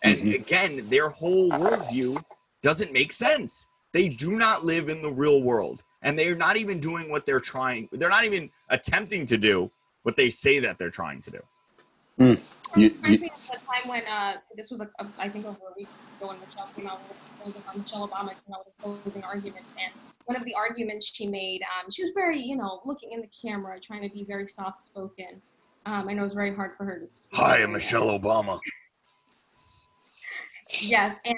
And 0.02 0.16
mm-hmm. 0.16 0.30
again, 0.30 0.88
their 0.88 1.08
whole 1.08 1.50
worldview 1.50 2.22
doesn't 2.62 2.92
make 2.92 3.12
sense. 3.12 3.66
They 3.92 4.08
do 4.08 4.36
not 4.36 4.64
live 4.64 4.88
in 4.88 5.02
the 5.02 5.10
real 5.10 5.42
world. 5.42 5.82
And 6.02 6.18
they're 6.18 6.36
not 6.36 6.56
even 6.56 6.78
doing 6.78 7.10
what 7.10 7.26
they're 7.26 7.40
trying, 7.40 7.88
they're 7.92 8.08
not 8.08 8.24
even 8.24 8.50
attempting 8.68 9.26
to 9.26 9.36
do 9.36 9.70
what 10.02 10.16
they 10.16 10.30
say 10.30 10.58
that 10.60 10.78
they're 10.78 10.90
trying 10.90 11.20
to 11.22 11.30
do. 11.30 11.40
Mm. 12.20 12.42
You, 12.76 12.94
you, 13.04 13.18
the 13.18 13.28
time 13.66 13.88
when 13.88 14.04
uh, 14.06 14.34
this 14.54 14.70
was, 14.70 14.82
a, 14.82 14.90
a, 14.98 15.06
I 15.18 15.28
think, 15.28 15.46
over 15.46 15.58
a 15.58 15.74
week 15.76 15.88
ago 16.18 16.28
when 16.28 16.38
Michelle 16.40 16.68
came 16.76 16.86
out 16.86 17.00
with 17.08 17.56
Michelle 17.76 18.06
Obama 18.06 18.28
came 18.28 18.54
out 18.54 18.66
with 18.66 18.74
a 18.78 19.00
closing 19.00 19.24
argument, 19.24 19.64
and 19.82 19.92
one 20.26 20.36
of 20.36 20.44
the 20.44 20.54
arguments 20.54 21.10
she 21.12 21.26
made, 21.26 21.62
um, 21.62 21.90
she 21.90 22.02
was 22.02 22.12
very, 22.14 22.38
you 22.38 22.56
know, 22.56 22.80
looking 22.84 23.12
in 23.12 23.22
the 23.22 23.28
camera, 23.28 23.80
trying 23.80 24.02
to 24.02 24.14
be 24.14 24.24
very 24.24 24.46
soft 24.46 24.82
spoken. 24.82 25.40
Um, 25.86 26.08
I 26.08 26.12
know 26.12 26.22
it 26.22 26.26
was 26.26 26.34
very 26.34 26.54
hard 26.54 26.72
for 26.76 26.84
her 26.84 26.98
to 26.98 27.06
speak. 27.06 27.30
Hi, 27.32 27.62
I'm 27.62 27.72
Michelle 27.72 28.08
Obama. 28.08 28.60
Yes, 30.80 31.16
and 31.24 31.36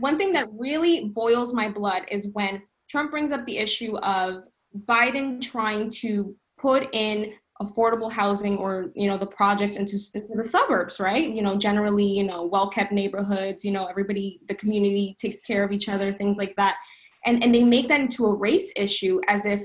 one 0.00 0.18
thing 0.18 0.32
that 0.32 0.48
really 0.52 1.06
boils 1.06 1.52
my 1.52 1.68
blood 1.68 2.02
is 2.10 2.28
when 2.32 2.62
Trump 2.88 3.10
brings 3.10 3.32
up 3.32 3.44
the 3.44 3.58
issue 3.58 3.96
of 3.98 4.42
Biden 4.86 5.40
trying 5.40 5.90
to 5.90 6.34
put 6.58 6.88
in 6.94 7.34
affordable 7.60 8.10
housing 8.10 8.56
or 8.56 8.90
you 8.94 9.08
know 9.08 9.16
the 9.16 9.26
projects 9.26 9.76
into, 9.76 9.98
the 10.14 10.46
suburbs 10.46 11.00
right? 11.00 11.28
You 11.28 11.42
know 11.42 11.56
generally 11.56 12.06
you 12.06 12.24
know 12.24 12.44
well 12.44 12.68
kept 12.68 12.92
neighborhoods 12.92 13.64
you 13.64 13.72
know 13.72 13.86
everybody 13.86 14.40
the 14.48 14.54
community 14.54 15.16
takes 15.18 15.40
care 15.40 15.64
of 15.64 15.72
each 15.72 15.88
other 15.88 16.12
things 16.12 16.38
like 16.38 16.54
that. 16.56 16.76
And 17.24 17.42
and 17.42 17.54
they 17.54 17.64
make 17.64 17.88
that 17.88 18.00
into 18.00 18.26
a 18.26 18.34
race 18.34 18.72
issue 18.76 19.20
as 19.26 19.44
if 19.44 19.64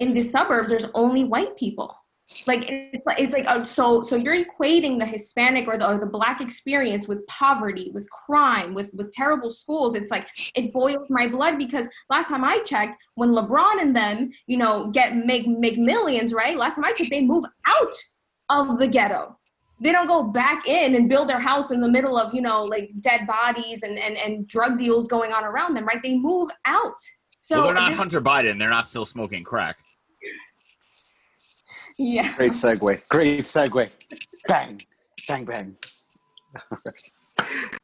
in 0.00 0.14
the 0.14 0.22
suburbs 0.22 0.70
there's 0.70 0.86
only 0.94 1.24
white 1.24 1.56
people 1.56 1.94
like 2.46 2.66
it's 2.68 3.06
like 3.06 3.20
it's 3.20 3.34
like 3.34 3.46
uh, 3.48 3.62
so 3.62 4.02
so 4.02 4.16
you're 4.16 4.36
equating 4.36 4.98
the 4.98 5.06
hispanic 5.06 5.66
or 5.66 5.76
the 5.76 5.86
or 5.86 5.98
the 5.98 6.06
black 6.06 6.40
experience 6.40 7.08
with 7.08 7.26
poverty 7.26 7.90
with 7.92 8.08
crime 8.10 8.72
with 8.72 8.90
with 8.94 9.12
terrible 9.12 9.50
schools. 9.50 9.94
It's 9.94 10.10
like 10.10 10.26
it 10.54 10.72
boils 10.72 11.08
my 11.10 11.26
blood 11.26 11.58
because 11.58 11.88
last 12.08 12.28
time 12.28 12.44
i 12.44 12.58
checked 12.60 12.96
when 13.14 13.30
lebron 13.30 13.80
and 13.80 13.94
them 13.94 14.30
you 14.46 14.56
know 14.56 14.90
get 14.90 15.16
make 15.16 15.46
make 15.46 15.76
millions 15.76 16.32
right? 16.32 16.56
Last 16.56 16.76
time 16.76 16.84
i 16.84 16.92
checked 16.92 17.10
they 17.10 17.22
move 17.22 17.44
out 17.66 17.96
of 18.48 18.78
the 18.78 18.86
ghetto. 18.86 19.36
They 19.82 19.92
don't 19.92 20.06
go 20.06 20.24
back 20.24 20.68
in 20.68 20.94
and 20.94 21.08
build 21.08 21.28
their 21.28 21.40
house 21.40 21.70
in 21.70 21.80
the 21.80 21.88
middle 21.88 22.16
of 22.16 22.32
you 22.32 22.42
know 22.42 22.64
like 22.64 22.90
dead 23.00 23.26
bodies 23.26 23.82
and 23.82 23.98
and, 23.98 24.16
and 24.16 24.46
drug 24.46 24.78
deals 24.78 25.08
going 25.08 25.32
on 25.32 25.44
around 25.44 25.74
them 25.74 25.84
right? 25.84 26.02
They 26.02 26.16
move 26.16 26.50
out. 26.64 27.00
So 27.40 27.56
well, 27.56 27.64
they're 27.66 27.74
not 27.74 27.90
this- 27.90 27.98
Hunter 27.98 28.20
Biden. 28.20 28.58
They're 28.58 28.70
not 28.70 28.86
still 28.86 29.04
smoking 29.04 29.42
crack. 29.42 29.76
Yeah 32.00 32.34
Great 32.36 32.52
segue. 32.52 33.02
Great 33.08 33.40
segue. 33.44 33.90
Bang, 34.48 34.80
bang, 35.28 35.44
bang. 35.44 35.76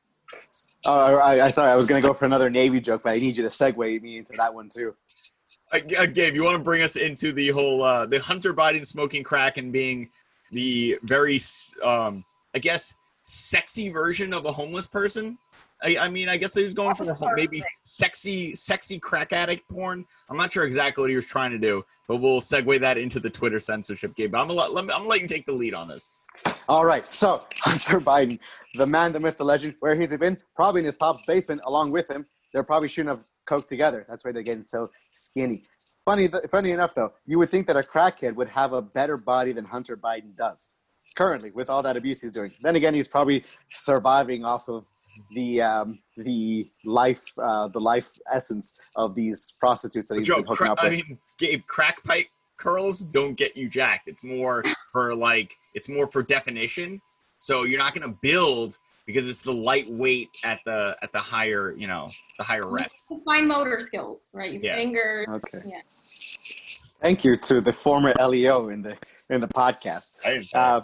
Oh, 0.88 1.16
I, 1.16 1.46
I 1.46 1.48
sorry. 1.48 1.72
I 1.72 1.74
was 1.74 1.86
gonna 1.86 2.00
go 2.00 2.14
for 2.14 2.26
another 2.26 2.48
Navy 2.48 2.80
joke, 2.80 3.02
but 3.02 3.10
I 3.10 3.18
need 3.18 3.36
you 3.36 3.42
to 3.42 3.48
segue 3.48 4.00
me 4.00 4.18
into 4.18 4.34
that 4.36 4.54
one 4.54 4.68
too. 4.68 4.94
Uh, 5.72 5.80
uh, 5.98 6.06
Gabe, 6.06 6.34
you 6.34 6.44
want 6.44 6.56
to 6.56 6.62
bring 6.62 6.82
us 6.82 6.94
into 6.94 7.32
the 7.32 7.48
whole 7.48 7.82
uh, 7.82 8.06
the 8.06 8.20
Hunter 8.20 8.54
Biden 8.54 8.86
smoking 8.86 9.24
crack 9.24 9.58
and 9.58 9.72
being 9.72 10.08
the 10.52 10.96
very, 11.02 11.40
um, 11.82 12.24
I 12.54 12.60
guess, 12.60 12.94
sexy 13.24 13.88
version 13.88 14.32
of 14.32 14.44
a 14.44 14.52
homeless 14.52 14.86
person. 14.86 15.36
I, 15.82 15.98
I 15.98 16.08
mean, 16.08 16.28
I 16.28 16.36
guess 16.36 16.54
he 16.54 16.62
was 16.62 16.74
going 16.74 16.94
for 16.94 17.12
ho- 17.12 17.32
maybe 17.34 17.62
sexy, 17.82 18.54
sexy 18.54 18.98
crack 18.98 19.32
addict 19.32 19.68
porn. 19.68 20.04
I'm 20.30 20.36
not 20.36 20.52
sure 20.52 20.64
exactly 20.64 21.02
what 21.02 21.10
he 21.10 21.16
was 21.16 21.26
trying 21.26 21.50
to 21.50 21.58
do, 21.58 21.84
but 22.08 22.16
we'll 22.16 22.40
segue 22.40 22.80
that 22.80 22.96
into 22.98 23.20
the 23.20 23.30
Twitter 23.30 23.60
censorship, 23.60 24.14
game. 24.16 24.30
But 24.30 24.40
I'm 24.40 24.48
gonna 24.48 24.60
let, 24.60 24.72
let 24.72 24.84
me, 24.86 24.92
I'm 24.92 25.00
gonna 25.00 25.10
let 25.10 25.20
you 25.20 25.28
take 25.28 25.46
the 25.46 25.52
lead 25.52 25.74
on 25.74 25.88
this. 25.88 26.10
All 26.68 26.84
right. 26.84 27.10
So 27.12 27.42
Hunter 27.58 28.00
Biden, 28.00 28.38
the 28.74 28.86
man, 28.86 29.12
the 29.12 29.20
myth, 29.20 29.36
the 29.36 29.44
legend. 29.44 29.74
Where 29.80 29.94
has 29.94 30.10
he 30.10 30.16
been? 30.16 30.38
Probably 30.54 30.80
in 30.80 30.84
his 30.86 30.96
pop's 30.96 31.22
basement, 31.26 31.60
along 31.64 31.92
with 31.92 32.10
him. 32.10 32.26
They're 32.52 32.62
probably 32.62 32.88
shooting 32.88 33.10
up 33.10 33.22
coke 33.46 33.66
together. 33.66 34.06
That's 34.08 34.24
why 34.24 34.32
they're 34.32 34.42
getting 34.42 34.62
so 34.62 34.90
skinny. 35.10 35.64
Funny, 36.04 36.28
th- 36.28 36.44
funny 36.50 36.70
enough, 36.70 36.94
though, 36.94 37.12
you 37.26 37.38
would 37.38 37.50
think 37.50 37.66
that 37.66 37.76
a 37.76 37.82
crackhead 37.82 38.34
would 38.36 38.48
have 38.48 38.72
a 38.72 38.80
better 38.80 39.16
body 39.16 39.52
than 39.52 39.64
Hunter 39.64 39.96
Biden 39.96 40.36
does 40.36 40.74
currently, 41.16 41.50
with 41.50 41.68
all 41.68 41.82
that 41.82 41.96
abuse 41.96 42.22
he's 42.22 42.30
doing. 42.30 42.52
Then 42.62 42.76
again, 42.76 42.94
he's 42.94 43.08
probably 43.08 43.44
surviving 43.70 44.44
off 44.44 44.68
of 44.68 44.86
the 45.32 45.62
um, 45.62 45.98
the 46.16 46.70
life 46.84 47.24
uh, 47.38 47.68
the 47.68 47.80
life 47.80 48.16
essence 48.32 48.78
of 48.96 49.14
these 49.14 49.54
prostitutes 49.60 50.08
that 50.08 50.18
he's 50.18 50.26
Joe, 50.26 50.36
been 50.36 50.44
hooking 50.44 50.56
cra- 50.56 50.70
up 50.72 50.78
I 50.82 50.88
mean, 50.90 51.18
Gabe, 51.38 51.64
crack 51.66 52.02
pipe 52.04 52.26
curls 52.56 53.00
don't 53.00 53.34
get 53.34 53.56
you 53.56 53.68
jacked. 53.68 54.08
It's 54.08 54.24
more 54.24 54.64
for 54.92 55.14
like, 55.14 55.54
it's 55.74 55.88
more 55.88 56.06
for 56.06 56.22
definition. 56.22 57.00
So 57.38 57.64
you're 57.66 57.78
not 57.78 57.94
gonna 57.94 58.14
build 58.22 58.78
because 59.06 59.28
it's 59.28 59.40
the 59.40 59.52
lightweight 59.52 60.28
at 60.44 60.60
the 60.64 60.96
at 61.02 61.12
the 61.12 61.18
higher, 61.20 61.74
you 61.76 61.86
know, 61.86 62.10
the 62.38 62.44
higher 62.44 62.66
reps. 62.66 63.12
fine 63.24 63.46
motor 63.46 63.78
skills 63.80 64.30
right 64.34 64.52
your 64.52 64.62
Yeah. 64.62 64.74
finger 64.74 65.26
okay. 65.28 65.62
Yeah. 65.66 65.80
Thank 67.02 67.24
you 67.24 67.36
to 67.36 67.60
the 67.60 67.72
former 67.72 68.14
LEO 68.18 68.70
in 68.70 68.82
the 68.82 68.96
in 69.30 69.40
the 69.40 69.48
podcast. 69.48 70.14
I 70.24 70.44
Uh, 70.54 70.80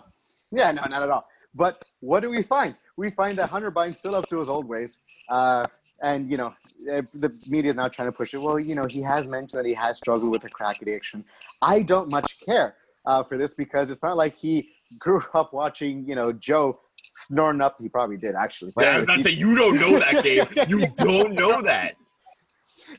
yeah, 0.50 0.70
no, 0.70 0.84
not 0.84 1.02
at 1.02 1.08
all. 1.08 1.26
But 1.54 1.82
what 2.00 2.20
do 2.20 2.30
we 2.30 2.42
find? 2.42 2.74
We 2.96 3.10
find 3.10 3.36
that 3.38 3.50
Hunter 3.50 3.70
Biden's 3.70 3.98
still 3.98 4.14
up 4.14 4.26
to 4.28 4.38
his 4.38 4.48
old 4.48 4.66
ways. 4.66 4.98
Uh, 5.28 5.66
and, 6.02 6.30
you 6.30 6.36
know, 6.36 6.54
eh, 6.90 7.02
the 7.12 7.36
media 7.46 7.70
is 7.70 7.76
now 7.76 7.88
trying 7.88 8.08
to 8.08 8.12
push 8.12 8.34
it. 8.34 8.38
Well, 8.38 8.58
you 8.58 8.74
know, 8.74 8.84
he 8.88 9.02
has 9.02 9.28
mentioned 9.28 9.58
that 9.58 9.66
he 9.66 9.74
has 9.74 9.98
struggled 9.98 10.30
with 10.30 10.44
a 10.44 10.48
crack 10.48 10.80
addiction. 10.82 11.24
I 11.60 11.82
don't 11.82 12.08
much 12.08 12.40
care 12.40 12.76
uh, 13.06 13.22
for 13.22 13.36
this 13.36 13.54
because 13.54 13.90
it's 13.90 14.02
not 14.02 14.16
like 14.16 14.36
he 14.36 14.70
grew 14.98 15.22
up 15.34 15.52
watching, 15.52 16.06
you 16.06 16.14
know, 16.14 16.32
Joe 16.32 16.80
snoring 17.14 17.60
up. 17.60 17.76
He 17.80 17.88
probably 17.88 18.16
did, 18.16 18.34
actually. 18.34 18.72
But 18.74 18.84
yeah, 18.84 18.96
I 18.96 18.98
was 19.00 19.08
anyways, 19.08 19.22
about 19.22 19.30
to 19.30 19.36
say 19.36 19.40
you 19.40 19.54
don't 19.56 19.80
know 19.80 19.98
that, 19.98 20.22
Gabe. 20.22 20.68
You 20.68 20.86
don't 20.96 21.32
know 21.34 21.60
that. 21.62 21.96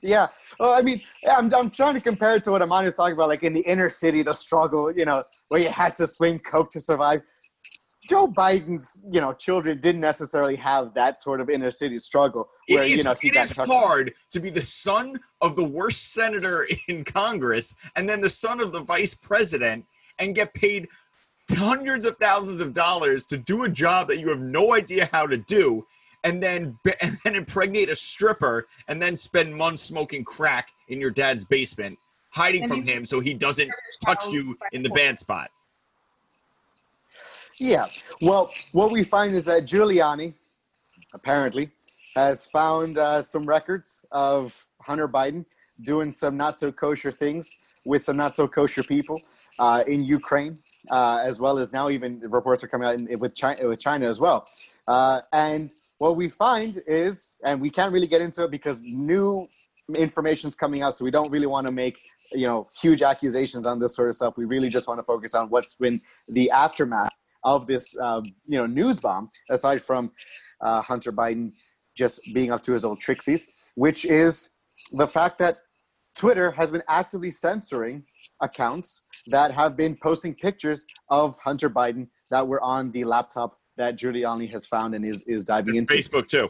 yeah. 0.01 0.27
Well, 0.59 0.73
I 0.73 0.81
mean, 0.81 1.01
I'm, 1.27 1.53
I'm 1.53 1.69
trying 1.71 1.95
to 1.95 2.01
compare 2.01 2.35
it 2.35 2.43
to 2.45 2.51
what 2.51 2.61
Amani 2.61 2.85
was 2.85 2.95
talking 2.95 3.13
about, 3.13 3.27
like 3.27 3.43
in 3.43 3.53
the 3.53 3.61
inner 3.61 3.89
city, 3.89 4.21
the 4.21 4.33
struggle, 4.33 4.91
you 4.91 5.05
know, 5.05 5.23
where 5.49 5.59
you 5.59 5.69
had 5.69 5.95
to 5.97 6.07
swing 6.07 6.39
coke 6.39 6.69
to 6.71 6.81
survive. 6.81 7.21
Joe 8.07 8.27
Biden's, 8.27 9.01
you 9.07 9.21
know, 9.21 9.33
children 9.33 9.79
didn't 9.79 10.01
necessarily 10.01 10.55
have 10.57 10.93
that 10.93 11.21
sort 11.21 11.39
of 11.39 11.49
inner 11.49 11.71
city 11.71 11.97
struggle 11.97 12.49
It 12.67 12.75
where, 12.75 12.83
is, 12.83 12.97
you 12.97 13.03
know, 13.03 13.13
he 13.13 13.29
it 13.29 13.33
got 13.33 13.45
is 13.45 13.51
chucked- 13.51 13.71
hard 13.71 14.13
to 14.31 14.39
be 14.39 14.49
the 14.49 14.61
son 14.61 15.19
of 15.41 15.55
the 15.55 15.63
worst 15.63 16.13
senator 16.13 16.67
in 16.87 17.03
Congress 17.03 17.73
and 17.95 18.07
then 18.07 18.19
the 18.21 18.29
son 18.29 18.59
of 18.59 18.71
the 18.71 18.81
vice 18.81 19.13
president 19.13 19.85
and 20.19 20.35
get 20.35 20.53
paid 20.53 20.87
hundreds 21.51 22.05
of 22.05 22.17
thousands 22.17 22.61
of 22.61 22.73
dollars 22.73 23.25
to 23.25 23.37
do 23.37 23.63
a 23.63 23.69
job 23.69 24.07
that 24.07 24.19
you 24.19 24.29
have 24.29 24.39
no 24.39 24.73
idea 24.73 25.09
how 25.11 25.25
to 25.27 25.37
do 25.37 25.85
and 26.23 26.41
then 26.41 26.77
and 27.01 27.17
then 27.23 27.35
impregnate 27.35 27.89
a 27.89 27.95
stripper 27.95 28.67
and 28.87 29.01
then 29.01 29.15
spend 29.17 29.53
months 29.55 29.81
smoking 29.81 30.23
crack 30.23 30.69
in 30.89 30.99
your 30.99 31.11
dad's 31.11 31.43
basement 31.43 31.97
hiding 32.29 32.63
And 32.63 32.71
from 32.71 32.83
him 32.83 33.05
so 33.05 33.19
he 33.19 33.33
doesn't 33.33 33.71
touch 34.03 34.25
you 34.27 34.57
in 34.71 34.83
the 34.83 34.89
bad 34.89 35.19
spot 35.19 35.51
Yeah. 37.59 37.87
Well, 38.21 38.51
what 38.71 38.91
we 38.91 39.03
find 39.03 39.33
is 39.33 39.45
that 39.45 39.65
Giuliani, 39.65 40.33
apparently, 41.13 41.69
has 42.15 42.45
found 42.45 42.97
uh, 42.97 43.21
some 43.21 43.43
records 43.43 44.05
of 44.11 44.65
Hunter 44.81 45.07
Biden 45.07 45.45
doing 45.81 46.11
some 46.11 46.37
not 46.37 46.59
so 46.59 46.71
kosher 46.71 47.11
things 47.11 47.57
with 47.85 48.03
some 48.03 48.17
not 48.17 48.35
so 48.35 48.47
kosher 48.47 48.83
people 48.83 49.21
uh, 49.59 49.83
in 49.87 50.03
Ukraine, 50.03 50.57
uh, 50.91 51.21
as 51.23 51.39
well 51.39 51.59
as 51.59 51.71
now 51.71 51.89
even 51.89 52.19
reports 52.19 52.63
are 52.63 52.67
coming 52.67 52.87
out 52.87 52.95
in, 52.95 53.19
with 53.19 53.35
China, 53.35 53.67
with 53.67 53.79
China 53.79 54.07
as 54.07 54.19
well. 54.19 54.47
Uh, 54.87 55.21
and 55.31 55.73
what 55.97 56.15
we 56.15 56.27
find 56.27 56.81
is, 56.87 57.35
and 57.43 57.61
we 57.61 57.69
can't 57.69 57.93
really 57.93 58.07
get 58.07 58.21
into 58.21 58.43
it 58.43 58.51
because 58.51 58.81
new 58.81 59.47
information's 59.95 60.55
coming 60.55 60.81
out, 60.81 60.95
so 60.95 61.05
we 61.05 61.11
don't 61.11 61.31
really 61.31 61.47
want 61.47 61.67
to 61.67 61.71
make 61.71 61.97
you 62.31 62.47
know 62.47 62.67
huge 62.81 63.01
accusations 63.01 63.65
on 63.65 63.79
this 63.79 63.95
sort 63.95 64.09
of 64.09 64.15
stuff. 64.15 64.37
We 64.37 64.45
really 64.45 64.69
just 64.69 64.87
want 64.87 64.99
to 64.99 65.03
focus 65.03 65.35
on 65.35 65.49
what's 65.49 65.75
been 65.75 66.01
the 66.27 66.51
aftermath 66.51 67.13
of 67.43 67.67
this 67.67 67.97
um, 67.99 68.23
you 68.45 68.57
know 68.57 68.65
news 68.65 68.99
bomb 68.99 69.29
aside 69.49 69.81
from 69.81 70.11
uh, 70.61 70.81
hunter 70.81 71.11
biden 71.11 71.51
just 71.95 72.21
being 72.33 72.51
up 72.51 72.61
to 72.63 72.73
his 72.73 72.85
old 72.85 72.99
tricksies 72.99 73.47
which 73.75 74.05
is 74.05 74.49
the 74.93 75.07
fact 75.07 75.37
that 75.39 75.59
twitter 76.15 76.51
has 76.51 76.71
been 76.71 76.83
actively 76.87 77.31
censoring 77.31 78.03
accounts 78.41 79.05
that 79.27 79.51
have 79.51 79.75
been 79.75 79.95
posting 80.01 80.33
pictures 80.33 80.85
of 81.09 81.37
hunter 81.39 81.69
biden 81.69 82.07
that 82.29 82.47
were 82.47 82.61
on 82.61 82.91
the 82.91 83.03
laptop 83.03 83.59
that 83.77 83.97
giuliani 83.97 84.49
has 84.49 84.65
found 84.65 84.93
and 84.93 85.03
is, 85.03 85.23
is 85.23 85.43
diving 85.43 85.75
into. 85.75 85.93
Facebook 85.93 86.27
too 86.27 86.49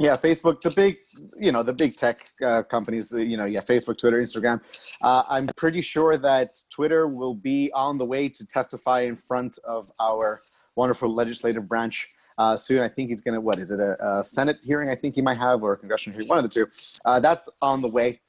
yeah, 0.00 0.16
Facebook, 0.16 0.62
the 0.62 0.70
big, 0.70 0.96
you 1.38 1.52
know, 1.52 1.62
the 1.62 1.74
big 1.74 1.94
tech 1.94 2.30
uh, 2.42 2.62
companies, 2.62 3.12
you 3.12 3.36
know, 3.36 3.44
yeah, 3.44 3.60
Facebook, 3.60 3.98
Twitter, 3.98 4.20
Instagram. 4.20 4.60
Uh, 5.02 5.22
I'm 5.28 5.46
pretty 5.56 5.82
sure 5.82 6.16
that 6.16 6.56
Twitter 6.70 7.06
will 7.06 7.34
be 7.34 7.70
on 7.74 7.98
the 7.98 8.06
way 8.06 8.28
to 8.30 8.46
testify 8.46 9.02
in 9.02 9.14
front 9.14 9.58
of 9.64 9.92
our 10.00 10.40
wonderful 10.74 11.14
legislative 11.14 11.68
branch 11.68 12.08
uh, 12.38 12.56
soon. 12.56 12.80
I 12.80 12.88
think 12.88 13.10
he's 13.10 13.20
going 13.20 13.34
to, 13.34 13.42
what 13.42 13.58
is 13.58 13.70
it, 13.70 13.78
a, 13.78 13.96
a 14.02 14.24
Senate 14.24 14.58
hearing? 14.62 14.88
I 14.88 14.94
think 14.94 15.14
he 15.14 15.20
might 15.20 15.36
have, 15.36 15.62
or 15.62 15.74
a 15.74 15.76
congressional 15.76 16.14
hearing, 16.14 16.28
one 16.28 16.38
of 16.38 16.44
the 16.44 16.48
two. 16.48 16.66
Uh, 17.04 17.20
that's 17.20 17.50
on 17.60 17.82
the 17.82 17.88
way. 17.88 18.20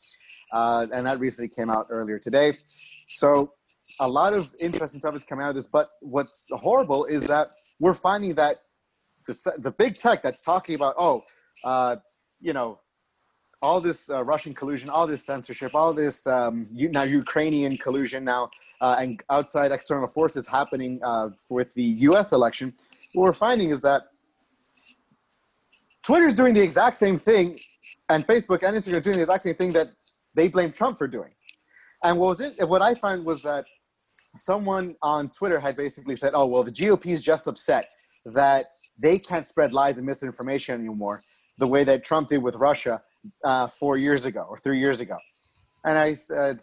Uh, 0.52 0.88
and 0.92 1.08
that 1.08 1.20
recently 1.20 1.48
came 1.48 1.70
out 1.70 1.88
earlier 1.90 2.20
today. 2.20 2.58
So 3.08 3.54
a 4.02 4.10
lot 4.10 4.34
of 4.34 4.54
interesting 4.60 5.00
stuff 5.00 5.16
is 5.16 5.24
coming 5.24 5.46
out 5.46 5.50
of 5.50 5.56
this. 5.56 5.68
But 5.68 5.92
what's 6.02 6.44
horrible 6.52 7.06
is 7.06 7.28
that 7.28 7.52
we're 7.80 7.94
finding 7.94 8.36
that 8.36 8.64
the, 9.26 9.54
the 9.58 9.72
big 9.72 9.98
tech 9.98 10.22
that's 10.22 10.42
talking 10.42 10.76
about, 10.76 10.96
oh, 10.98 11.24
uh, 11.64 11.98
you 12.40 12.54
know, 12.54 12.80
all 13.62 13.80
this 13.80 14.10
uh, 14.10 14.24
Russian 14.24 14.54
collusion, 14.54 14.90
all 14.90 15.06
this 15.06 15.24
censorship, 15.24 15.76
all 15.76 15.94
this 15.94 16.26
um, 16.26 16.68
U- 16.74 16.90
now 16.90 17.04
Ukrainian 17.04 17.78
collusion 17.78 18.24
now, 18.24 18.50
uh, 18.82 18.96
and 19.00 19.22
outside 19.30 19.72
external 19.72 20.08
forces 20.08 20.48
happening 20.48 21.00
uh, 21.04 21.30
with 21.50 21.74
the 21.76 21.84
U.S. 21.84 22.32
election. 22.32 22.74
What 23.14 23.26
we're 23.26 23.34
finding 23.34 23.70
is 23.70 23.82
that 23.82 24.04
Twitter's 26.04 26.34
doing 26.34 26.54
the 26.56 26.64
exact 26.64 26.98
same 26.98 27.20
thing, 27.20 27.60
and 28.10 28.26
Facebook 28.26 28.64
and 28.64 28.76
Instagram 28.76 28.94
are 28.94 29.02
doing 29.02 29.18
the 29.18 29.24
exact 29.24 29.44
same 29.44 29.56
thing 29.56 29.74
that 29.74 29.90
they 30.34 30.48
blame 30.48 30.72
Trump 30.72 30.98
for 30.98 31.08
doing. 31.08 31.32
And 32.04 32.18
what 32.18 32.28
was 32.28 32.42
it? 32.42 32.68
What 32.68 32.82
I 32.82 32.96
found 32.96 33.24
was 33.26 33.44
that 33.44 33.66
someone 34.36 34.96
on 35.04 35.30
Twitter 35.30 35.60
had 35.60 35.76
basically 35.78 36.16
said, 36.16 36.32
"Oh 36.34 36.48
well, 36.48 36.64
the 36.64 36.72
GOP 36.72 37.08
is 37.08 37.22
just 37.22 37.46
upset 37.46 37.90
that 38.26 38.72
they 38.98 39.20
can't 39.20 39.46
spread 39.46 39.72
lies 39.72 40.00
and 40.00 40.08
misinformation 40.08 40.80
anymore." 40.80 41.24
The 41.62 41.68
way 41.68 41.84
that 41.84 42.04
Trump 42.04 42.28
did 42.28 42.40
with 42.40 42.56
Russia 42.56 43.02
uh, 43.46 43.68
four 43.68 43.96
years 43.96 44.26
ago 44.26 44.46
or 44.50 44.58
three 44.58 44.80
years 44.80 45.00
ago. 45.00 45.18
And 45.86 45.98
I 45.98 46.14
said, 46.14 46.60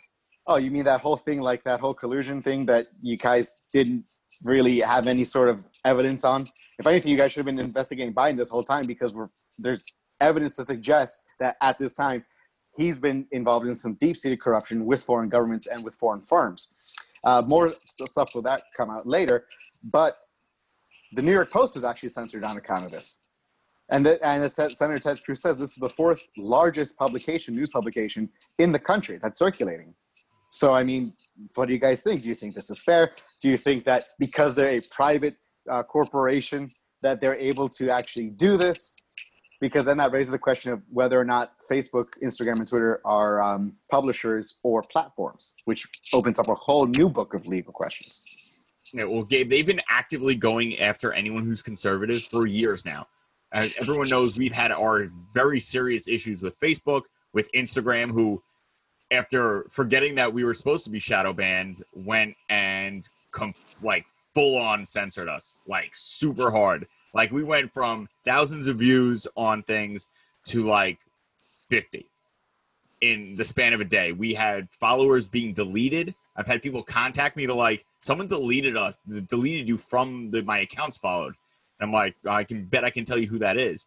Oh, 0.48 0.56
you 0.56 0.70
mean 0.70 0.84
that 0.84 1.00
whole 1.00 1.16
thing, 1.16 1.40
like 1.40 1.62
that 1.64 1.78
whole 1.78 1.94
collusion 1.94 2.42
thing 2.42 2.66
that 2.66 2.88
you 3.00 3.16
guys 3.16 3.54
didn't 3.72 4.04
really 4.42 4.80
have 4.80 5.06
any 5.06 5.22
sort 5.22 5.50
of 5.50 5.64
evidence 5.84 6.24
on? 6.24 6.48
If 6.78 6.86
anything, 6.86 7.12
you 7.12 7.18
guys 7.18 7.32
should 7.32 7.40
have 7.40 7.46
been 7.46 7.58
investigating 7.58 8.12
Biden 8.12 8.36
this 8.36 8.48
whole 8.48 8.64
time 8.64 8.86
because 8.86 9.14
there's 9.58 9.84
evidence 10.20 10.56
to 10.56 10.64
suggest 10.64 11.24
that 11.38 11.56
at 11.62 11.78
this 11.78 11.92
time 11.92 12.24
he's 12.76 12.98
been 12.98 13.26
involved 13.30 13.66
in 13.68 13.74
some 13.74 13.94
deep 13.94 14.16
seated 14.16 14.40
corruption 14.40 14.84
with 14.84 15.02
foreign 15.02 15.28
governments 15.28 15.68
and 15.68 15.84
with 15.84 15.94
foreign 15.94 16.22
firms. 16.22 16.74
Uh, 17.22 17.42
more 17.46 17.74
stuff 18.06 18.34
will 18.34 18.42
that 18.42 18.62
come 18.76 18.90
out 18.90 19.06
later. 19.06 19.44
But 19.84 20.16
the 21.12 21.22
New 21.22 21.32
York 21.32 21.50
Post 21.52 21.76
was 21.76 21.84
actually 21.84 22.08
censored 22.08 22.42
on 22.42 22.56
account 22.56 22.84
of 22.84 22.90
this. 22.90 23.18
And, 23.90 24.06
and 24.06 24.42
as 24.42 24.54
Senator 24.54 24.98
Ted 24.98 25.22
Cruz 25.24 25.40
says, 25.40 25.56
this 25.56 25.72
is 25.72 25.78
the 25.78 25.88
fourth 25.88 26.22
largest 26.36 26.98
publication, 26.98 27.54
news 27.54 27.70
publication 27.70 28.28
in 28.58 28.72
the 28.72 28.78
country 28.78 29.18
that's 29.22 29.38
circulating. 29.38 29.94
So, 30.50 30.74
I 30.74 30.82
mean, 30.82 31.12
what 31.54 31.66
do 31.66 31.74
you 31.74 31.78
guys 31.78 32.02
think? 32.02 32.22
Do 32.22 32.28
you 32.28 32.34
think 32.34 32.54
this 32.54 32.70
is 32.70 32.82
fair? 32.82 33.12
Do 33.40 33.48
you 33.48 33.58
think 33.58 33.84
that 33.84 34.06
because 34.18 34.54
they're 34.54 34.78
a 34.78 34.80
private 34.90 35.36
uh, 35.70 35.82
corporation 35.82 36.70
that 37.02 37.20
they're 37.20 37.34
able 37.34 37.68
to 37.68 37.90
actually 37.90 38.30
do 38.30 38.56
this 38.56 38.94
because 39.60 39.84
then 39.84 39.96
that 39.98 40.12
raises 40.12 40.30
the 40.30 40.38
question 40.38 40.72
of 40.72 40.82
whether 40.90 41.18
or 41.18 41.24
not 41.24 41.52
Facebook, 41.70 42.06
Instagram, 42.22 42.58
and 42.58 42.68
Twitter 42.68 43.00
are 43.04 43.42
um, 43.42 43.74
publishers 43.90 44.58
or 44.62 44.82
platforms, 44.82 45.54
which 45.64 45.86
opens 46.12 46.38
up 46.38 46.48
a 46.48 46.54
whole 46.54 46.86
new 46.86 47.08
book 47.08 47.34
of 47.34 47.46
legal 47.46 47.72
questions. 47.72 48.22
Yeah, 48.92 49.04
well, 49.04 49.24
Gabe, 49.24 49.50
they've 49.50 49.66
been 49.66 49.82
actively 49.88 50.34
going 50.34 50.78
after 50.78 51.12
anyone 51.12 51.44
who's 51.44 51.60
conservative 51.60 52.22
for 52.30 52.46
years 52.46 52.84
now. 52.84 53.06
As 53.52 53.76
everyone 53.78 54.08
knows, 54.08 54.36
we've 54.36 54.52
had 54.52 54.72
our 54.72 55.10
very 55.32 55.60
serious 55.60 56.08
issues 56.08 56.42
with 56.42 56.58
Facebook, 56.60 57.02
with 57.32 57.50
Instagram, 57.52 58.10
who, 58.10 58.42
after 59.10 59.66
forgetting 59.70 60.14
that 60.16 60.32
we 60.32 60.44
were 60.44 60.54
supposed 60.54 60.84
to 60.84 60.90
be 60.90 60.98
shadow 60.98 61.32
banned, 61.32 61.82
went 61.94 62.34
and 62.50 63.08
com- 63.30 63.54
like 63.82 64.04
full 64.34 64.58
on 64.58 64.84
censored 64.84 65.28
us, 65.28 65.60
like 65.66 65.90
super 65.94 66.50
hard. 66.50 66.86
Like 67.14 67.30
we 67.32 67.42
went 67.42 67.72
from 67.72 68.08
thousands 68.24 68.66
of 68.66 68.78
views 68.78 69.26
on 69.36 69.62
things 69.62 70.08
to 70.46 70.64
like 70.64 70.98
50 71.68 72.06
in 73.00 73.36
the 73.36 73.44
span 73.44 73.72
of 73.72 73.80
a 73.80 73.84
day. 73.84 74.12
We 74.12 74.34
had 74.34 74.70
followers 74.70 75.28
being 75.28 75.52
deleted. 75.52 76.14
I've 76.36 76.46
had 76.46 76.62
people 76.62 76.82
contact 76.82 77.36
me 77.36 77.46
to 77.46 77.54
like, 77.54 77.84
someone 78.00 78.28
deleted 78.28 78.76
us, 78.76 78.98
deleted 79.28 79.68
you 79.68 79.76
from 79.76 80.30
the 80.30 80.42
my 80.42 80.60
accounts 80.60 80.98
followed. 80.98 81.34
And 81.80 81.88
I'm 81.88 81.92
like, 81.92 82.16
I 82.26 82.44
can 82.44 82.64
bet 82.64 82.84
I 82.84 82.90
can 82.90 83.04
tell 83.04 83.18
you 83.18 83.26
who 83.26 83.38
that 83.38 83.56
is. 83.56 83.86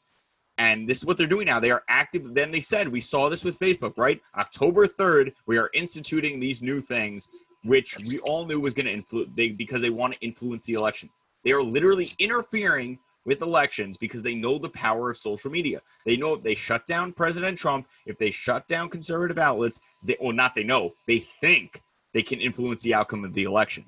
And 0.58 0.88
this 0.88 1.00
is 1.00 1.06
what 1.06 1.18
they're 1.18 1.28
doing 1.28 1.48
now. 1.48 1.60
They 1.60 1.72
are 1.72 1.84
active. 1.88 2.34
Then 2.34 2.52
they 2.52 2.60
said, 2.60 2.88
we 2.88 3.02
saw 3.02 3.30
this 3.30 3.44
with 3.44 3.60
Facebook, 3.60 3.98
right? 3.98 4.22
October 4.38 4.88
3rd, 4.88 5.34
we 5.48 5.58
are 5.58 5.70
instituting 5.74 6.39
these 6.39 6.62
new 6.62 6.80
things, 6.80 7.28
which 7.64 7.98
we 8.08 8.20
all 8.20 8.46
knew 8.46 8.60
was 8.60 8.74
going 8.74 8.86
to 8.86 8.92
influence 8.92 9.32
they 9.36 9.50
because 9.50 9.82
they 9.82 9.89
want 9.89 10.14
to 10.14 10.20
influence 10.20 10.66
the 10.66 10.74
election. 10.74 11.10
They 11.44 11.52
are 11.52 11.64
literally 11.64 12.14
interfering 12.20 13.00
with 13.26 13.42
elections 13.42 13.98
because 13.98 14.24
they 14.24 14.36
know 14.36 14.58
the 14.58 14.70
power 14.70 15.12
of 15.12 15.18
social 15.18 15.52
media. 15.52 15.82
They 16.06 16.18
know 16.18 16.34
if 16.34 16.44
they 16.44 16.56
shut 16.56 16.86
down 16.86 17.14
President 17.14 17.58
Trump, 17.58 17.88
if 18.06 18.18
they 18.18 18.32
shut 18.32 18.68
down 18.68 18.89
conservative 18.89 19.38
outlets, 19.38 19.80
they, 20.04 20.18
well, 20.20 20.34
not 20.34 20.56
they 20.56 20.64
know, 20.64 20.94
they 21.08 21.20
think 21.20 21.82
they 22.14 22.24
can 22.24 22.39
influence 22.39 22.82
the 22.82 22.94
outcome 22.94 23.24
of 23.24 23.34
the 23.34 23.44
election. 23.44 23.86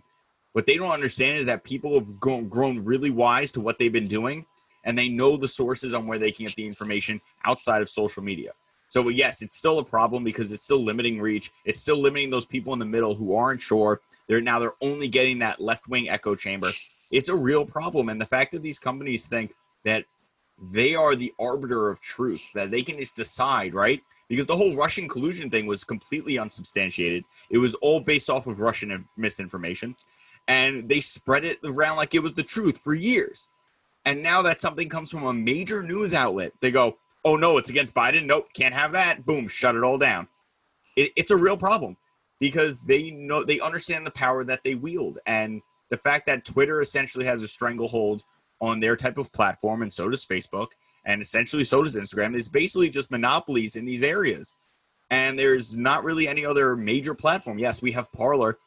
What 0.53 0.65
they 0.65 0.77
don't 0.77 0.91
understand 0.91 1.37
is 1.37 1.45
that 1.47 1.63
people 1.63 1.93
have 1.95 2.19
grown, 2.19 2.83
really 2.83 3.09
wise 3.09 3.51
to 3.53 3.61
what 3.61 3.77
they've 3.77 3.91
been 3.91 4.07
doing, 4.07 4.45
and 4.85 4.97
they 4.97 5.09
know 5.09 5.35
the 5.35 5.47
sources 5.47 5.93
on 5.93 6.07
where 6.07 6.19
they 6.19 6.31
can 6.31 6.45
get 6.45 6.55
the 6.55 6.65
information 6.65 7.21
outside 7.45 7.81
of 7.81 7.89
social 7.89 8.23
media. 8.23 8.51
So 8.87 9.09
yes, 9.09 9.41
it's 9.41 9.57
still 9.57 9.79
a 9.79 9.85
problem 9.85 10.23
because 10.23 10.51
it's 10.51 10.63
still 10.63 10.83
limiting 10.83 11.19
reach. 11.19 11.51
It's 11.65 11.79
still 11.79 11.97
limiting 11.97 12.29
those 12.29 12.45
people 12.45 12.73
in 12.73 12.79
the 12.79 12.85
middle 12.85 13.15
who 13.15 13.35
aren't 13.35 13.61
sure. 13.61 14.01
They're 14.27 14.41
now 14.41 14.59
they're 14.59 14.75
only 14.81 15.07
getting 15.07 15.39
that 15.39 15.59
left 15.59 15.89
wing 15.89 16.09
echo 16.09 16.35
chamber 16.35 16.69
it's 17.13 17.29
a 17.29 17.35
real 17.35 17.65
problem. 17.65 18.09
And 18.09 18.19
the 18.19 18.25
fact 18.25 18.51
that 18.51 18.63
these 18.63 18.79
companies 18.79 19.27
think 19.27 19.53
that 19.85 20.03
they 20.71 20.95
are 20.95 21.15
the 21.15 21.31
arbiter 21.39 21.89
of 21.89 22.01
truth, 22.01 22.49
that 22.53 22.71
they 22.71 22.81
can 22.81 22.97
just 22.97 23.15
decide, 23.15 23.73
right? 23.73 24.01
Because 24.27 24.47
the 24.47 24.55
whole 24.55 24.75
Russian 24.75 25.07
collusion 25.07 25.49
thing 25.49 25.67
was 25.67 25.83
completely 25.83 26.39
unsubstantiated. 26.39 27.23
It 27.49 27.59
was 27.59 27.75
all 27.75 27.99
based 27.99 28.29
off 28.29 28.47
of 28.47 28.59
Russian 28.59 29.05
misinformation. 29.15 29.95
And 30.47 30.89
they 30.89 30.99
spread 30.99 31.45
it 31.45 31.59
around 31.63 31.97
like 31.97 32.13
it 32.15 32.23
was 32.23 32.33
the 32.33 32.43
truth 32.43 32.77
for 32.77 32.93
years. 32.93 33.47
And 34.05 34.21
now 34.21 34.41
that 34.41 34.59
something 34.59 34.89
comes 34.89 35.09
from 35.09 35.23
a 35.23 35.33
major 35.33 35.81
news 35.81 36.13
outlet, 36.13 36.51
they 36.61 36.71
go, 36.71 36.97
oh 37.25 37.35
no, 37.35 37.57
it's 37.57 37.69
against 37.69 37.93
Biden. 37.93 38.25
Nope, 38.25 38.47
can't 38.53 38.73
have 38.73 38.91
that. 38.91 39.25
Boom, 39.25 39.47
shut 39.47 39.75
it 39.75 39.83
all 39.83 39.97
down. 39.97 40.27
It, 40.95 41.11
it's 41.15 41.31
a 41.31 41.37
real 41.37 41.57
problem 41.57 41.97
because 42.39 42.77
they 42.85 43.11
know 43.11 43.43
they 43.43 43.59
understand 43.59 44.05
the 44.05 44.11
power 44.11 44.43
that 44.43 44.61
they 44.63 44.75
wield. 44.75 45.19
And 45.25 45.61
the 45.89 45.97
fact 45.97 46.25
that 46.25 46.43
Twitter 46.43 46.81
essentially 46.81 47.25
has 47.25 47.41
a 47.41 47.47
stranglehold 47.47 48.23
on 48.59 48.79
their 48.79 48.95
type 48.95 49.17
of 49.17 49.31
platform, 49.31 49.81
and 49.81 49.91
so 49.91 50.09
does 50.09 50.25
Facebook, 50.25 50.67
and 51.05 51.21
essentially 51.21 51.63
so 51.63 51.83
does 51.83 51.95
Instagram, 51.95 52.35
is 52.35 52.49
basically 52.49 52.89
just 52.89 53.11
monopolies 53.11 53.75
in 53.75 53.85
these 53.85 54.03
areas. 54.03 54.55
And 55.09 55.37
there's 55.37 55.75
not 55.77 56.03
really 56.03 56.27
any 56.27 56.45
other 56.45 56.75
major 56.75 57.13
platform. 57.13 57.59
Yes, 57.59 57.81
we 57.81 57.91
have 57.91 58.11
Parler, 58.11 58.57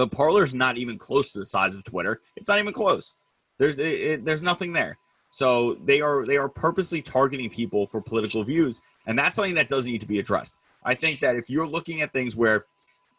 but 0.00 0.10
Parler's 0.10 0.54
not 0.54 0.78
even 0.78 0.96
close 0.96 1.30
to 1.32 1.40
the 1.40 1.44
size 1.44 1.74
of 1.74 1.84
Twitter. 1.84 2.22
It's 2.34 2.48
not 2.48 2.58
even 2.58 2.72
close. 2.72 3.16
There's 3.58 3.78
it, 3.78 4.00
it, 4.00 4.24
there's 4.24 4.42
nothing 4.42 4.72
there. 4.72 4.96
So 5.28 5.74
they 5.84 6.00
are 6.00 6.24
they 6.24 6.38
are 6.38 6.48
purposely 6.48 7.02
targeting 7.02 7.50
people 7.50 7.86
for 7.86 8.00
political 8.00 8.42
views, 8.42 8.80
and 9.06 9.18
that's 9.18 9.36
something 9.36 9.54
that 9.56 9.68
does 9.68 9.84
need 9.84 10.00
to 10.00 10.08
be 10.08 10.18
addressed. 10.18 10.56
I 10.86 10.94
think 10.94 11.20
that 11.20 11.36
if 11.36 11.50
you're 11.50 11.66
looking 11.66 12.00
at 12.00 12.14
things 12.14 12.34
where 12.34 12.64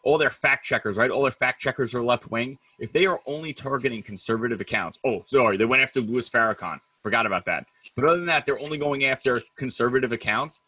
all 0.03 0.17
their 0.17 0.31
fact 0.31 0.65
checkers, 0.65 0.97
right? 0.97 1.11
All 1.11 1.21
their 1.21 1.31
fact 1.31 1.61
checkers 1.61 1.93
are 1.93 2.01
left 2.01 2.31
wing. 2.31 2.57
If 2.79 2.91
they 2.91 3.05
are 3.05 3.21
only 3.27 3.53
targeting 3.53 4.01
conservative 4.01 4.59
accounts, 4.59 4.97
oh, 5.05 5.21
sorry, 5.27 5.57
they 5.57 5.65
went 5.65 5.83
after 5.83 6.01
Louis 6.01 6.27
Farrakhan. 6.27 6.79
Forgot 7.03 7.27
about 7.27 7.45
that. 7.45 7.67
But 7.95 8.05
other 8.05 8.17
than 8.17 8.25
that, 8.25 8.47
they're 8.47 8.59
only 8.59 8.79
going 8.79 9.05
after 9.05 9.39
conservative 9.55 10.13
accounts. 10.13 10.61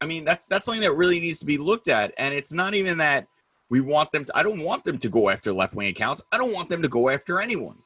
I 0.00 0.06
mean, 0.06 0.24
that's 0.24 0.46
that's 0.46 0.66
something 0.66 0.82
that 0.82 0.96
really 0.96 1.20
needs 1.20 1.38
to 1.38 1.46
be 1.46 1.58
looked 1.58 1.86
at. 1.86 2.12
And 2.18 2.34
it's 2.34 2.52
not 2.52 2.74
even 2.74 2.98
that 2.98 3.28
we 3.70 3.80
want 3.80 4.12
them 4.12 4.24
to. 4.24 4.36
I 4.36 4.42
don't 4.42 4.60
want 4.60 4.84
them 4.84 4.98
to 4.98 5.08
go 5.08 5.28
after 5.28 5.52
left 5.52 5.74
wing 5.74 5.88
accounts. 5.88 6.22
I 6.32 6.38
don't 6.38 6.52
want 6.52 6.68
them 6.68 6.82
to 6.82 6.88
go 6.88 7.08
after 7.08 7.40
anyone. 7.40 7.76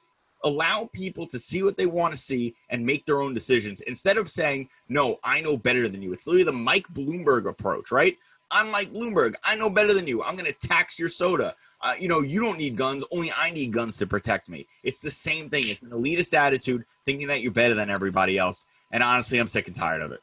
Allow 0.45 0.91
people 0.93 1.27
to 1.29 1.39
see 1.39 1.63
what 1.63 1.77
they 1.77 1.87
want 1.87 2.13
to 2.15 2.21
see 2.21 2.55
and 2.71 2.85
make 2.85 3.07
their 3.07 3.23
own 3.23 3.33
decisions 3.33 3.81
instead 3.83 4.17
of 4.17 4.29
saying, 4.29 4.69
no, 4.89 5.21
I 5.23 5.41
know 5.41 5.57
better 5.57 5.89
than 5.89 6.03
you. 6.03 6.13
It's 6.13 6.27
literally 6.27 6.45
the 6.45 6.53
Mike 6.53 6.89
Bloomberg 6.89 7.49
approach, 7.49 7.93
right? 7.93 8.17
I'm 8.51 8.71
Mike 8.71 8.93
Bloomberg. 8.93 9.35
I 9.45 9.55
know 9.55 9.71
better 9.71 9.95
than 9.95 10.07
you. 10.07 10.23
I'm 10.23 10.37
going 10.37 10.53
to 10.53 10.69
tax 10.69 10.99
your 10.99 11.09
soda. 11.09 11.55
Uh, 11.81 11.95
you 11.99 12.09
know, 12.09 12.21
you 12.21 12.41
don't 12.41 12.59
need 12.59 12.77
guns. 12.77 13.03
Only 13.11 13.33
I 13.33 13.51
need 13.51 13.73
guns 13.73 13.97
to 13.99 14.07
protect 14.07 14.49
me. 14.49 14.67
It's 14.83 15.01
the 15.01 15.11
same 15.11 15.49
thing. 15.49 15.65
It's 15.69 15.81
an 15.81 15.91
elitist 15.91 16.35
attitude, 16.35 16.85
thinking 17.07 17.29
that 17.29 17.41
you're 17.41 17.53
better 17.53 17.75
than 17.75 17.89
everybody 17.89 18.37
else. 18.37 18.67
And 18.91 19.03
honestly, 19.03 19.39
I'm 19.39 19.49
sick 19.49 19.69
and 19.69 19.77
tired 19.77 20.03
of 20.03 20.13
it. 20.13 20.21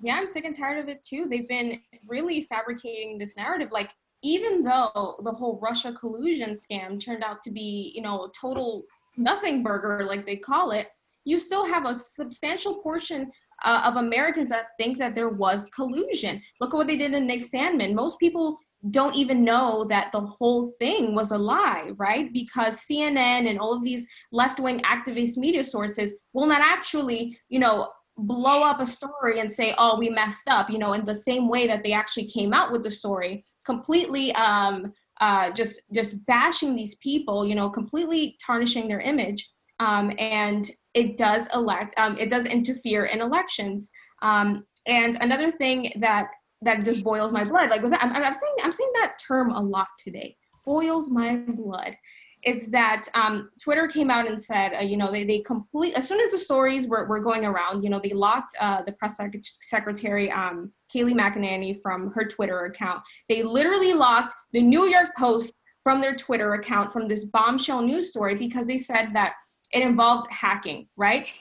Yeah, 0.00 0.16
I'm 0.16 0.28
sick 0.28 0.44
and 0.44 0.56
tired 0.56 0.78
of 0.78 0.88
it 0.88 1.02
too. 1.02 1.26
They've 1.28 1.48
been 1.48 1.80
really 2.06 2.42
fabricating 2.42 3.18
this 3.18 3.36
narrative. 3.36 3.70
Like, 3.72 3.90
even 4.22 4.62
though 4.62 5.16
the 5.24 5.32
whole 5.32 5.58
Russia 5.60 5.92
collusion 5.92 6.50
scam 6.50 7.00
turned 7.02 7.24
out 7.24 7.42
to 7.42 7.50
be, 7.50 7.92
you 7.94 8.02
know, 8.02 8.24
a 8.24 8.30
total 8.38 8.84
nothing 9.16 9.62
burger, 9.62 10.04
like 10.04 10.24
they 10.24 10.36
call 10.36 10.70
it, 10.70 10.88
you 11.24 11.38
still 11.38 11.66
have 11.66 11.86
a 11.86 11.94
substantial 11.94 12.82
portion 12.82 13.30
uh, 13.64 13.82
of 13.84 13.96
Americans 13.96 14.48
that 14.48 14.68
think 14.78 14.98
that 14.98 15.14
there 15.14 15.28
was 15.28 15.70
collusion. 15.70 16.42
Look 16.60 16.74
at 16.74 16.76
what 16.76 16.86
they 16.86 16.96
did 16.96 17.12
to 17.12 17.20
Nick 17.20 17.42
Sandmann. 17.42 17.94
Most 17.94 18.18
people 18.18 18.58
don't 18.90 19.14
even 19.14 19.44
know 19.44 19.84
that 19.84 20.10
the 20.10 20.20
whole 20.20 20.72
thing 20.80 21.14
was 21.14 21.30
a 21.30 21.38
lie, 21.38 21.90
right? 21.96 22.32
Because 22.32 22.80
CNN 22.80 23.48
and 23.48 23.58
all 23.58 23.72
of 23.72 23.84
these 23.84 24.06
left-wing 24.32 24.80
activist 24.80 25.36
media 25.36 25.62
sources 25.62 26.14
will 26.32 26.46
not 26.46 26.60
actually, 26.60 27.38
you 27.48 27.60
know, 27.60 27.90
blow 28.18 28.62
up 28.68 28.80
a 28.80 28.86
story 28.86 29.40
and 29.40 29.52
say, 29.52 29.74
"Oh, 29.78 29.98
we 29.98 30.10
messed 30.10 30.48
up," 30.48 30.70
you 30.70 30.78
know, 30.78 30.92
in 30.92 31.04
the 31.04 31.14
same 31.14 31.48
way 31.48 31.66
that 31.66 31.82
they 31.82 31.92
actually 31.92 32.26
came 32.26 32.52
out 32.52 32.70
with 32.70 32.82
the 32.82 32.90
story, 32.90 33.44
completely 33.64 34.34
um, 34.34 34.92
uh, 35.20 35.50
just 35.50 35.82
just 35.94 36.24
bashing 36.26 36.74
these 36.76 36.94
people, 36.96 37.46
you 37.46 37.54
know, 37.54 37.70
completely 37.70 38.36
tarnishing 38.44 38.88
their 38.88 39.00
image 39.00 39.50
um, 39.82 40.12
and 40.18 40.70
it 40.94 41.16
does 41.16 41.48
elect 41.54 41.98
um, 41.98 42.16
it 42.18 42.30
does 42.30 42.46
interfere 42.46 43.06
in 43.06 43.20
elections. 43.20 43.90
Um, 44.22 44.64
and 44.86 45.16
another 45.20 45.50
thing 45.50 45.92
that 45.96 46.28
that 46.62 46.84
just 46.84 47.02
boils 47.02 47.32
my 47.32 47.44
blood 47.44 47.70
like 47.70 47.82
with 47.82 47.90
that, 47.90 48.02
I'm, 48.04 48.14
I'm 48.14 48.34
saying 48.34 48.54
i'm 48.62 48.72
saying 48.72 48.90
that 48.94 49.14
term 49.26 49.50
a 49.50 49.60
lot 49.60 49.88
today 49.98 50.36
boils 50.64 51.10
my 51.10 51.36
blood 51.36 51.96
is 52.44 52.70
that 52.70 53.04
um, 53.14 53.50
Twitter 53.60 53.86
came 53.86 54.10
out 54.10 54.26
and 54.26 54.40
said, 54.40 54.74
uh, 54.74 54.80
you 54.80 54.96
know, 54.96 55.12
they, 55.12 55.24
they 55.24 55.38
complete, 55.40 55.94
as 55.94 56.08
soon 56.08 56.20
as 56.20 56.32
the 56.32 56.38
stories 56.38 56.86
were, 56.88 57.06
were 57.06 57.20
going 57.20 57.44
around, 57.44 57.82
you 57.82 57.90
know, 57.90 58.00
they 58.02 58.10
locked 58.10 58.56
uh, 58.60 58.82
the 58.82 58.92
press 58.92 59.16
sec- 59.16 59.34
secretary, 59.62 60.30
um, 60.32 60.72
Kayleigh 60.92 61.14
McEnany, 61.14 61.80
from 61.80 62.10
her 62.12 62.24
Twitter 62.24 62.64
account. 62.64 63.02
They 63.28 63.42
literally 63.42 63.94
locked 63.94 64.34
the 64.52 64.62
New 64.62 64.86
York 64.86 65.10
Post 65.16 65.54
from 65.84 66.00
their 66.00 66.14
Twitter 66.14 66.54
account 66.54 66.92
from 66.92 67.08
this 67.08 67.24
bombshell 67.26 67.82
news 67.82 68.08
story 68.08 68.34
because 68.34 68.66
they 68.66 68.78
said 68.78 69.10
that 69.14 69.34
it 69.72 69.82
involved 69.82 70.30
hacking, 70.32 70.88
right? 70.96 71.32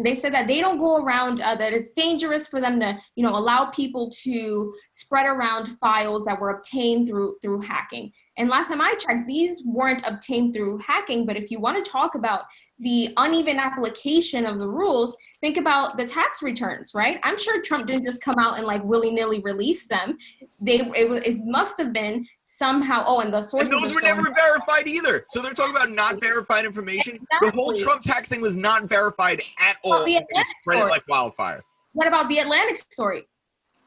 They 0.00 0.14
said 0.14 0.32
that 0.34 0.46
they 0.46 0.60
don't 0.60 0.78
go 0.78 1.02
around, 1.02 1.40
uh, 1.40 1.56
that 1.56 1.74
it's 1.74 1.92
dangerous 1.92 2.46
for 2.46 2.60
them 2.60 2.78
to, 2.78 2.96
you 3.16 3.24
know, 3.24 3.36
allow 3.36 3.66
people 3.66 4.10
to 4.22 4.72
spread 4.92 5.26
around 5.26 5.66
files 5.80 6.24
that 6.26 6.40
were 6.40 6.50
obtained 6.50 7.08
through 7.08 7.36
through 7.42 7.62
hacking. 7.62 8.12
And 8.38 8.48
last 8.48 8.68
time 8.68 8.80
I 8.80 8.94
checked, 8.94 9.26
these 9.26 9.62
weren't 9.64 10.06
obtained 10.06 10.54
through 10.54 10.78
hacking. 10.78 11.26
But 11.26 11.36
if 11.36 11.50
you 11.50 11.58
want 11.58 11.84
to 11.84 11.90
talk 11.90 12.14
about 12.14 12.42
the 12.78 13.12
uneven 13.16 13.58
application 13.58 14.46
of 14.46 14.60
the 14.60 14.68
rules, 14.68 15.16
think 15.40 15.56
about 15.56 15.96
the 15.96 16.04
tax 16.04 16.42
returns, 16.42 16.92
right? 16.94 17.18
I'm 17.24 17.36
sure 17.36 17.60
Trump 17.60 17.88
didn't 17.88 18.04
just 18.04 18.22
come 18.22 18.36
out 18.38 18.56
and 18.56 18.64
like 18.64 18.84
willy 18.84 19.10
nilly 19.10 19.40
release 19.40 19.88
them. 19.88 20.16
They 20.60 20.80
it, 20.80 21.26
it 21.26 21.38
must 21.44 21.76
have 21.78 21.92
been 21.92 22.24
somehow. 22.44 23.02
Oh, 23.04 23.18
and 23.20 23.34
the 23.34 23.42
sources. 23.42 23.74
And 23.74 23.82
those 23.82 23.92
were 23.92 24.00
never 24.00 24.32
verified 24.32 24.86
either. 24.86 25.24
So 25.30 25.42
they're 25.42 25.52
talking 25.52 25.74
about 25.74 25.90
not 25.90 26.20
verified 26.20 26.64
information. 26.64 27.16
Exactly. 27.16 27.50
The 27.50 27.56
whole 27.56 27.72
Trump 27.72 28.02
tax 28.04 28.28
thing 28.28 28.40
was 28.40 28.56
not 28.56 28.84
verified 28.84 29.42
at 29.58 29.78
all. 29.82 30.04
The 30.04 30.24
spread 30.62 30.78
it 30.78 30.88
like 30.88 31.02
wildfire. 31.08 31.64
What 31.94 32.06
about 32.06 32.28
the 32.28 32.38
Atlantic 32.38 32.78
story? 32.90 33.24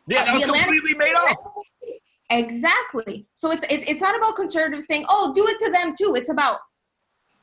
Yeah, 0.07 0.25
that 0.25 0.33
uh, 0.33 0.37
was 0.39 0.45
completely 0.45 0.95
made 0.95 1.13
up. 1.15 1.37
Exactly. 2.31 3.27
So 3.35 3.51
it's, 3.51 3.65
it's 3.69 3.83
it's 3.87 4.01
not 4.01 4.15
about 4.15 4.35
conservatives 4.37 4.87
saying, 4.87 5.05
"Oh, 5.09 5.33
do 5.35 5.45
it 5.47 5.59
to 5.65 5.71
them 5.71 5.93
too." 5.95 6.15
It's 6.15 6.29
about 6.29 6.59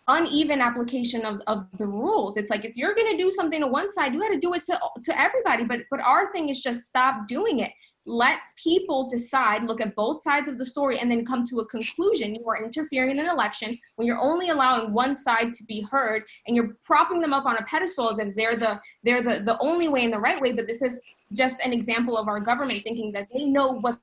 uneven 0.08 0.62
application 0.62 1.26
of, 1.26 1.42
of 1.46 1.66
the 1.76 1.86
rules. 1.86 2.38
It's 2.38 2.50
like 2.50 2.64
if 2.64 2.74
you're 2.74 2.94
going 2.94 3.10
to 3.14 3.22
do 3.22 3.30
something 3.30 3.60
to 3.60 3.66
one 3.66 3.90
side, 3.90 4.14
you 4.14 4.20
got 4.20 4.30
to 4.30 4.38
do 4.38 4.54
it 4.54 4.64
to 4.64 4.80
to 5.02 5.20
everybody. 5.20 5.64
But 5.64 5.80
but 5.90 6.00
our 6.00 6.32
thing 6.32 6.48
is 6.48 6.60
just 6.60 6.86
stop 6.86 7.26
doing 7.28 7.60
it. 7.60 7.70
Let 8.06 8.38
people 8.56 9.10
decide, 9.10 9.64
look 9.64 9.82
at 9.82 9.94
both 9.94 10.22
sides 10.22 10.48
of 10.48 10.56
the 10.56 10.64
story, 10.64 10.98
and 10.98 11.10
then 11.10 11.26
come 11.26 11.46
to 11.48 11.60
a 11.60 11.66
conclusion. 11.66 12.34
You 12.34 12.48
are 12.48 12.64
interfering 12.64 13.10
in 13.10 13.18
an 13.18 13.28
election 13.28 13.76
when 13.96 14.06
you're 14.06 14.18
only 14.18 14.48
allowing 14.48 14.94
one 14.94 15.14
side 15.14 15.52
to 15.52 15.64
be 15.64 15.82
heard, 15.82 16.22
and 16.46 16.56
you're 16.56 16.78
propping 16.82 17.20
them 17.20 17.34
up 17.34 17.44
on 17.44 17.58
a 17.58 17.62
pedestal 17.64 18.08
as 18.08 18.18
if 18.18 18.34
they're 18.34 18.56
the 18.56 18.80
they're 19.02 19.20
the 19.20 19.40
the 19.44 19.58
only 19.58 19.88
way 19.88 20.04
and 20.04 20.14
the 20.14 20.18
right 20.18 20.40
way. 20.40 20.52
But 20.52 20.66
this 20.66 20.80
is 20.80 20.98
just 21.34 21.60
an 21.60 21.74
example 21.74 22.16
of 22.16 22.26
our 22.26 22.40
government 22.40 22.80
thinking 22.82 23.12
that 23.12 23.26
they 23.30 23.44
know 23.44 23.72
what's 23.72 23.98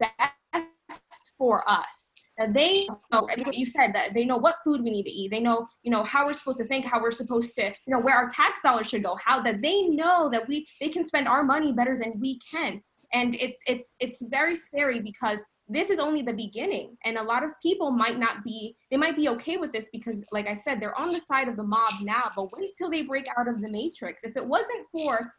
best 0.00 1.32
for 1.36 1.68
us 1.68 2.12
that 2.38 2.54
they 2.54 2.86
know 3.12 3.22
what 3.22 3.56
you 3.56 3.66
said 3.66 3.92
that 3.92 4.14
they 4.14 4.24
know 4.24 4.36
what 4.36 4.56
food 4.64 4.82
we 4.82 4.90
need 4.90 5.04
to 5.04 5.10
eat. 5.10 5.30
They 5.30 5.40
know 5.40 5.66
you 5.82 5.90
know 5.90 6.04
how 6.04 6.26
we're 6.26 6.32
supposed 6.32 6.58
to 6.58 6.64
think 6.64 6.84
how 6.84 7.00
we're 7.02 7.10
supposed 7.10 7.54
to 7.56 7.64
you 7.64 7.94
know 7.94 8.00
where 8.00 8.14
our 8.14 8.28
tax 8.28 8.60
dollars 8.62 8.88
should 8.88 9.02
go 9.02 9.16
how 9.22 9.40
that 9.42 9.60
they 9.60 9.82
know 9.82 10.30
that 10.30 10.48
we 10.48 10.66
they 10.80 10.88
can 10.88 11.04
spend 11.04 11.28
our 11.28 11.42
money 11.42 11.72
better 11.72 11.98
than 11.98 12.18
we 12.20 12.38
can. 12.50 12.82
And 13.12 13.34
it's 13.36 13.60
it's 13.66 13.96
it's 14.00 14.22
very 14.22 14.54
scary 14.54 15.00
because 15.00 15.42
this 15.68 15.90
is 15.90 15.98
only 15.98 16.22
the 16.22 16.32
beginning. 16.32 16.96
And 17.04 17.18
a 17.18 17.22
lot 17.22 17.44
of 17.44 17.50
people 17.60 17.90
might 17.90 18.18
not 18.18 18.44
be 18.44 18.76
they 18.90 18.96
might 18.96 19.16
be 19.16 19.28
okay 19.30 19.56
with 19.56 19.72
this 19.72 19.88
because 19.92 20.24
like 20.30 20.48
i 20.48 20.54
said 20.54 20.80
they're 20.80 20.98
on 20.98 21.10
the 21.10 21.20
side 21.20 21.48
of 21.48 21.56
the 21.56 21.62
mob 21.62 21.92
now 22.02 22.30
but 22.34 22.56
wait 22.56 22.70
till 22.78 22.90
they 22.90 23.02
break 23.02 23.26
out 23.36 23.48
of 23.48 23.60
the 23.60 23.68
matrix. 23.68 24.22
If 24.22 24.36
it 24.36 24.46
wasn't 24.46 24.86
for 24.92 25.32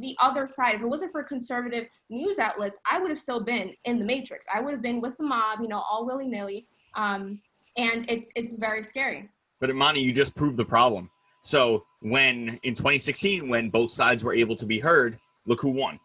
the 0.00 0.16
other 0.20 0.48
side 0.48 0.74
if 0.74 0.80
it 0.80 0.86
wasn't 0.86 1.10
for 1.12 1.22
conservative 1.22 1.86
news 2.10 2.38
outlets 2.38 2.78
i 2.90 2.98
would 2.98 3.10
have 3.10 3.18
still 3.18 3.42
been 3.42 3.72
in 3.84 3.98
the 3.98 4.04
matrix 4.04 4.46
i 4.54 4.60
would 4.60 4.72
have 4.72 4.82
been 4.82 5.00
with 5.00 5.16
the 5.18 5.24
mob 5.24 5.60
you 5.60 5.68
know 5.68 5.82
all 5.88 6.06
willy-nilly 6.06 6.66
um, 6.96 7.40
and 7.76 8.08
it's 8.08 8.30
it's 8.34 8.54
very 8.54 8.82
scary 8.82 9.28
but 9.60 9.70
imani 9.70 10.00
you 10.00 10.12
just 10.12 10.34
proved 10.34 10.56
the 10.56 10.64
problem 10.64 11.10
so 11.42 11.84
when 12.00 12.58
in 12.62 12.74
2016 12.74 13.48
when 13.48 13.68
both 13.68 13.90
sides 13.90 14.24
were 14.24 14.34
able 14.34 14.56
to 14.56 14.66
be 14.66 14.78
heard 14.78 15.18
look 15.46 15.60
who 15.60 15.70
won 15.70 15.98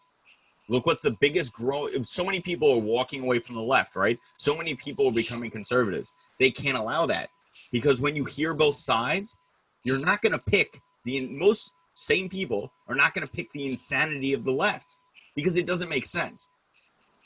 Look 0.69 0.85
what's 0.85 1.01
the 1.01 1.17
biggest 1.19 1.51
grow. 1.51 1.89
So 2.03 2.23
many 2.23 2.39
people 2.39 2.71
are 2.71 2.79
walking 2.79 3.23
away 3.23 3.39
from 3.39 3.55
the 3.55 3.61
left, 3.61 3.95
right? 3.95 4.19
So 4.37 4.55
many 4.55 4.75
people 4.75 5.07
are 5.07 5.11
becoming 5.11 5.49
conservatives. 5.49 6.13
They 6.39 6.51
can't 6.51 6.77
allow 6.77 7.07
that 7.07 7.29
because 7.71 7.99
when 7.99 8.15
you 8.15 8.23
hear 8.23 8.53
both 8.53 8.77
sides, 8.77 9.35
you're 9.83 9.99
not 9.99 10.21
going 10.21 10.33
to 10.33 10.39
pick 10.39 10.79
the 11.05 11.27
most 11.27 11.71
same 11.99 12.29
people 12.29 12.71
are 12.87 12.95
not 12.95 13.13
going 13.13 13.27
to 13.27 13.33
pick 13.33 13.51
the 13.51 13.65
insanity 13.65 14.33
of 14.33 14.45
the 14.45 14.51
left 14.51 14.95
because 15.35 15.57
it 15.57 15.65
doesn't 15.65 15.89
make 15.89 16.05
sense. 16.05 16.49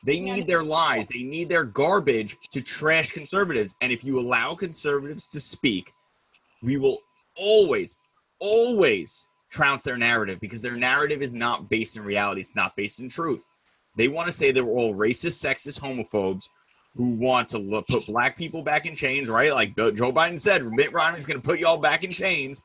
They 0.06 0.20
need 0.20 0.48
their 0.48 0.64
lies, 0.64 1.08
they 1.08 1.24
need 1.24 1.48
their 1.48 1.64
garbage 1.64 2.38
to 2.52 2.60
trash 2.60 3.12
conservatives. 3.12 3.76
And 3.82 3.92
if 3.92 4.04
you 4.04 4.20
allow 4.20 4.56
conservatives 4.56 5.30
to 5.30 5.40
speak, 5.40 5.94
we 6.62 6.78
will 6.78 7.00
always, 7.38 7.96
always 8.40 9.28
trounce 9.50 9.84
their 9.84 9.98
narrative 9.98 10.40
because 10.42 10.62
their 10.62 10.76
narrative 10.76 11.22
is 11.22 11.32
not 11.32 11.70
based 11.70 11.96
in 11.96 12.04
reality. 12.04 12.42
It's 12.42 12.56
not 12.56 12.76
based 12.76 13.00
in 13.00 13.08
truth. 13.08 13.46
They 13.96 14.08
want 14.08 14.26
to 14.26 14.34
say 14.34 14.52
they 14.52 14.62
were 14.62 14.74
all 14.74 14.96
racist, 14.96 15.46
sexist, 15.46 15.80
homophobes 15.80 16.50
who 16.96 17.12
want 17.12 17.50
to 17.50 17.84
put 17.88 18.08
black 18.08 18.38
people 18.38 18.64
back 18.64 18.86
in 18.86 18.96
chains, 18.96 19.30
right? 19.30 19.54
Like 19.54 19.76
Joe 19.76 20.12
Biden 20.12 20.40
said, 20.40 20.66
Mitt 20.66 20.92
Romney's 20.92 21.26
going 21.26 21.40
to 21.40 21.48
put 21.48 21.60
y'all 21.60 21.78
back 21.78 22.04
in 22.04 22.12
chains, 22.12 22.64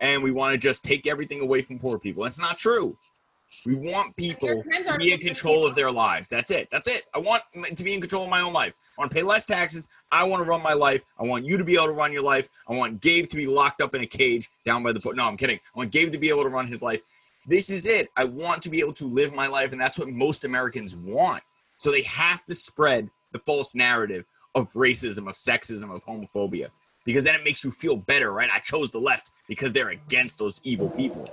and 0.00 0.22
we 0.22 0.32
want 0.32 0.52
to 0.52 0.58
just 0.58 0.84
take 0.84 1.06
everything 1.06 1.40
away 1.40 1.62
from 1.62 1.78
poor 1.78 1.98
people. 1.98 2.22
That's 2.22 2.40
not 2.40 2.56
true. 2.56 2.96
We 3.64 3.74
want 3.74 4.14
people 4.14 4.62
to 4.62 4.96
be 4.98 5.12
in 5.12 5.18
control 5.18 5.66
of 5.66 5.74
their 5.74 5.90
lives. 5.90 6.28
That's 6.28 6.50
it. 6.50 6.68
That's 6.70 6.86
it. 6.86 7.04
I 7.14 7.18
want 7.18 7.42
to 7.74 7.82
be 7.82 7.94
in 7.94 8.00
control 8.00 8.24
of 8.24 8.30
my 8.30 8.42
own 8.42 8.52
life. 8.52 8.74
I 8.96 9.00
want 9.00 9.10
to 9.10 9.14
pay 9.14 9.22
less 9.22 9.46
taxes. 9.46 9.88
I 10.12 10.22
want 10.24 10.44
to 10.44 10.48
run 10.48 10.62
my 10.62 10.74
life. 10.74 11.02
I 11.18 11.22
want 11.22 11.46
you 11.46 11.56
to 11.56 11.64
be 11.64 11.74
able 11.74 11.86
to 11.86 11.92
run 11.92 12.12
your 12.12 12.22
life. 12.22 12.50
I 12.68 12.74
want 12.74 13.00
Gabe 13.00 13.26
to 13.28 13.36
be 13.36 13.46
locked 13.46 13.80
up 13.80 13.94
in 13.94 14.02
a 14.02 14.06
cage 14.06 14.50
down 14.66 14.82
by 14.82 14.92
the 14.92 15.00
port. 15.00 15.16
No, 15.16 15.24
I'm 15.24 15.36
kidding. 15.36 15.56
I 15.56 15.78
want 15.78 15.90
Gabe 15.90 16.12
to 16.12 16.18
be 16.18 16.28
able 16.28 16.42
to 16.42 16.50
run 16.50 16.66
his 16.66 16.82
life. 16.82 17.00
This 17.46 17.70
is 17.70 17.86
it. 17.86 18.10
I 18.16 18.24
want 18.24 18.62
to 18.64 18.68
be 18.68 18.80
able 18.80 18.92
to 18.92 19.06
live 19.06 19.32
my 19.32 19.46
life, 19.46 19.72
and 19.72 19.80
that's 19.80 19.98
what 19.98 20.08
most 20.08 20.44
Americans 20.44 20.94
want. 20.94 21.42
So 21.78 21.90
they 21.90 22.02
have 22.02 22.44
to 22.46 22.54
spread 22.54 23.08
the 23.32 23.38
false 23.38 23.74
narrative 23.74 24.26
of 24.54 24.70
racism, 24.72 25.28
of 25.28 25.36
sexism, 25.36 25.94
of 25.94 26.04
homophobia, 26.04 26.68
because 27.08 27.24
then 27.24 27.34
it 27.34 27.42
makes 27.42 27.64
you 27.64 27.70
feel 27.70 27.96
better, 27.96 28.32
right? 28.32 28.50
I 28.52 28.58
chose 28.58 28.90
the 28.90 29.00
left 29.00 29.30
because 29.48 29.72
they're 29.72 29.88
against 29.88 30.38
those 30.38 30.60
evil 30.62 30.90
people. 30.90 31.26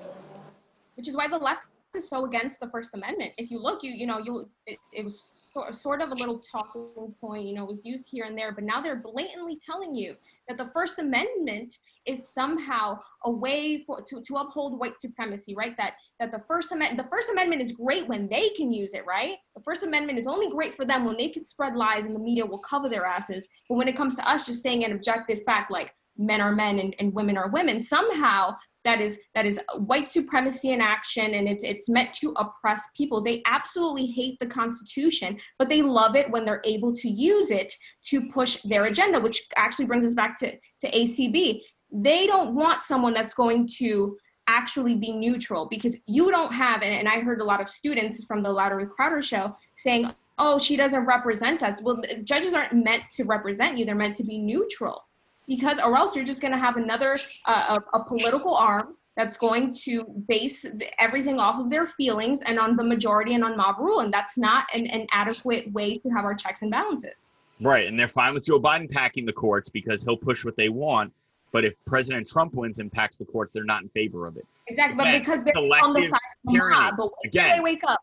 Which 0.96 1.10
is 1.10 1.18
why 1.18 1.28
the 1.28 1.38
left 1.38 1.64
is 1.94 2.08
so 2.08 2.24
against 2.24 2.62
the 2.62 2.70
First 2.70 2.94
Amendment. 2.94 3.34
If 3.38 3.52
you 3.52 3.60
look, 3.62 3.84
you 3.84 3.92
you 3.92 4.08
know, 4.08 4.20
you 4.20 4.50
it, 4.66 4.80
it 4.94 5.04
was 5.04 5.50
so, 5.54 5.70
sort 5.72 6.02
of 6.02 6.12
a 6.12 6.14
little 6.14 6.40
talking 6.50 7.14
point, 7.20 7.46
you 7.46 7.54
know, 7.54 7.66
was 7.66 7.82
used 7.84 8.08
here 8.10 8.24
and 8.24 8.38
there, 8.38 8.54
but 8.54 8.64
now 8.64 8.80
they're 8.80 8.96
blatantly 8.96 9.60
telling 9.66 9.94
you 9.94 10.16
that 10.48 10.58
the 10.58 10.70
First 10.74 11.00
Amendment 11.00 11.74
is 12.06 12.34
somehow 12.34 13.00
a 13.24 13.32
way 13.32 13.84
for 13.86 14.02
to, 14.02 14.22
to 14.22 14.36
uphold 14.36 14.80
white 14.80 15.00
supremacy, 15.00 15.56
right? 15.56 15.76
That 15.78 15.94
that 16.20 16.32
the 16.32 16.40
First 16.48 16.72
Amendment 16.72 17.04
the 17.04 17.10
First 17.10 17.30
Amendment 17.30 17.62
is 17.62 17.72
great 17.72 18.08
when 18.08 18.28
they 18.30 18.50
can 18.50 18.72
use 18.72 18.94
it, 18.94 19.06
right? 19.08 19.36
The 19.56 19.64
First 19.64 19.84
Amendment 19.84 20.20
is 20.20 20.28
only 20.28 20.50
great 20.50 20.76
for 20.76 20.86
them 20.86 21.06
when 21.06 21.18
they 21.18 21.30
can 21.30 21.46
spread 21.46 21.76
lies 21.76 22.06
and 22.06 22.16
the 22.16 22.20
media 22.20 22.46
will 22.46 22.60
cover 22.60 22.90
their 22.90 23.06
asses. 23.06 23.48
But 23.70 23.76
when 23.76 23.88
it 23.88 23.96
comes 23.96 24.16
to 24.16 24.30
us 24.30 24.46
just 24.46 24.62
saying 24.62 24.84
an 24.84 24.92
objective 24.92 25.44
fact 25.46 25.72
like 25.72 25.94
men 26.18 26.42
are 26.42 26.56
men 26.56 26.80
and, 26.80 26.96
and 27.00 27.14
women 27.14 27.38
are 27.38 27.50
women, 27.50 27.80
somehow 27.80 28.56
that 28.86 29.02
is 29.02 29.20
that 29.34 29.46
is 29.46 29.60
uh, 29.60 29.80
white 29.80 30.10
supremacy 30.10 30.72
in 30.72 30.80
action 30.80 31.34
and 31.34 31.50
it's 31.50 31.64
it's 31.64 31.90
meant 31.90 32.14
to 32.14 32.34
oppress 32.38 32.88
people. 32.96 33.22
They 33.22 33.42
absolutely 33.46 34.08
hate 34.08 34.40
the 34.40 34.46
constitution 34.46 35.38
but 35.60 35.70
they 35.70 35.82
love 35.82 36.16
it 36.16 36.30
when 36.30 36.46
they're 36.46 36.62
able 36.64 36.96
to 36.96 37.10
use 37.10 37.52
it 37.52 37.74
to 38.04 38.30
push 38.30 38.62
their 38.64 38.86
agenda 38.86 39.20
which 39.20 39.42
actually 39.58 39.86
brings 39.86 40.06
us 40.06 40.14
back 40.14 40.40
to 40.40 40.52
to 40.82 40.92
acb 40.92 41.62
they 41.92 42.28
don't 42.28 42.56
want 42.56 42.82
someone 42.82 43.14
that's 43.14 43.34
going 43.34 43.68
to 43.68 44.18
actually 44.48 44.96
be 44.96 45.12
neutral 45.12 45.66
because 45.66 45.96
you 46.08 46.32
don't 46.32 46.54
have 46.54 46.82
and, 46.82 46.94
and 46.94 47.08
i 47.08 47.20
heard 47.20 47.42
a 47.42 47.44
lot 47.44 47.62
of 47.62 47.68
students 47.68 48.24
from 48.26 48.44
the 48.44 48.50
Louder 48.50 48.78
with 48.78 48.90
Crowder 48.90 49.22
show 49.22 49.56
saying 49.76 50.12
oh 50.38 50.60
she 50.60 50.76
doesn't 50.76 51.06
represent 51.06 51.64
us. 51.64 51.82
Well 51.82 52.02
judges 52.24 52.54
aren't 52.54 52.74
meant 52.74 53.04
to 53.14 53.24
represent 53.24 53.78
you. 53.78 53.86
They're 53.86 53.96
meant 53.96 54.16
to 54.18 54.24
be 54.24 54.38
neutral 54.38 55.05
because 55.48 55.80
or 55.80 55.96
else 55.96 56.16
you're 56.16 56.26
just 56.26 56.42
going 56.42 56.54
to 56.54 56.60
have 56.60 56.78
another 56.78 57.20
uh, 57.46 57.78
a, 57.94 57.98
a, 57.98 58.04
political 58.04 58.56
arm 58.56 58.96
that's 59.16 59.38
going 59.38 59.74
to 59.74 60.04
base 60.28 60.66
everything 61.00 61.40
off 61.40 61.60
of 61.60 61.70
their 61.70 61.88
feelings 61.88 62.42
and 62.42 62.60
on 62.60 62.76
the 62.76 62.84
majority 62.84 63.34
and 63.34 63.44
on 63.44 63.56
mob 63.56 63.80
rule 63.80 64.00
and 64.00 64.14
that's 64.14 64.38
not 64.38 64.66
an, 64.74 64.86
an 64.88 65.08
adequate 65.12 65.72
way 65.72 65.98
to 65.98 66.10
have 66.10 66.26
our 66.26 66.36
checks 66.36 66.62
and 66.62 66.72
balances 66.72 67.32
right 67.62 67.88
and 67.88 68.00
they're 68.00 68.08
fine 68.08 68.34
with 68.34 68.44
joe 68.44 68.60
biden 68.60 68.90
packing 68.90 69.26
the 69.26 69.34
courts 69.34 69.70
because 69.70 70.04
he'll 70.04 70.18
push 70.18 70.44
what 70.44 70.56
they 70.58 70.70
want 70.70 71.14
but 71.52 71.64
if 71.64 71.74
president 71.86 72.28
trump 72.28 72.54
wins 72.54 72.80
and 72.80 72.92
packs 72.92 73.18
the 73.18 73.26
courts 73.26 73.54
they're 73.54 73.64
not 73.64 73.82
in 73.82 73.90
favor 73.90 74.28
of 74.28 74.38
it 74.38 74.46
exactly 74.68 74.98
but 74.98 75.12
because 75.12 75.44
they're 75.44 75.58
on 75.58 75.94
the 75.94 76.04
side 76.04 76.20
of 76.48 76.54
the 76.54 76.58
mob 76.58 76.96
but 76.98 77.10
Again, 77.26 77.58
they 77.58 77.64
wake 77.64 77.84
up 77.88 78.00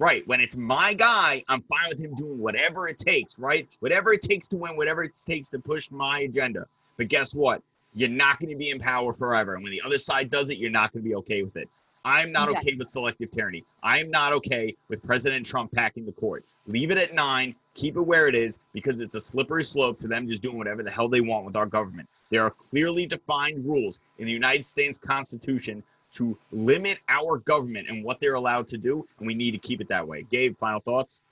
Right. 0.00 0.26
When 0.26 0.40
it's 0.40 0.56
my 0.56 0.94
guy, 0.94 1.44
I'm 1.46 1.60
fine 1.64 1.90
with 1.90 2.02
him 2.02 2.14
doing 2.14 2.38
whatever 2.38 2.88
it 2.88 2.96
takes, 2.96 3.38
right? 3.38 3.68
Whatever 3.80 4.14
it 4.14 4.22
takes 4.22 4.48
to 4.48 4.56
win, 4.56 4.74
whatever 4.74 5.04
it 5.04 5.12
takes 5.14 5.50
to 5.50 5.58
push 5.58 5.90
my 5.90 6.20
agenda. 6.20 6.66
But 7.00 7.08
guess 7.08 7.34
what? 7.34 7.62
You're 7.94 8.10
not 8.10 8.38
going 8.40 8.50
to 8.50 8.56
be 8.56 8.68
in 8.68 8.78
power 8.78 9.14
forever. 9.14 9.54
And 9.54 9.64
when 9.64 9.72
the 9.72 9.80
other 9.82 9.96
side 9.96 10.28
does 10.28 10.50
it, 10.50 10.58
you're 10.58 10.70
not 10.70 10.92
going 10.92 11.02
to 11.02 11.08
be 11.08 11.14
okay 11.14 11.42
with 11.42 11.56
it. 11.56 11.66
I'm 12.04 12.30
not 12.30 12.50
okay 12.50 12.74
with 12.74 12.88
selective 12.88 13.30
tyranny. 13.30 13.64
I'm 13.82 14.10
not 14.10 14.34
okay 14.34 14.76
with 14.88 15.02
President 15.02 15.46
Trump 15.46 15.72
packing 15.72 16.04
the 16.04 16.12
court. 16.12 16.44
Leave 16.66 16.90
it 16.90 16.98
at 16.98 17.14
nine, 17.14 17.54
keep 17.72 17.96
it 17.96 18.02
where 18.02 18.28
it 18.28 18.34
is, 18.34 18.58
because 18.74 19.00
it's 19.00 19.14
a 19.14 19.20
slippery 19.20 19.64
slope 19.64 19.96
to 20.00 20.08
them 20.08 20.28
just 20.28 20.42
doing 20.42 20.58
whatever 20.58 20.82
the 20.82 20.90
hell 20.90 21.08
they 21.08 21.22
want 21.22 21.46
with 21.46 21.56
our 21.56 21.64
government. 21.64 22.06
There 22.28 22.44
are 22.44 22.50
clearly 22.50 23.06
defined 23.06 23.64
rules 23.64 23.98
in 24.18 24.26
the 24.26 24.32
United 24.32 24.66
States 24.66 24.98
Constitution 24.98 25.82
to 26.16 26.36
limit 26.52 26.98
our 27.08 27.38
government 27.38 27.88
and 27.88 28.04
what 28.04 28.20
they're 28.20 28.34
allowed 28.34 28.68
to 28.68 28.76
do, 28.76 29.06
and 29.18 29.26
we 29.26 29.34
need 29.34 29.52
to 29.52 29.58
keep 29.58 29.80
it 29.80 29.88
that 29.88 30.06
way. 30.06 30.26
Gabe, 30.30 30.54
final 30.58 30.80
thoughts? 30.80 31.22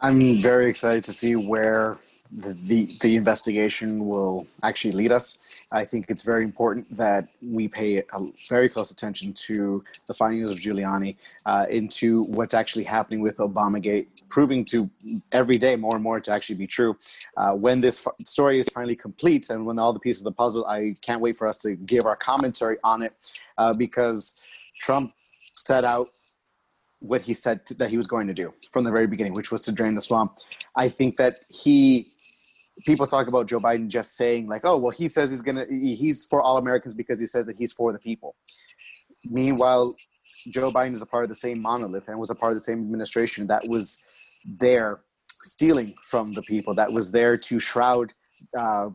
I'm 0.00 0.38
very 0.38 0.66
excited 0.66 1.04
to 1.04 1.12
see 1.12 1.36
where 1.36 1.98
the, 2.32 2.96
the, 3.00 3.16
investigation 3.16 4.06
will 4.06 4.46
actually 4.62 4.92
lead 4.92 5.10
us. 5.10 5.38
I 5.72 5.84
think 5.84 6.06
it's 6.08 6.22
very 6.22 6.44
important 6.44 6.96
that 6.96 7.28
we 7.42 7.66
pay 7.66 8.02
very 8.48 8.68
close 8.68 8.90
attention 8.90 9.32
to 9.32 9.82
the 10.06 10.14
findings 10.14 10.50
of 10.50 10.58
Giuliani 10.58 11.16
uh, 11.46 11.66
into 11.68 12.22
what's 12.24 12.54
actually 12.54 12.84
happening 12.84 13.20
with 13.20 13.38
Obamagate, 13.38 14.06
proving 14.28 14.64
to 14.66 14.88
every 15.32 15.58
day 15.58 15.74
more 15.74 15.94
and 15.96 16.04
more 16.04 16.20
to 16.20 16.32
actually 16.32 16.54
be 16.54 16.68
true. 16.68 16.96
Uh, 17.36 17.54
when 17.54 17.80
this 17.80 18.06
story 18.24 18.60
is 18.60 18.68
finally 18.68 18.96
complete 18.96 19.50
and 19.50 19.66
when 19.66 19.78
all 19.78 19.92
the 19.92 19.98
pieces 19.98 20.20
of 20.20 20.24
the 20.26 20.32
puzzle, 20.32 20.64
I 20.66 20.94
can't 21.02 21.20
wait 21.20 21.36
for 21.36 21.48
us 21.48 21.58
to 21.58 21.74
give 21.74 22.06
our 22.06 22.16
commentary 22.16 22.76
on 22.84 23.02
it 23.02 23.12
uh, 23.58 23.72
because 23.72 24.40
Trump 24.76 25.14
set 25.56 25.84
out 25.84 26.10
what 27.00 27.22
he 27.22 27.34
said 27.34 27.66
to, 27.66 27.74
that 27.74 27.90
he 27.90 27.96
was 27.96 28.06
going 28.06 28.26
to 28.26 28.34
do 28.34 28.52
from 28.70 28.84
the 28.84 28.90
very 28.90 29.06
beginning, 29.06 29.32
which 29.32 29.50
was 29.50 29.62
to 29.62 29.72
drain 29.72 29.94
the 29.94 30.00
swamp. 30.00 30.38
I 30.76 30.88
think 30.88 31.16
that 31.16 31.40
he 31.48 32.09
people 32.86 33.06
talk 33.06 33.26
about 33.26 33.46
Joe 33.46 33.60
Biden 33.60 33.88
just 33.88 34.16
saying 34.16 34.48
like, 34.48 34.62
oh, 34.64 34.76
well, 34.78 34.90
he 34.90 35.08
says 35.08 35.30
he's 35.30 35.42
gonna 35.42 35.66
he's 35.68 36.24
for 36.24 36.42
all 36.42 36.56
Americans 36.56 36.94
because 36.94 37.18
he 37.18 37.26
says 37.26 37.46
that 37.46 37.56
he's 37.56 37.72
for 37.72 37.92
the 37.92 37.98
people. 37.98 38.36
Meanwhile, 39.24 39.96
Joe 40.48 40.70
Biden 40.70 40.92
is 40.92 41.02
a 41.02 41.06
part 41.06 41.24
of 41.24 41.28
the 41.28 41.34
same 41.34 41.60
monolith 41.60 42.08
and 42.08 42.18
was 42.18 42.30
a 42.30 42.34
part 42.34 42.52
of 42.52 42.56
the 42.56 42.62
same 42.62 42.80
administration 42.80 43.46
that 43.48 43.68
was 43.68 44.02
there 44.44 45.00
stealing 45.42 45.94
from 46.02 46.32
the 46.32 46.42
people, 46.42 46.74
that 46.74 46.92
was 46.92 47.12
there 47.12 47.36
to 47.36 47.60
shroud 47.60 48.12
uh, 48.58 48.90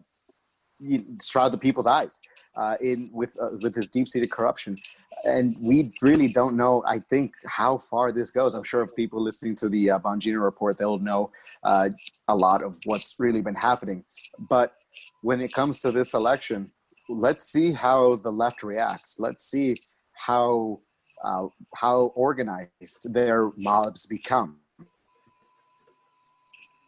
shroud 1.24 1.52
the 1.52 1.58
people's 1.58 1.88
eyes 1.88 2.20
uh, 2.56 2.78
in 2.82 3.10
with 3.14 3.36
uh, 3.42 3.50
with 3.62 3.76
his 3.76 3.90
deep 3.90 4.08
seated 4.08 4.32
corruption. 4.32 4.78
And 5.26 5.56
we 5.60 5.92
really 6.04 6.28
don't 6.28 6.56
know. 6.56 6.84
I 6.88 7.00
think 7.00 7.34
how 7.48 7.80
far 7.80 8.12
this 8.12 8.30
goes. 8.30 8.54
I'm 8.54 8.64
sure 8.64 8.84
if 8.84 8.96
people 8.96 9.22
listening 9.22 9.56
to 9.56 9.70
the 9.70 9.92
uh, 9.92 10.00
Bongino 10.00 10.42
report, 10.44 10.78
they'll 10.78 11.00
know 11.00 11.32
uh, 11.64 11.90
a 12.28 12.36
lot 12.36 12.64
of 12.64 12.78
what's 12.86 13.16
really 13.18 13.42
been 13.42 13.56
happening. 13.56 14.06
But 14.38 14.76
when 15.22 15.42
it 15.42 15.52
comes 15.52 15.82
to 15.82 15.92
this 15.92 16.14
election, 16.14 16.72
let's 17.10 17.46
see 17.46 17.72
how 17.72 18.18
the 18.18 18.32
left 18.32 18.62
reacts. 18.64 19.20
Let's 19.20 19.44
see 19.44 19.78
how 20.14 20.82
uh, 21.24 21.48
how 21.76 22.14
organized 22.16 23.12
their 23.12 23.52
mobs 23.58 24.06
become. 24.06 24.60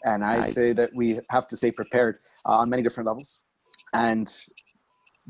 And 0.03 0.23
I'd 0.23 0.51
say 0.51 0.73
that 0.73 0.91
we 0.93 1.19
have 1.31 1.47
to 1.47 1.57
stay 1.57 1.71
prepared 1.71 2.19
uh, 2.45 2.59
on 2.59 2.69
many 2.69 2.83
different 2.83 3.07
levels, 3.07 3.43
and 3.93 4.31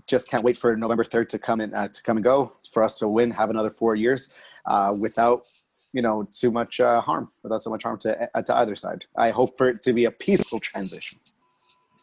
just 0.06 0.30
can't 0.30 0.44
wait 0.44 0.58
for 0.58 0.76
November 0.76 1.04
third 1.04 1.30
to 1.30 1.40
come 1.40 1.60
and 1.60 1.74
uh, 1.74 1.88
to 1.88 2.04
come 2.04 2.18
and 2.18 2.24
go 2.24 2.54
for 2.72 2.84
us 2.84 3.00
to 3.00 3.08
win, 3.08 3.32
have 3.32 3.50
another 3.50 3.70
four 3.70 3.96
years 3.96 4.34
uh, 4.66 4.94
without 4.98 5.46
you 5.94 6.02
know 6.02 6.28
too 6.32 6.52
much 6.52 6.80
uh, 6.80 7.02
harm, 7.02 7.32
without 7.44 7.62
so 7.62 7.70
much 7.70 7.84
harm 7.84 7.98
to 8.00 8.30
uh, 8.36 8.42
to 8.42 8.56
either 8.58 8.76
side. 8.76 9.06
I 9.16 9.32
hope 9.32 9.58
for 9.58 9.70
it 9.70 9.82
to 9.84 9.94
be 9.94 10.06
a 10.06 10.12
peaceful 10.12 10.60
transition 10.60 11.20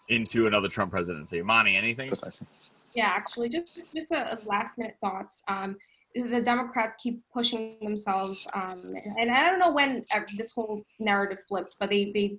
into 0.08 0.46
another 0.46 0.68
Trump 0.68 0.90
presidency. 0.90 1.40
Monty, 1.42 1.76
anything? 1.76 2.08
Precisely. 2.08 2.46
Yeah, 2.94 3.06
actually, 3.06 3.48
just 3.48 3.94
just 3.94 4.12
a, 4.12 4.38
last 4.46 4.78
minute 4.78 4.96
thoughts. 5.00 5.42
Um, 5.48 5.76
the 6.14 6.40
Democrats 6.40 6.96
keep 7.02 7.22
pushing 7.32 7.76
themselves, 7.82 8.46
um, 8.54 8.94
and 9.18 9.30
I 9.30 9.50
don't 9.50 9.58
know 9.58 9.72
when 9.72 10.04
this 10.36 10.52
whole 10.52 10.84
narrative 11.00 11.40
flipped, 11.48 11.76
but 11.80 11.90
they 11.90 12.12
they 12.12 12.38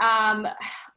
um, 0.00 0.46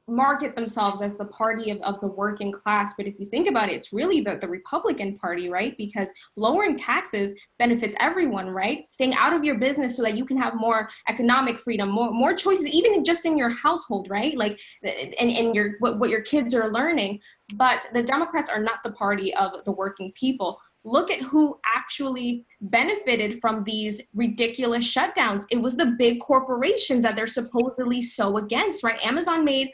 market 0.09 0.55
themselves 0.55 1.01
as 1.01 1.17
the 1.17 1.25
party 1.25 1.71
of, 1.71 1.79
of 1.81 1.99
the 2.01 2.07
working 2.07 2.51
class. 2.51 2.93
But 2.97 3.07
if 3.07 3.19
you 3.19 3.25
think 3.25 3.47
about 3.47 3.69
it, 3.69 3.75
it's 3.75 3.93
really 3.93 4.21
the, 4.21 4.37
the 4.37 4.47
Republican 4.47 5.17
Party, 5.17 5.49
right? 5.49 5.77
Because 5.77 6.11
lowering 6.35 6.75
taxes 6.75 7.33
benefits 7.57 7.95
everyone, 7.99 8.49
right? 8.49 8.85
Staying 8.91 9.13
out 9.15 9.33
of 9.33 9.43
your 9.43 9.55
business 9.55 9.95
so 9.95 10.03
that 10.03 10.17
you 10.17 10.25
can 10.25 10.37
have 10.37 10.55
more 10.55 10.89
economic 11.07 11.59
freedom, 11.59 11.89
more, 11.89 12.11
more 12.11 12.33
choices, 12.33 12.67
even 12.67 13.03
just 13.03 13.25
in 13.25 13.37
your 13.37 13.49
household, 13.49 14.09
right? 14.09 14.37
Like, 14.37 14.59
and, 14.83 15.31
and 15.31 15.55
your, 15.55 15.75
what, 15.79 15.99
what 15.99 16.09
your 16.09 16.21
kids 16.21 16.53
are 16.55 16.69
learning. 16.69 17.19
But 17.55 17.87
the 17.93 18.03
Democrats 18.03 18.49
are 18.49 18.61
not 18.61 18.83
the 18.83 18.91
party 18.91 19.33
of 19.33 19.63
the 19.63 19.71
working 19.71 20.11
people 20.13 20.59
look 20.83 21.11
at 21.11 21.21
who 21.21 21.59
actually 21.65 22.45
benefited 22.61 23.39
from 23.41 23.63
these 23.63 24.01
ridiculous 24.13 24.85
shutdowns. 24.85 25.45
It 25.51 25.61
was 25.61 25.75
the 25.75 25.87
big 25.97 26.19
corporations 26.19 27.03
that 27.03 27.15
they're 27.15 27.27
supposedly 27.27 28.01
so 28.01 28.37
against, 28.37 28.83
right? 28.83 29.03
Amazon 29.05 29.43
made 29.43 29.71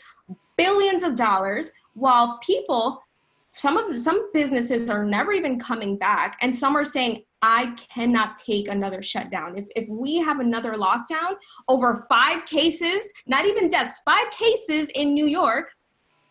billions 0.58 1.04
of 1.04 1.16
dollars 1.16 1.72
while 1.94 2.40
people 2.40 3.02
some 3.52 3.78
of 3.78 3.98
some 4.00 4.30
businesses 4.34 4.90
are 4.90 5.06
never 5.06 5.32
even 5.32 5.58
coming 5.58 5.98
back 5.98 6.38
and 6.42 6.54
some 6.54 6.76
are 6.76 6.84
saying 6.84 7.24
i 7.42 7.74
cannot 7.94 8.36
take 8.38 8.68
another 8.68 9.02
shutdown 9.02 9.58
if, 9.58 9.66
if 9.76 9.88
we 9.88 10.18
have 10.18 10.40
another 10.40 10.74
lockdown 10.74 11.36
over 11.70 12.06
five 12.10 12.46
cases 12.46 13.12
not 13.28 13.46
even 13.46 13.70
deaths 13.70 14.02
five 14.04 14.30
cases 14.32 14.90
in 14.96 15.14
new 15.14 15.26
york 15.26 15.72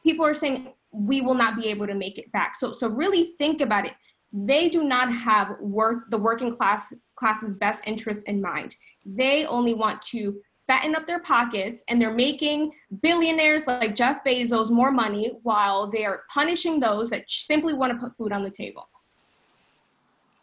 people 0.03 0.25
are 0.25 0.35
saying 0.35 0.73
we 0.93 1.21
will 1.21 1.35
not 1.35 1.57
be 1.57 1.67
able 1.69 1.87
to 1.87 1.95
make 1.95 2.19
it 2.19 2.31
back 2.33 2.55
so 2.57 2.73
so 2.73 2.89
really 2.89 3.35
think 3.39 3.61
about 3.61 3.87
it 3.87 3.95
they 4.35 4.69
do 4.69 4.83
not 4.83 5.13
have 5.13 5.59
work 5.61 6.11
the 6.11 6.19
working 6.19 6.51
class 6.51 6.93
class's 7.15 7.55
best 7.55 7.85
interest 7.87 8.27
in 8.27 8.43
mind. 8.43 8.77
They 9.07 9.47
only 9.47 9.75
want 9.75 10.03
to 10.03 10.41
fatten 10.67 10.97
up 10.97 11.07
their 11.07 11.21
pockets 11.21 11.85
and 11.89 12.03
they're 12.03 12.13
making 12.13 12.73
billionaires 13.01 13.69
like 13.69 13.95
Jeff 13.95 14.25
Bezos 14.25 14.71
more 14.71 14.91
money 14.91 15.39
while 15.45 15.87
they're 15.87 16.25
punishing 16.33 16.81
those 16.81 17.11
that 17.11 17.31
simply 17.31 17.75
want 17.75 17.93
to 17.93 17.99
put 17.99 18.17
food 18.17 18.33
on 18.33 18.43
the 18.43 18.51
table. 18.51 18.89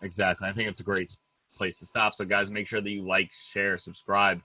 Exactly. 0.02 0.48
I 0.48 0.54
think 0.54 0.70
it's 0.70 0.80
a 0.80 0.84
great 0.84 1.18
place 1.58 1.78
to 1.80 1.86
stop. 1.86 2.14
So 2.14 2.24
guys, 2.24 2.50
make 2.50 2.68
sure 2.68 2.80
that 2.80 2.90
you 2.90 3.02
like, 3.02 3.32
share, 3.34 3.78
subscribe 3.78 4.42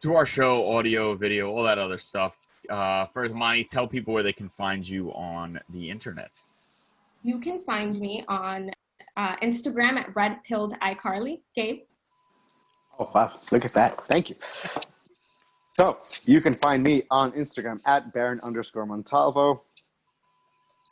to 0.00 0.16
our 0.16 0.26
show, 0.26 0.68
audio, 0.72 1.14
video, 1.14 1.50
all 1.52 1.62
that 1.62 1.78
other 1.78 1.98
stuff. 1.98 2.36
Uh, 2.68 3.06
first, 3.06 3.32
Monty, 3.32 3.62
tell 3.62 3.86
people 3.86 4.12
where 4.12 4.22
they 4.22 4.32
can 4.32 4.48
find 4.48 4.88
you 4.88 5.12
on 5.12 5.60
the 5.68 5.88
internet 5.88 6.40
you 7.24 7.40
can 7.40 7.58
find 7.58 7.98
me 7.98 8.24
on 8.28 8.70
uh, 9.16 9.34
Instagram 9.36 9.96
at 9.96 10.14
red 10.14 10.36
pilled 10.44 10.74
iCarly. 10.80 11.40
Gabe. 11.56 11.80
Oh 12.98 13.10
wow! 13.12 13.32
Look 13.50 13.64
at 13.64 13.72
that. 13.72 14.06
Thank 14.06 14.30
you. 14.30 14.36
So 15.70 15.98
you 16.24 16.40
can 16.40 16.54
find 16.54 16.84
me 16.84 17.02
on 17.10 17.32
Instagram 17.32 17.80
at 17.84 18.12
Baron 18.12 18.38
underscore 18.44 18.86
Montalvo. 18.86 19.64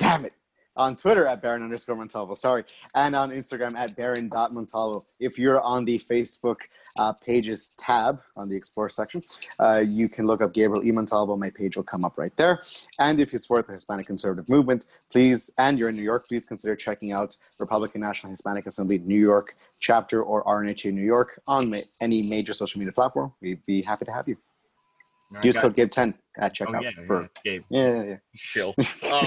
Damn 0.00 0.24
it 0.24 0.32
on 0.76 0.96
Twitter 0.96 1.26
at 1.26 1.42
Baron 1.42 1.62
underscore 1.62 1.96
Montalvo, 1.96 2.34
sorry, 2.34 2.64
and 2.94 3.14
on 3.14 3.30
Instagram 3.30 3.74
at 3.76 3.96
Baron.montalvo. 3.96 5.04
If 5.20 5.38
you're 5.38 5.60
on 5.60 5.84
the 5.84 5.98
Facebook 5.98 6.56
uh, 6.96 7.12
pages 7.12 7.70
tab 7.78 8.20
on 8.36 8.48
the 8.48 8.56
Explore 8.56 8.88
section, 8.88 9.22
uh, 9.58 9.82
you 9.86 10.08
can 10.08 10.26
look 10.26 10.42
up 10.42 10.52
Gabriel 10.52 10.84
E. 10.84 10.92
Montalvo. 10.92 11.36
My 11.36 11.50
page 11.50 11.76
will 11.76 11.84
come 11.84 12.04
up 12.04 12.18
right 12.18 12.36
there. 12.36 12.62
And 12.98 13.20
if 13.20 13.32
you 13.32 13.38
support 13.38 13.66
the 13.66 13.72
Hispanic 13.72 14.06
Conservative 14.06 14.48
Movement, 14.48 14.86
please, 15.10 15.50
and 15.58 15.78
you're 15.78 15.88
in 15.88 15.96
New 15.96 16.02
York, 16.02 16.28
please 16.28 16.44
consider 16.44 16.76
checking 16.76 17.12
out 17.12 17.36
Republican 17.58 18.00
National 18.00 18.30
Hispanic 18.30 18.66
Assembly 18.66 18.98
New 18.98 19.18
York 19.18 19.56
chapter 19.80 20.22
or 20.22 20.44
RNHA 20.44 20.92
New 20.92 21.02
York 21.02 21.40
on 21.46 21.70
ma- 21.70 21.80
any 22.00 22.22
major 22.22 22.52
social 22.52 22.78
media 22.78 22.92
platform. 22.92 23.32
We'd 23.40 23.64
be 23.66 23.82
happy 23.82 24.04
to 24.04 24.12
have 24.12 24.28
you. 24.28 24.36
Right, 25.32 25.44
Use 25.44 25.56
code 25.56 25.76
Gabe10 25.76 26.14
at 26.38 26.54
checkout. 26.54 26.76
Oh, 26.76 26.80
yeah, 26.80 27.06
for, 27.06 27.22
yeah, 27.22 27.28
Gabe. 27.44 27.64
Yeah, 27.70 27.94
yeah, 27.94 28.02
yeah. 28.04 28.16
Chill. 28.34 28.74
Um, 29.12 29.26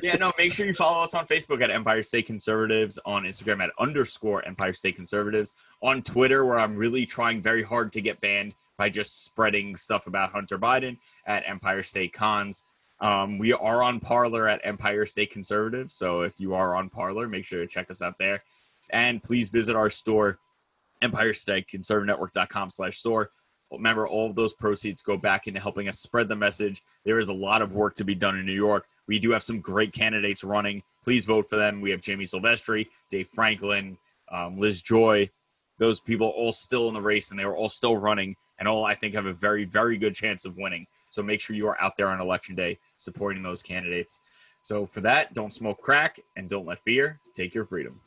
yeah, 0.00 0.14
no, 0.14 0.32
make 0.38 0.52
sure 0.52 0.64
you 0.64 0.72
follow 0.72 1.02
us 1.02 1.12
on 1.12 1.26
Facebook 1.26 1.60
at 1.60 1.72
Empire 1.72 2.04
State 2.04 2.26
Conservatives, 2.26 2.98
on 3.04 3.24
Instagram 3.24 3.60
at 3.64 3.70
underscore 3.80 4.44
Empire 4.46 4.72
State 4.72 4.94
Conservatives, 4.94 5.54
on 5.82 6.02
Twitter, 6.02 6.44
where 6.44 6.58
I'm 6.58 6.76
really 6.76 7.04
trying 7.04 7.42
very 7.42 7.64
hard 7.64 7.90
to 7.92 8.00
get 8.00 8.20
banned 8.20 8.54
by 8.76 8.88
just 8.88 9.24
spreading 9.24 9.74
stuff 9.74 10.06
about 10.06 10.30
Hunter 10.30 10.56
Biden 10.56 10.98
at 11.26 11.42
Empire 11.48 11.82
State 11.82 12.12
Cons. 12.12 12.62
Um, 13.00 13.38
we 13.38 13.52
are 13.52 13.82
on 13.82 13.98
Parler 13.98 14.48
at 14.48 14.60
Empire 14.62 15.04
State 15.04 15.32
Conservatives. 15.32 15.94
So 15.94 16.22
if 16.22 16.38
you 16.38 16.54
are 16.54 16.76
on 16.76 16.88
Parler, 16.88 17.28
make 17.28 17.44
sure 17.44 17.60
to 17.60 17.66
check 17.66 17.90
us 17.90 18.02
out 18.02 18.14
there. 18.20 18.42
And 18.90 19.22
please 19.22 19.48
visit 19.48 19.74
our 19.74 19.90
store, 19.90 20.38
Empire 21.02 21.32
State 21.32 21.66
Conservative 21.68 22.06
Network.com 22.06 22.70
slash 22.70 22.98
store 22.98 23.30
remember 23.70 24.06
all 24.06 24.28
of 24.28 24.34
those 24.34 24.54
proceeds 24.54 25.02
go 25.02 25.16
back 25.16 25.46
into 25.46 25.60
helping 25.60 25.88
us 25.88 25.98
spread 25.98 26.28
the 26.28 26.36
message. 26.36 26.82
There 27.04 27.18
is 27.18 27.28
a 27.28 27.34
lot 27.34 27.62
of 27.62 27.72
work 27.72 27.94
to 27.96 28.04
be 28.04 28.14
done 28.14 28.38
in 28.38 28.46
new 28.46 28.52
york. 28.52 28.86
We 29.06 29.18
do 29.18 29.30
have 29.30 29.42
some 29.42 29.60
great 29.60 29.92
candidates 29.92 30.44
running. 30.44 30.82
Please 31.02 31.24
vote 31.24 31.48
for 31.48 31.56
them. 31.56 31.80
We 31.80 31.90
have 31.90 32.00
jamie 32.00 32.24
silvestri 32.24 32.86
dave 33.10 33.28
franklin 33.28 33.98
um, 34.30 34.58
liz 34.58 34.82
joy. 34.82 35.30
Those 35.78 36.00
people 36.00 36.28
all 36.28 36.52
still 36.52 36.88
in 36.88 36.94
the 36.94 37.02
race 37.02 37.30
and 37.30 37.38
they 37.38 37.44
are 37.44 37.56
all 37.56 37.68
still 37.68 37.96
running 37.96 38.36
and 38.58 38.66
all 38.66 38.84
i 38.84 38.94
think 38.94 39.14
have 39.14 39.26
a 39.26 39.32
very 39.32 39.64
very 39.64 39.96
good 39.96 40.14
chance 40.14 40.44
of 40.44 40.56
winning. 40.56 40.86
So 41.10 41.22
make 41.22 41.40
sure 41.40 41.56
you 41.56 41.68
are 41.68 41.80
out 41.80 41.96
there 41.96 42.08
on 42.08 42.20
election 42.20 42.54
day 42.54 42.78
supporting 42.96 43.42
those 43.42 43.62
candidates. 43.62 44.20
So 44.62 44.86
for 44.86 45.00
that 45.02 45.34
don't 45.34 45.52
smoke 45.52 45.80
crack 45.80 46.20
and 46.36 46.48
don't 46.48 46.66
let 46.66 46.78
fear 46.80 47.20
take 47.34 47.54
your 47.54 47.64
freedom 47.64 48.00